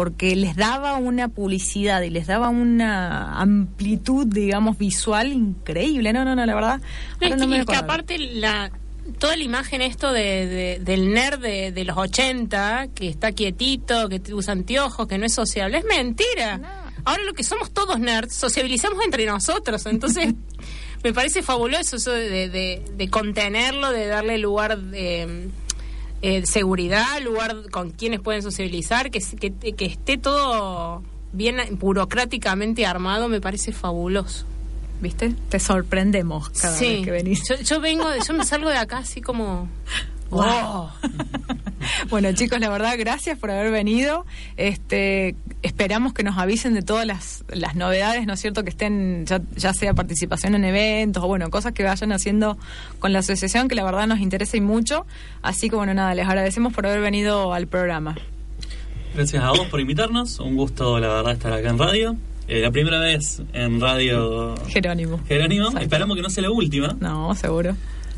porque 0.00 0.34
les 0.34 0.56
daba 0.56 0.96
una 0.96 1.28
publicidad 1.28 2.00
y 2.00 2.08
les 2.08 2.26
daba 2.26 2.48
una 2.48 3.38
amplitud, 3.38 4.26
digamos, 4.26 4.78
visual 4.78 5.30
increíble. 5.30 6.14
No, 6.14 6.24
no, 6.24 6.34
no, 6.34 6.46
la 6.46 6.54
verdad. 6.54 6.80
No, 7.20 7.26
es 7.26 7.36
no 7.36 7.42
que, 7.42 7.46
me 7.46 7.58
es 7.58 7.66
que 7.66 7.72
acuerdo. 7.74 7.84
aparte 7.92 8.18
la 8.18 8.70
toda 9.18 9.36
la 9.36 9.44
imagen 9.44 9.82
esto 9.82 10.10
de, 10.10 10.46
de- 10.46 10.78
del 10.82 11.12
nerd 11.12 11.40
de, 11.40 11.70
de 11.72 11.84
los 11.84 11.98
80 11.98 12.88
que 12.94 13.08
está 13.10 13.32
quietito, 13.32 14.08
que 14.08 14.22
usa 14.32 14.52
anteojos, 14.54 15.06
que 15.06 15.18
no 15.18 15.26
es 15.26 15.34
sociable, 15.34 15.76
es 15.76 15.84
mentira. 15.84 16.86
Ahora 17.04 17.22
lo 17.24 17.34
que 17.34 17.44
somos 17.44 17.70
todos 17.70 18.00
nerds, 18.00 18.34
sociabilizamos 18.34 19.04
entre 19.04 19.26
nosotros, 19.26 19.84
entonces 19.84 20.32
me 21.04 21.12
parece 21.12 21.42
fabuloso 21.42 21.96
eso 21.96 22.12
de, 22.12 22.48
de- 22.48 22.82
de 22.96 23.08
contenerlo, 23.10 23.90
de 23.92 24.06
darle 24.06 24.38
lugar 24.38 24.78
de 24.78 25.50
eh, 26.22 26.44
seguridad, 26.46 27.20
lugar 27.22 27.70
con 27.70 27.90
quienes 27.90 28.20
pueden 28.20 28.42
sociabilizar, 28.42 29.10
que, 29.10 29.20
que, 29.20 29.52
que 29.74 29.84
esté 29.86 30.18
todo 30.18 31.02
bien 31.32 31.56
burocráticamente 31.78 32.84
armado, 32.86 33.28
me 33.28 33.40
parece 33.40 33.72
fabuloso. 33.72 34.46
¿Viste? 35.00 35.34
Te 35.48 35.58
sorprendemos 35.58 36.50
cada 36.50 36.76
Sí. 36.76 36.96
vez 36.96 37.04
que 37.06 37.10
venís. 37.10 37.42
Yo, 37.48 37.54
yo 37.56 37.80
vengo, 37.80 38.04
yo 38.26 38.34
me 38.34 38.44
salgo 38.44 38.68
de 38.68 38.76
acá 38.76 38.98
así 38.98 39.20
como. 39.22 39.68
Wow. 40.30 40.90
bueno, 42.10 42.32
chicos, 42.32 42.60
la 42.60 42.68
verdad, 42.68 42.94
gracias 42.98 43.38
por 43.38 43.50
haber 43.50 43.70
venido. 43.70 44.24
Este, 44.56 45.34
esperamos 45.62 46.12
que 46.12 46.22
nos 46.22 46.38
avisen 46.38 46.74
de 46.74 46.82
todas 46.82 47.06
las, 47.06 47.44
las 47.48 47.74
novedades, 47.74 48.26
¿no 48.26 48.34
es 48.34 48.40
cierto? 48.40 48.62
Que 48.62 48.70
estén, 48.70 49.26
ya, 49.26 49.40
ya 49.56 49.72
sea 49.72 49.94
participación 49.94 50.54
en 50.54 50.64
eventos 50.64 51.22
o 51.22 51.26
bueno, 51.26 51.50
cosas 51.50 51.72
que 51.72 51.82
vayan 51.82 52.12
haciendo 52.12 52.58
con 52.98 53.12
la 53.12 53.20
asociación, 53.20 53.68
que 53.68 53.74
la 53.74 53.84
verdad 53.84 54.06
nos 54.06 54.20
interesa 54.20 54.56
y 54.56 54.60
mucho. 54.60 55.06
Así 55.42 55.68
que 55.68 55.76
bueno, 55.76 55.94
nada, 55.94 56.14
les 56.14 56.26
agradecemos 56.26 56.72
por 56.72 56.86
haber 56.86 57.00
venido 57.00 57.52
al 57.52 57.66
programa. 57.66 58.16
Gracias 59.14 59.42
a 59.42 59.50
vos 59.50 59.66
por 59.66 59.80
invitarnos. 59.80 60.38
Un 60.38 60.56
gusto, 60.56 61.00
la 61.00 61.08
verdad, 61.08 61.32
estar 61.32 61.52
acá 61.52 61.70
en 61.70 61.78
radio. 61.78 62.16
Eh, 62.46 62.60
la 62.60 62.70
primera 62.70 62.98
vez 62.98 63.42
en 63.52 63.80
radio 63.80 64.56
Jerónimo. 64.68 65.20
Jerónimo. 65.28 65.66
Exacto. 65.66 65.84
Esperamos 65.84 66.16
que 66.16 66.22
no 66.22 66.30
sea 66.30 66.42
la 66.42 66.50
última. 66.50 66.96
No, 67.00 67.34
seguro. 67.34 67.76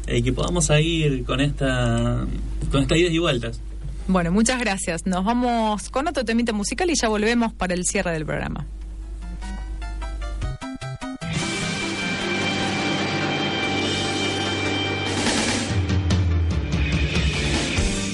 Y 0.09 0.22
que 0.22 0.32
podamos 0.32 0.66
seguir 0.66 1.24
con 1.24 1.40
esta 1.40 2.26
con 2.70 2.82
estas 2.82 2.98
idas 2.98 3.12
y 3.12 3.18
vueltas. 3.18 3.61
Bueno, 4.09 4.32
muchas 4.32 4.59
gracias. 4.61 5.07
Nos 5.07 5.24
vamos 5.24 5.88
con 5.90 6.09
otro 6.09 6.24
temita 6.24 6.53
musical 6.53 6.90
y 6.90 6.94
ya 6.94 7.09
volvemos 7.09 7.53
para 7.53 7.74
el 7.74 7.84
cierre 7.84 8.12
del 8.12 8.26
programa. 8.26 8.66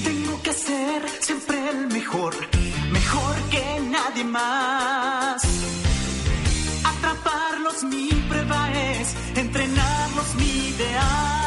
Tengo 0.03 0.41
que 0.43 0.53
ser 0.53 1.01
siempre 1.21 1.57
el 1.69 1.87
mejor, 1.87 2.33
mejor 2.91 3.35
que 3.49 3.79
nadie 3.89 4.23
más. 4.25 5.41
Atraparlos 6.83 7.83
mi 7.83 8.09
prueba 8.29 8.71
es, 8.73 9.15
entrenarlos 9.35 10.35
mi 10.35 10.69
ideal. 10.69 11.38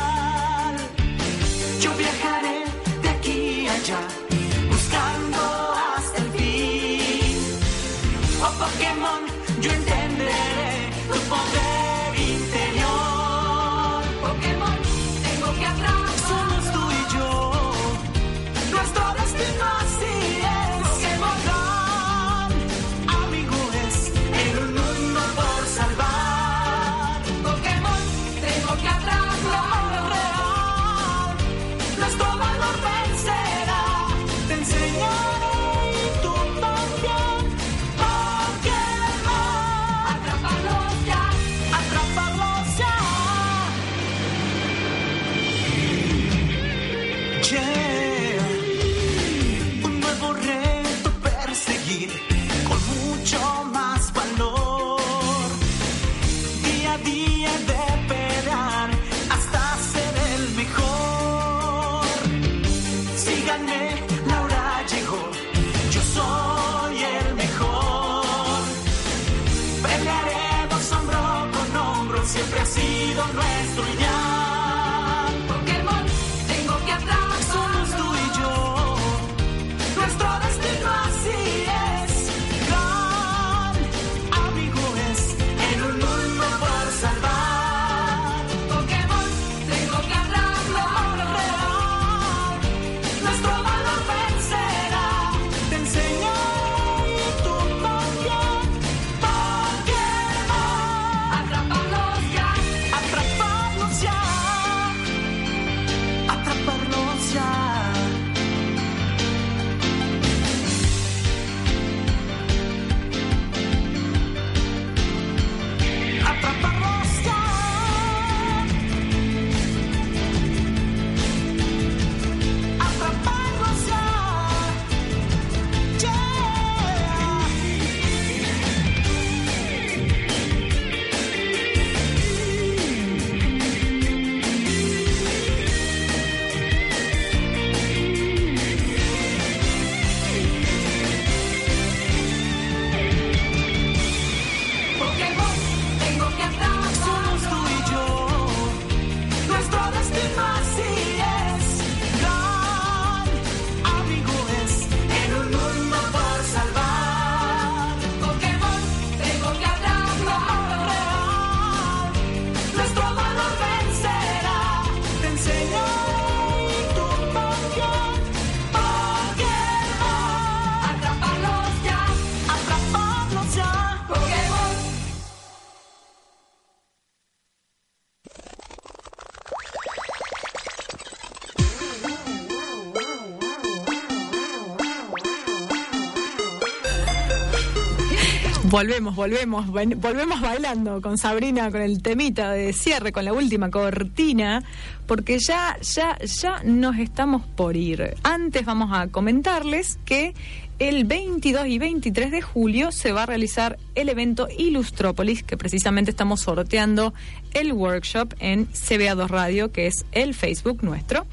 Volvemos, 188.73 189.15
volvemos, 189.15 189.67
volvemos 189.67 190.41
bailando 190.41 191.03
con 191.03 191.19
Sabrina, 191.19 191.71
con 191.71 191.83
el 191.83 192.01
temita 192.01 192.53
de 192.53 192.73
cierre, 192.73 193.13
con 193.13 193.23
la 193.27 193.35
última 193.35 193.71
cortina, 193.71 194.65
porque 195.07 195.39
ya, 195.41 195.77
ya, 195.83 196.17
ya 196.19 196.63
nos 196.65 196.97
estamos 196.97 197.43
por 197.55 197.77
ir. 197.77 198.15
Antes 198.23 198.65
vamos 198.65 198.89
a 198.95 199.09
comentarles 199.09 199.99
que 200.07 200.33
el 200.79 201.05
22 201.05 201.67
y 201.67 201.79
23 201.79 202.31
de 202.31 202.41
julio 202.41 202.93
se 202.93 203.13
va 203.13 203.25
a 203.25 203.27
realizar 203.27 203.79
el 203.95 204.09
evento 204.09 204.49
Ilustrópolis, 204.57 205.43
que 205.43 205.59
precisamente 205.59 206.11
estamos 206.11 206.41
sorteando 206.41 207.13
el 207.53 207.75
workshop 207.75 208.33
en 208.39 208.69
CBA2 208.69 209.29
Radio, 209.29 209.71
que 209.71 209.87
es 209.87 210.07
el 210.13 210.33
Facebook 210.33 210.83
nuestro. 210.83 211.27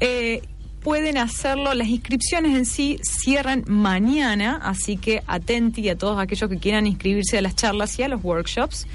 Eh, 0.00 0.42
pueden 0.84 1.18
hacerlo. 1.18 1.74
Las 1.74 1.88
inscripciones 1.88 2.56
en 2.56 2.66
sí 2.66 3.00
cierran 3.02 3.64
mañana, 3.66 4.60
así 4.62 4.96
que 4.96 5.24
atenti 5.26 5.88
a 5.88 5.98
todos 5.98 6.20
aquellos 6.20 6.48
que 6.48 6.58
quieran 6.58 6.86
inscribirse 6.86 7.38
a 7.38 7.42
las 7.42 7.56
charlas 7.56 7.98
y 7.98 8.04
a 8.04 8.08
los 8.08 8.22
workshops. 8.22 8.86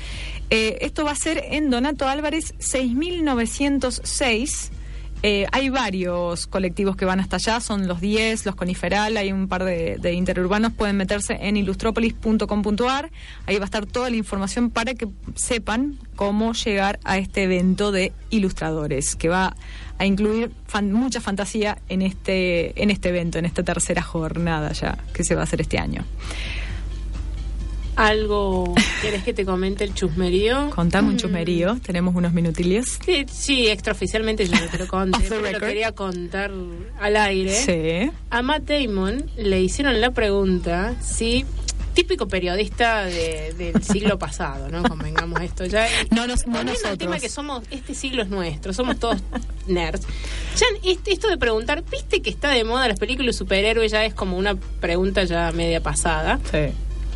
Eh, 0.49 0.77
esto 0.81 1.03
va 1.03 1.11
a 1.11 1.15
ser 1.15 1.43
en 1.49 1.69
Donato 1.69 2.07
Álvarez 2.07 2.53
6906. 2.59 4.71
Eh, 5.21 5.47
hay 5.51 5.69
varios 5.69 6.47
colectivos 6.47 6.95
que 6.95 7.03
van 7.03 7.19
hasta 7.19 7.35
allá, 7.35 7.59
son 7.59 7.87
los 7.87 7.99
10, 7.99 8.45
los 8.45 8.55
Coniferal, 8.55 9.17
hay 9.17 9.33
un 9.33 9.49
par 9.49 9.65
de, 9.65 10.13
interurbanos, 10.13 10.71
pueden 10.71 10.95
meterse 10.95 11.37
en 11.41 11.57
ilustropolis.com.ar, 11.57 13.11
ahí 13.45 13.57
va 13.57 13.63
a 13.63 13.65
estar 13.65 13.85
toda 13.85 14.09
la 14.09 14.15
información 14.15 14.69
para 14.69 14.93
que 14.93 15.09
sepan 15.35 15.97
cómo 16.15 16.53
llegar 16.53 16.99
a 17.03 17.17
este 17.17 17.43
evento 17.43 17.91
de 17.91 18.13
ilustradores, 18.29 19.17
que 19.17 19.27
va 19.27 19.55
a 19.97 20.05
incluir 20.05 20.51
mucha 20.83 21.19
fantasía 21.19 21.77
en 21.89 22.01
este, 22.01 22.81
en 22.81 22.89
este 22.89 23.09
evento, 23.09 23.39
en 23.39 23.45
esta 23.45 23.63
tercera 23.63 24.01
jornada 24.01 24.71
ya 24.71 24.97
que 25.13 25.25
se 25.25 25.35
va 25.35 25.41
a 25.41 25.43
hacer 25.43 25.59
este 25.59 25.79
año. 25.79 26.05
¿Algo 27.99 28.73
quieres 29.01 29.23
que 29.23 29.33
te 29.33 29.43
comente 29.43 29.83
el 29.83 29.93
chusmerío? 29.93 30.69
Contame 30.69 31.09
un 31.09 31.17
chusmerío, 31.17 31.77
tenemos 31.85 32.15
unos 32.15 32.31
minutillos. 32.31 32.97
Sí, 33.05 33.25
sí, 33.29 33.67
extraoficialmente 33.67 34.47
yo 34.47 34.55
no 34.55 34.67
te 34.71 34.77
lo 34.77 34.87
conté, 34.87 35.19
pero 35.29 35.59
quería 35.59 35.91
contar 35.91 36.49
al 36.97 37.17
aire. 37.17 37.53
Sí. 37.53 38.09
A 38.29 38.41
Matt 38.41 38.63
Damon 38.69 39.29
le 39.35 39.59
hicieron 39.61 39.99
la 39.99 40.11
pregunta 40.11 40.95
si 41.01 41.45
típico 41.93 42.29
periodista 42.29 43.03
de- 43.03 43.53
del 43.57 43.83
siglo 43.83 44.17
pasado, 44.17 44.69
¿no? 44.69 44.81
Convengamos 44.83 45.41
esto 45.41 45.65
ya. 45.65 45.85
No, 46.11 46.25
nos- 46.25 46.47
no 46.47 46.63
nosotros. 46.63 46.97
tema 46.97 47.19
que 47.19 47.27
somos, 47.27 47.63
este 47.69 47.93
siglo 47.93 48.21
es 48.23 48.29
nuestro, 48.29 48.71
somos 48.71 48.97
todos 48.97 49.17
nerds. 49.67 50.07
Ya 50.55 50.65
este- 50.89 51.11
esto 51.11 51.27
de 51.27 51.37
preguntar, 51.37 51.83
¿viste 51.91 52.21
que 52.21 52.29
está 52.29 52.47
de 52.51 52.63
moda 52.63 52.87
las 52.87 52.97
películas 52.97 53.35
de 53.35 53.39
superhéroes? 53.39 53.91
Ya 53.91 54.05
es 54.05 54.13
como 54.13 54.37
una 54.37 54.55
pregunta 54.55 55.25
ya 55.25 55.51
media 55.51 55.81
pasada. 55.83 56.39
Sí, 56.49 56.71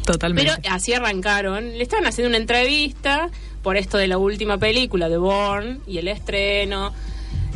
totalmente. 0.06 0.52
Pero 0.62 0.74
así 0.76 0.94
arrancaron. 0.94 1.78
Le 1.78 1.84
estaban 1.84 2.06
haciendo 2.06 2.30
una 2.30 2.38
entrevista 2.38 3.30
por 3.62 3.78
esto 3.78 3.98
de 3.98 4.08
la 4.08 4.18
última 4.18 4.58
película 4.58 5.10
de 5.10 5.18
Bourne 5.18 5.80
y 5.88 5.98
el 5.98 6.08
estreno. 6.08 6.94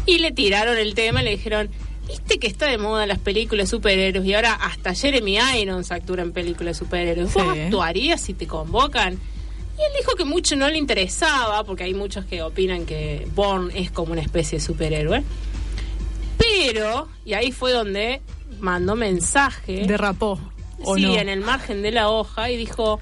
Y 0.06 0.20
le 0.20 0.32
tiraron 0.32 0.78
el 0.78 0.96
tema 0.96 1.22
y 1.22 1.26
le 1.26 1.32
dijeron, 1.32 1.70
¿viste 2.08 2.40
que 2.40 2.48
está 2.48 2.68
de 2.68 2.78
moda 2.78 3.06
las 3.06 3.20
películas 3.20 3.66
de 3.68 3.72
superhéroes? 3.78 4.26
Y 4.26 4.34
ahora 4.34 4.54
hasta 4.54 4.94
Jeremy 4.96 5.38
Irons 5.62 5.92
actúa 5.92 6.22
en 6.22 6.32
películas 6.32 6.78
de 6.80 6.86
superhéroes. 6.86 7.34
¿Vos 7.34 7.44
Sí. 7.54 7.60
actuarías 7.62 8.22
si 8.22 8.34
te 8.34 8.48
convocan? 8.48 9.14
Y 9.14 9.82
él 9.82 9.92
dijo 10.00 10.16
que 10.16 10.24
mucho 10.26 10.56
no 10.56 10.68
le 10.70 10.78
interesaba, 10.78 11.64
porque 11.64 11.84
hay 11.84 11.94
muchos 11.94 12.26
que 12.26 12.42
opinan 12.42 12.86
que 12.86 13.28
Bourne 13.36 13.72
es 13.80 13.92
como 13.92 14.14
una 14.14 14.22
especie 14.22 14.58
de 14.60 14.64
superhéroe. 14.66 15.24
Pero, 16.38 17.08
y 17.26 17.34
ahí 17.34 17.52
fue 17.52 17.74
donde 17.74 18.22
mandó 18.60 18.96
mensaje. 18.96 19.86
Derrapó. 19.86 20.40
¿O 20.84 20.96
sí, 20.96 21.04
no? 21.04 21.16
en 21.16 21.30
el 21.30 21.42
margen 21.42 21.82
de 21.82 21.92
la 21.92 22.10
hoja 22.10 22.50
y 22.50 22.58
dijo, 22.58 23.00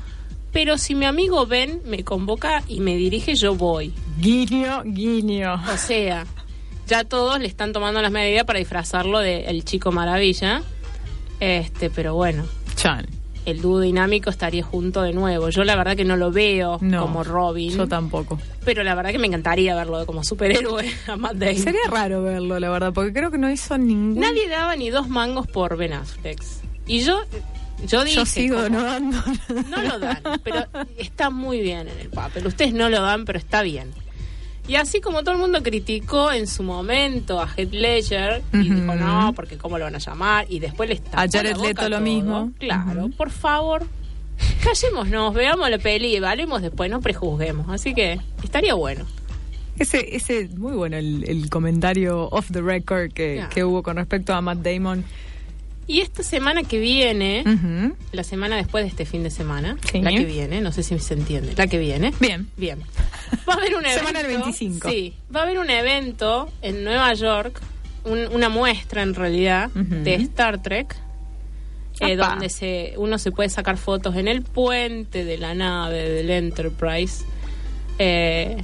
pero 0.52 0.78
si 0.78 0.96
mi 0.96 1.06
amigo 1.06 1.46
Ben 1.46 1.82
me 1.86 2.04
convoca 2.04 2.64
y 2.68 2.80
me 2.80 2.96
dirige, 2.96 3.36
yo 3.36 3.56
voy. 3.56 3.94
Guiño, 4.20 4.84
guiño. 4.86 5.56
O 5.74 5.78
sea, 5.78 6.26
ya 6.88 7.04
todos 7.04 7.40
le 7.40 7.48
están 7.48 7.74
tomando 7.74 8.02
las 8.02 8.12
medidas 8.12 8.46
para 8.46 8.60
disfrazarlo 8.60 9.20
de 9.20 9.46
el 9.48 9.66
chico 9.66 9.92
maravilla. 9.92 10.62
Este, 11.40 11.90
pero 11.90 12.16
bueno. 12.16 12.46
Chan. 12.76 13.06
El 13.46 13.62
dúo 13.62 13.80
dinámico 13.80 14.30
estaría 14.30 14.64
junto 14.64 15.02
de 15.04 15.14
nuevo. 15.14 15.50
Yo 15.50 15.64
la 15.64 15.76
verdad 15.76 15.96
que 15.96 16.06
no 16.06 16.16
lo 16.18 16.32
veo 16.32 16.80
No, 16.82 17.02
como 17.02 17.24
Robin. 17.24 17.72
Yo 17.78 17.88
tampoco. 17.88 18.40
Pero 18.64 18.84
la 18.84 18.96
verdad 18.96 19.12
que 19.12 19.20
me 19.20 19.28
encantaría 19.28 19.76
verlo 19.76 20.04
como 20.06 20.24
superhéroe 20.24 20.90
a 21.08 21.16
Matt 21.16 21.34
Damon. 21.36 21.58
Sería 21.58 21.88
raro 21.92 22.24
verlo, 22.24 22.60
la 22.60 22.70
verdad, 22.70 22.94
porque 22.94 23.14
creo 23.14 23.30
que 23.30 23.38
no 23.38 23.52
hizo 23.52 23.78
ningún. 23.78 24.20
Nadie 24.20 24.48
daba 24.48 24.76
ni 24.76 24.90
dos 24.90 25.10
mangos 25.10 25.48
por 25.48 25.78
Ben 25.78 25.94
Affleck. 25.94 26.42
Y 26.88 27.02
yo, 27.02 27.20
yo 27.88 28.04
dije... 28.04 28.16
Yo 28.16 28.26
sigo 28.26 28.56
como- 28.58 28.70
no 28.70 28.84
dando. 28.84 29.24
No 29.70 29.82
lo 29.84 30.00
dan, 30.00 30.20
pero 30.44 30.66
está 30.98 31.30
muy 31.30 31.62
bien 31.62 31.88
en 31.88 32.00
el 32.00 32.10
papel. 32.10 32.46
Ustedes 32.48 32.74
no 32.74 32.90
lo 32.90 33.02
dan, 33.02 33.26
pero 33.26 33.38
está 33.40 33.62
bien. 33.62 33.92
Y 34.68 34.76
así 34.78 35.00
como 35.00 35.22
todo 35.22 35.34
el 35.36 35.38
mundo 35.40 35.62
criticó 35.62 36.32
en 36.32 36.48
su 36.48 36.64
momento 36.64 37.40
a 37.40 37.48
Heath 37.56 37.72
Ledger 37.72 38.42
y 38.52 38.58
dijo 38.70 38.96
no, 38.96 39.32
porque 39.36 39.58
cómo 39.60 39.78
lo 39.78 39.86
van 39.86 39.94
a 39.96 40.00
llamar, 40.00 40.48
y 40.50 40.58
después 40.60 40.90
le 40.90 40.96
tapó 40.96 41.20
A 41.20 41.28
Jared 41.32 41.56
Leto 41.58 41.84
lo 41.84 41.90
todo. 41.98 42.02
mismo. 42.02 42.52
Claro, 42.58 43.10
por 43.16 43.30
favor, 43.30 43.86
callémonos, 44.64 45.36
veamos 45.36 45.70
la 45.70 45.78
peli 45.78 46.08
y 46.08 46.16
evaluemos 46.16 46.64
después, 46.64 46.90
no 46.90 47.00
prejuzguemos. 47.00 47.70
Así 47.70 47.94
que 47.94 48.20
estaría 48.44 48.74
bueno. 48.74 49.06
Ese, 49.78 50.16
ese, 50.16 50.48
muy 50.58 50.74
bueno 50.74 50.98
el, 50.98 51.26
el 51.30 51.50
comentario 51.50 52.30
off 52.32 52.48
the 52.52 52.62
record 52.62 53.12
que, 53.12 53.46
que 53.54 53.64
hubo 53.64 53.84
con 53.84 53.98
respecto 53.98 54.34
a 54.34 54.42
Matt 54.42 54.60
Damon. 54.60 55.04
Y 55.88 56.02
esta 56.02 56.24
semana 56.24 56.64
que 56.64 56.80
viene, 56.80 57.44
la 58.12 58.24
semana 58.24 58.56
después 58.56 58.84
de 58.84 58.90
este 58.90 59.06
fin 59.06 59.22
de 59.24 59.30
semana, 59.30 59.78
Sí. 59.92 60.02
la 60.02 60.10
que 60.10 60.26
viene, 60.26 60.60
no 60.62 60.72
sé 60.72 60.82
si 60.84 60.98
se 61.00 61.14
entiende, 61.14 61.54
la 61.56 61.68
que 61.68 61.78
viene. 61.78 62.12
Bien. 62.20 62.48
Bien. 62.58 62.80
Va 63.48 63.54
a 63.54 63.58
haber 63.58 63.76
un 63.76 63.86
evento. 63.86 64.00
Semana 64.00 64.20
del 64.24 64.28
25. 64.40 64.90
Sí, 64.90 65.14
va 65.36 65.42
a 65.42 65.44
haber 65.44 65.60
un 65.60 65.70
evento 65.70 66.52
en 66.64 66.84
Nueva 66.84 67.14
York, 67.14 67.62
un- 68.04 68.28
una 68.34 68.50
muestra 68.50 69.04
en 69.04 69.14
realidad 69.14 69.70
de 69.72 70.16
Star 70.16 70.62
Trek. 70.64 70.96
eh, 72.02 72.16
Apa. 72.16 72.32
donde 72.32 72.50
se 72.50 72.94
uno 72.98 73.18
se 73.18 73.32
puede 73.32 73.48
sacar 73.48 73.78
fotos 73.78 74.16
en 74.18 74.28
el 74.28 74.42
puente 74.42 75.24
de 75.24 75.38
la 75.38 75.54
nave 75.54 76.10
del 76.10 76.30
Enterprise. 76.30 77.24
Eh, 78.00 78.58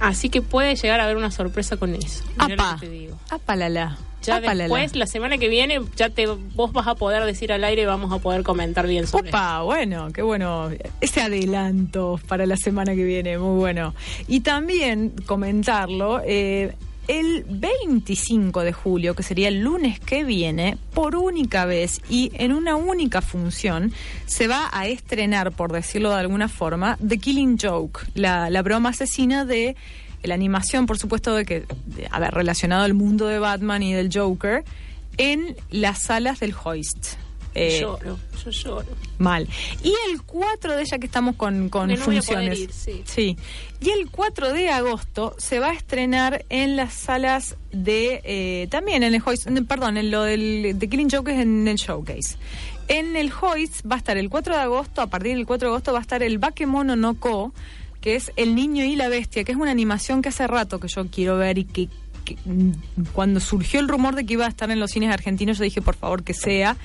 así 0.00 0.30
que 0.30 0.40
puede 0.42 0.74
llegar 0.76 1.00
a 1.00 1.04
haber 1.04 1.16
una 1.18 1.30
sorpresa 1.30 1.76
con 1.76 1.94
eso. 1.94 2.24
Mirá 2.40 2.56
lo 2.56 2.62
Apa. 2.62 2.78
que 2.80 2.86
te 2.86 2.92
digo. 2.92 3.18
Apalala. 3.30 3.98
Ya 4.26 4.40
después, 4.40 4.96
la 4.96 5.06
semana 5.06 5.38
que 5.38 5.48
viene, 5.48 5.80
ya 5.96 6.10
te 6.10 6.26
vos 6.26 6.72
vas 6.72 6.86
a 6.86 6.94
poder 6.94 7.24
decir 7.24 7.52
al 7.52 7.64
aire 7.64 7.82
y 7.82 7.86
vamos 7.86 8.12
a 8.12 8.18
poder 8.18 8.42
comentar 8.42 8.86
bien 8.86 9.06
sobre 9.06 9.28
Opa, 9.30 9.62
bueno, 9.62 10.08
qué 10.12 10.22
bueno. 10.22 10.70
Ese 11.00 11.20
adelanto 11.20 12.20
para 12.28 12.46
la 12.46 12.56
semana 12.56 12.94
que 12.94 13.04
viene, 13.04 13.38
muy 13.38 13.58
bueno. 13.58 13.94
Y 14.28 14.40
también 14.40 15.12
comentarlo, 15.26 16.20
eh, 16.24 16.74
el 17.08 17.44
25 17.48 18.62
de 18.62 18.72
julio, 18.72 19.14
que 19.14 19.22
sería 19.22 19.48
el 19.48 19.60
lunes 19.60 20.00
que 20.00 20.24
viene, 20.24 20.76
por 20.92 21.16
única 21.16 21.64
vez 21.64 22.00
y 22.08 22.32
en 22.34 22.52
una 22.52 22.76
única 22.76 23.20
función, 23.20 23.92
se 24.26 24.48
va 24.48 24.68
a 24.72 24.86
estrenar, 24.88 25.52
por 25.52 25.72
decirlo 25.72 26.10
de 26.10 26.16
alguna 26.16 26.48
forma, 26.48 26.98
The 27.06 27.18
Killing 27.18 27.58
Joke, 27.60 28.00
la, 28.14 28.50
la 28.50 28.62
broma 28.62 28.88
asesina 28.88 29.44
de 29.44 29.76
la 30.26 30.34
animación, 30.34 30.86
por 30.86 30.98
supuesto, 30.98 31.34
de 31.34 31.44
que, 31.44 31.64
de- 31.86 32.08
a 32.10 32.18
ver, 32.18 32.32
relacionado 32.34 32.84
al 32.84 32.94
mundo 32.94 33.26
de 33.26 33.38
Batman 33.38 33.82
y 33.82 33.92
del 33.92 34.10
Joker, 34.12 34.64
en 35.18 35.56
las 35.70 36.02
salas 36.02 36.40
del 36.40 36.54
Hoist. 36.62 37.14
Eh, 37.58 37.78
Lloro, 37.80 38.18
yo 38.44 38.50
lloro. 38.50 38.86
Mal. 39.16 39.48
Y 39.82 39.88
el 40.10 40.20
4 40.26 40.76
de 40.76 40.82
ella 40.82 40.98
que 40.98 41.06
estamos 41.06 41.36
con, 41.36 41.70
no 41.70 41.96
funciones. 41.96 42.58
ir, 42.60 42.70
sí. 43.06 43.38
Y 43.80 43.88
el 43.90 44.10
4 44.10 44.52
de 44.52 44.68
agosto 44.68 45.34
se 45.38 45.58
va 45.58 45.70
a 45.70 45.72
estrenar 45.72 46.44
en 46.50 46.76
las 46.76 46.92
salas 46.92 47.56
de. 47.72 48.20
eh, 48.24 48.68
también 48.70 49.02
en 49.04 49.14
el 49.14 49.22
Hoist. 49.24 49.46
en- 49.46 49.64
Perdón, 49.64 49.96
en 49.96 50.10
lo 50.10 50.22
del 50.24 50.78
de 50.78 50.88
Killing 50.88 51.08
Joke 51.10 51.28
es 51.32 51.40
en 51.40 51.66
el 51.66 51.76
Showcase. 51.76 52.36
En 52.88 53.16
el 53.16 53.32
Hoist 53.40 53.86
va 53.90 53.94
a 53.94 53.98
estar 53.98 54.18
el 54.18 54.28
4 54.28 54.54
de 54.54 54.60
agosto. 54.60 55.00
A 55.00 55.06
partir 55.06 55.34
del 55.34 55.46
4 55.46 55.68
de 55.68 55.72
agosto 55.72 55.92
va 55.94 56.00
a 56.00 56.02
estar 56.02 56.22
el 56.22 56.36
Bakemono 56.36 56.94
no 56.94 57.14
Ko, 57.18 57.54
que 58.06 58.14
es 58.14 58.30
El 58.36 58.54
Niño 58.54 58.84
y 58.84 58.94
la 58.94 59.08
Bestia, 59.08 59.42
que 59.42 59.50
es 59.50 59.58
una 59.58 59.72
animación 59.72 60.22
que 60.22 60.28
hace 60.28 60.46
rato 60.46 60.78
que 60.78 60.86
yo 60.86 61.08
quiero 61.08 61.36
ver 61.38 61.58
y 61.58 61.64
que. 61.64 61.88
que, 62.24 62.36
mm, 62.44 62.70
cuando 63.12 63.40
surgió 63.40 63.80
el 63.80 63.88
rumor 63.88 64.14
de 64.14 64.24
que 64.24 64.34
iba 64.34 64.46
a 64.46 64.48
estar 64.48 64.70
en 64.70 64.78
los 64.78 64.92
cines 64.92 65.12
argentinos, 65.12 65.58
yo 65.58 65.64
dije, 65.64 65.82
por 65.82 65.96
favor, 65.96 66.22
que 66.22 66.32
sea 66.32 66.76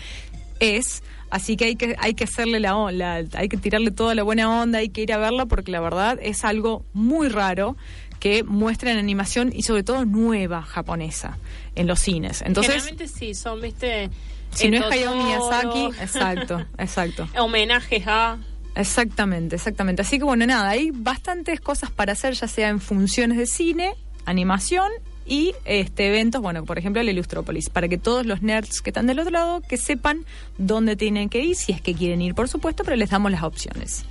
es, 0.60 1.04
así 1.30 1.58
que 1.58 1.66
hay 1.66 1.76
que 1.76 1.96
hay 2.00 2.16
que 2.16 2.24
hacerle 2.24 2.60
la, 2.60 2.74
la- 2.92 3.24
hay 3.34 3.50
que 3.50 3.58
tirarle 3.58 3.92
toda 3.92 4.16
la 4.16 4.24
buena 4.24 4.50
onda, 4.64 4.80
hay 4.80 4.90
que 4.90 5.02
ir 5.04 5.14
a 5.14 5.18
verla 5.20 5.46
porque 5.46 5.72
la 5.72 5.80
verdad 5.80 6.18
es 6.24 6.44
algo 6.44 6.84
muy 6.94 7.30
raro 7.30 7.78
que 8.20 8.44
muestra 8.44 8.92
en 8.92 8.98
animación 8.98 9.52
y 9.56 9.62
sobre 9.62 9.84
todo 9.84 10.06
nueva 10.06 10.64
japonesa 10.64 11.38
en 11.76 11.86
los 11.86 12.00
cines. 12.00 12.42
Entonces, 12.42 12.84
Generalmente 12.84 13.08
sí, 13.08 13.36
son, 13.36 13.62
viste. 13.62 14.10
si 14.56 14.70
no 14.72 14.78
es 14.78 14.92
Hayao 14.92 15.16
Miyazaki, 15.24 15.86
exacto, 16.02 16.66
exacto. 16.80 17.28
Homenajes 17.38 18.04
a. 18.08 18.40
Exactamente, 18.76 19.56
exactamente. 19.56 20.02
Así 20.02 20.18
que 20.18 20.24
bueno, 20.24 20.46
nada, 20.46 20.70
hay 20.70 20.92
bastantes 20.92 21.60
cosas 21.60 21.92
para 21.92 22.14
hacer, 22.14 22.34
ya 22.34 22.48
sea 22.48 22.70
en 22.70 22.80
funciones 22.80 23.38
de 23.38 23.46
cine, 23.46 23.94
animación 24.26 24.90
y 25.26 25.54
este 25.66 26.08
eventos, 26.08 26.42
bueno, 26.42 26.66
por 26.66 26.78
ejemplo, 26.78 27.02
el 27.02 27.10
Ilustrópolis, 27.10 27.70
para 27.70 27.88
que 27.88 27.98
todos 27.98 28.26
los 28.26 28.42
nerds 28.42 28.82
que 28.82 28.90
están 28.90 29.08
del 29.08 29.20
otro 29.20 29.32
lado 29.32 29.62
que 29.62 29.78
sepan 29.78 30.26
dónde 30.58 30.96
tienen 30.96 31.30
que 31.30 31.40
ir, 31.40 31.56
si 31.56 31.72
es 31.72 31.82
que 31.82 31.94
quieren 31.94 32.22
ir, 32.22 32.34
por 32.34 32.50
supuesto, 32.50 32.84
pero 32.84 32.96
les 32.96 33.10
damos 33.10 33.32
las 33.32 33.44
opciones. 33.44 34.06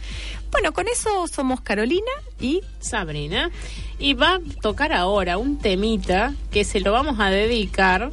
Bueno, 0.50 0.72
con 0.72 0.88
eso 0.88 1.26
somos 1.28 1.61
Carolina 1.61 2.11
y 2.40 2.61
Sabrina. 2.80 3.50
Y 3.98 4.14
va 4.14 4.36
a 4.36 4.40
tocar 4.62 4.92
ahora 4.92 5.38
un 5.38 5.58
temita 5.58 6.34
que 6.50 6.64
se 6.64 6.80
lo 6.80 6.92
vamos 6.92 7.20
a 7.20 7.30
dedicar 7.30 8.11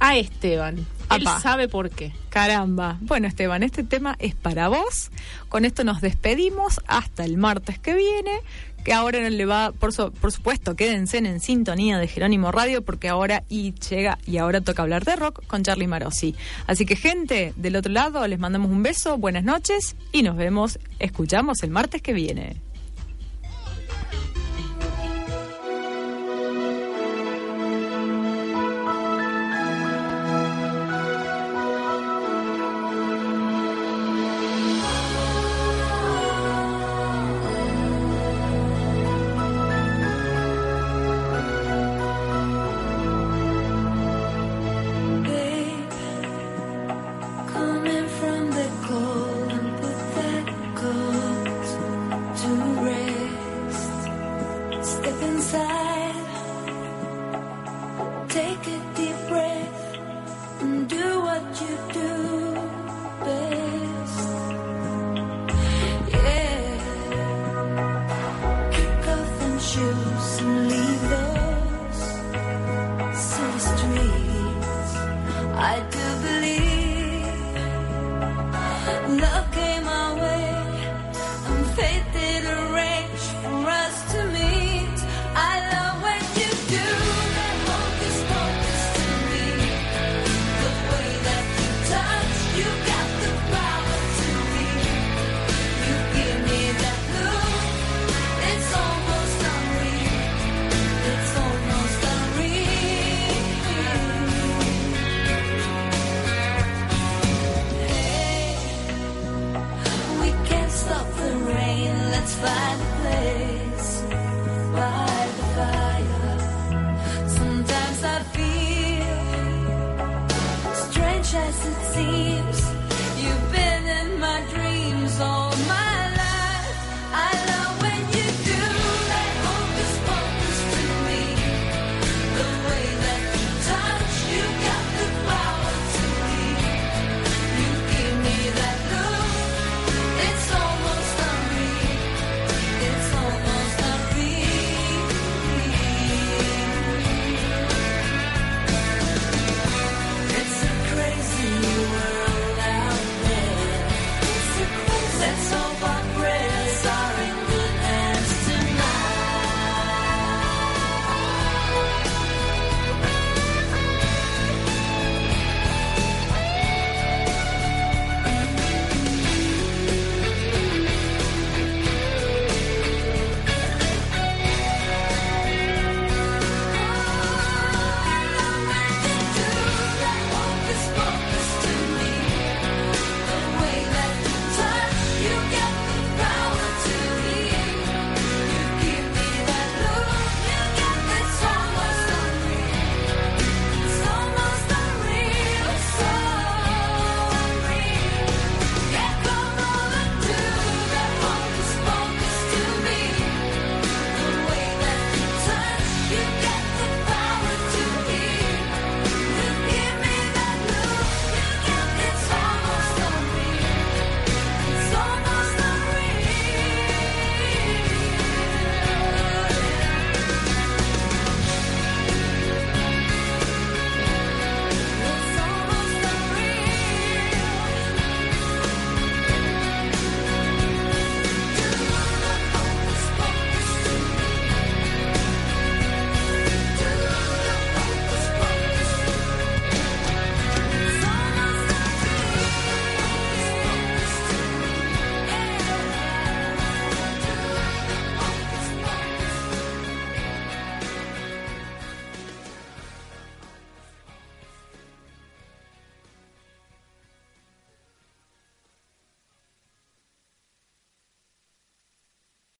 a 0.00 0.16
Esteban. 0.16 0.86
Él 1.10 1.26
Apa. 1.26 1.40
sabe 1.40 1.68
por 1.68 1.90
qué. 1.90 2.12
Caramba. 2.28 2.98
Bueno, 3.00 3.26
Esteban, 3.28 3.62
este 3.62 3.82
tema 3.84 4.16
es 4.18 4.34
para 4.34 4.68
vos. 4.68 5.10
Con 5.48 5.64
esto 5.64 5.84
nos 5.84 6.00
despedimos 6.00 6.80
hasta 6.86 7.24
el 7.24 7.36
martes 7.38 7.78
que 7.78 7.94
viene. 7.94 8.32
Que 8.84 8.92
ahora 8.94 9.20
no 9.20 9.28
le 9.28 9.44
va, 9.44 9.72
por, 9.72 9.92
su- 9.92 10.12
por 10.12 10.32
supuesto, 10.32 10.74
quédense 10.76 11.18
en 11.18 11.40
sintonía 11.40 11.98
de 11.98 12.06
Jerónimo 12.08 12.52
Radio, 12.52 12.82
porque 12.82 13.08
ahora 13.08 13.42
y 13.48 13.74
llega 13.74 14.18
y 14.24 14.38
ahora 14.38 14.60
toca 14.60 14.82
hablar 14.82 15.04
de 15.04 15.16
rock 15.16 15.44
con 15.46 15.62
Charlie 15.62 15.88
Marosi. 15.88 16.34
Así 16.66 16.86
que, 16.86 16.94
gente, 16.96 17.52
del 17.56 17.76
otro 17.76 17.92
lado, 17.92 18.26
les 18.26 18.38
mandamos 18.38 18.70
un 18.70 18.82
beso, 18.82 19.18
buenas 19.18 19.44
noches 19.44 19.96
y 20.12 20.22
nos 20.22 20.36
vemos, 20.36 20.78
escuchamos 21.00 21.62
el 21.64 21.70
martes 21.70 22.00
que 22.00 22.12
viene. 22.14 22.56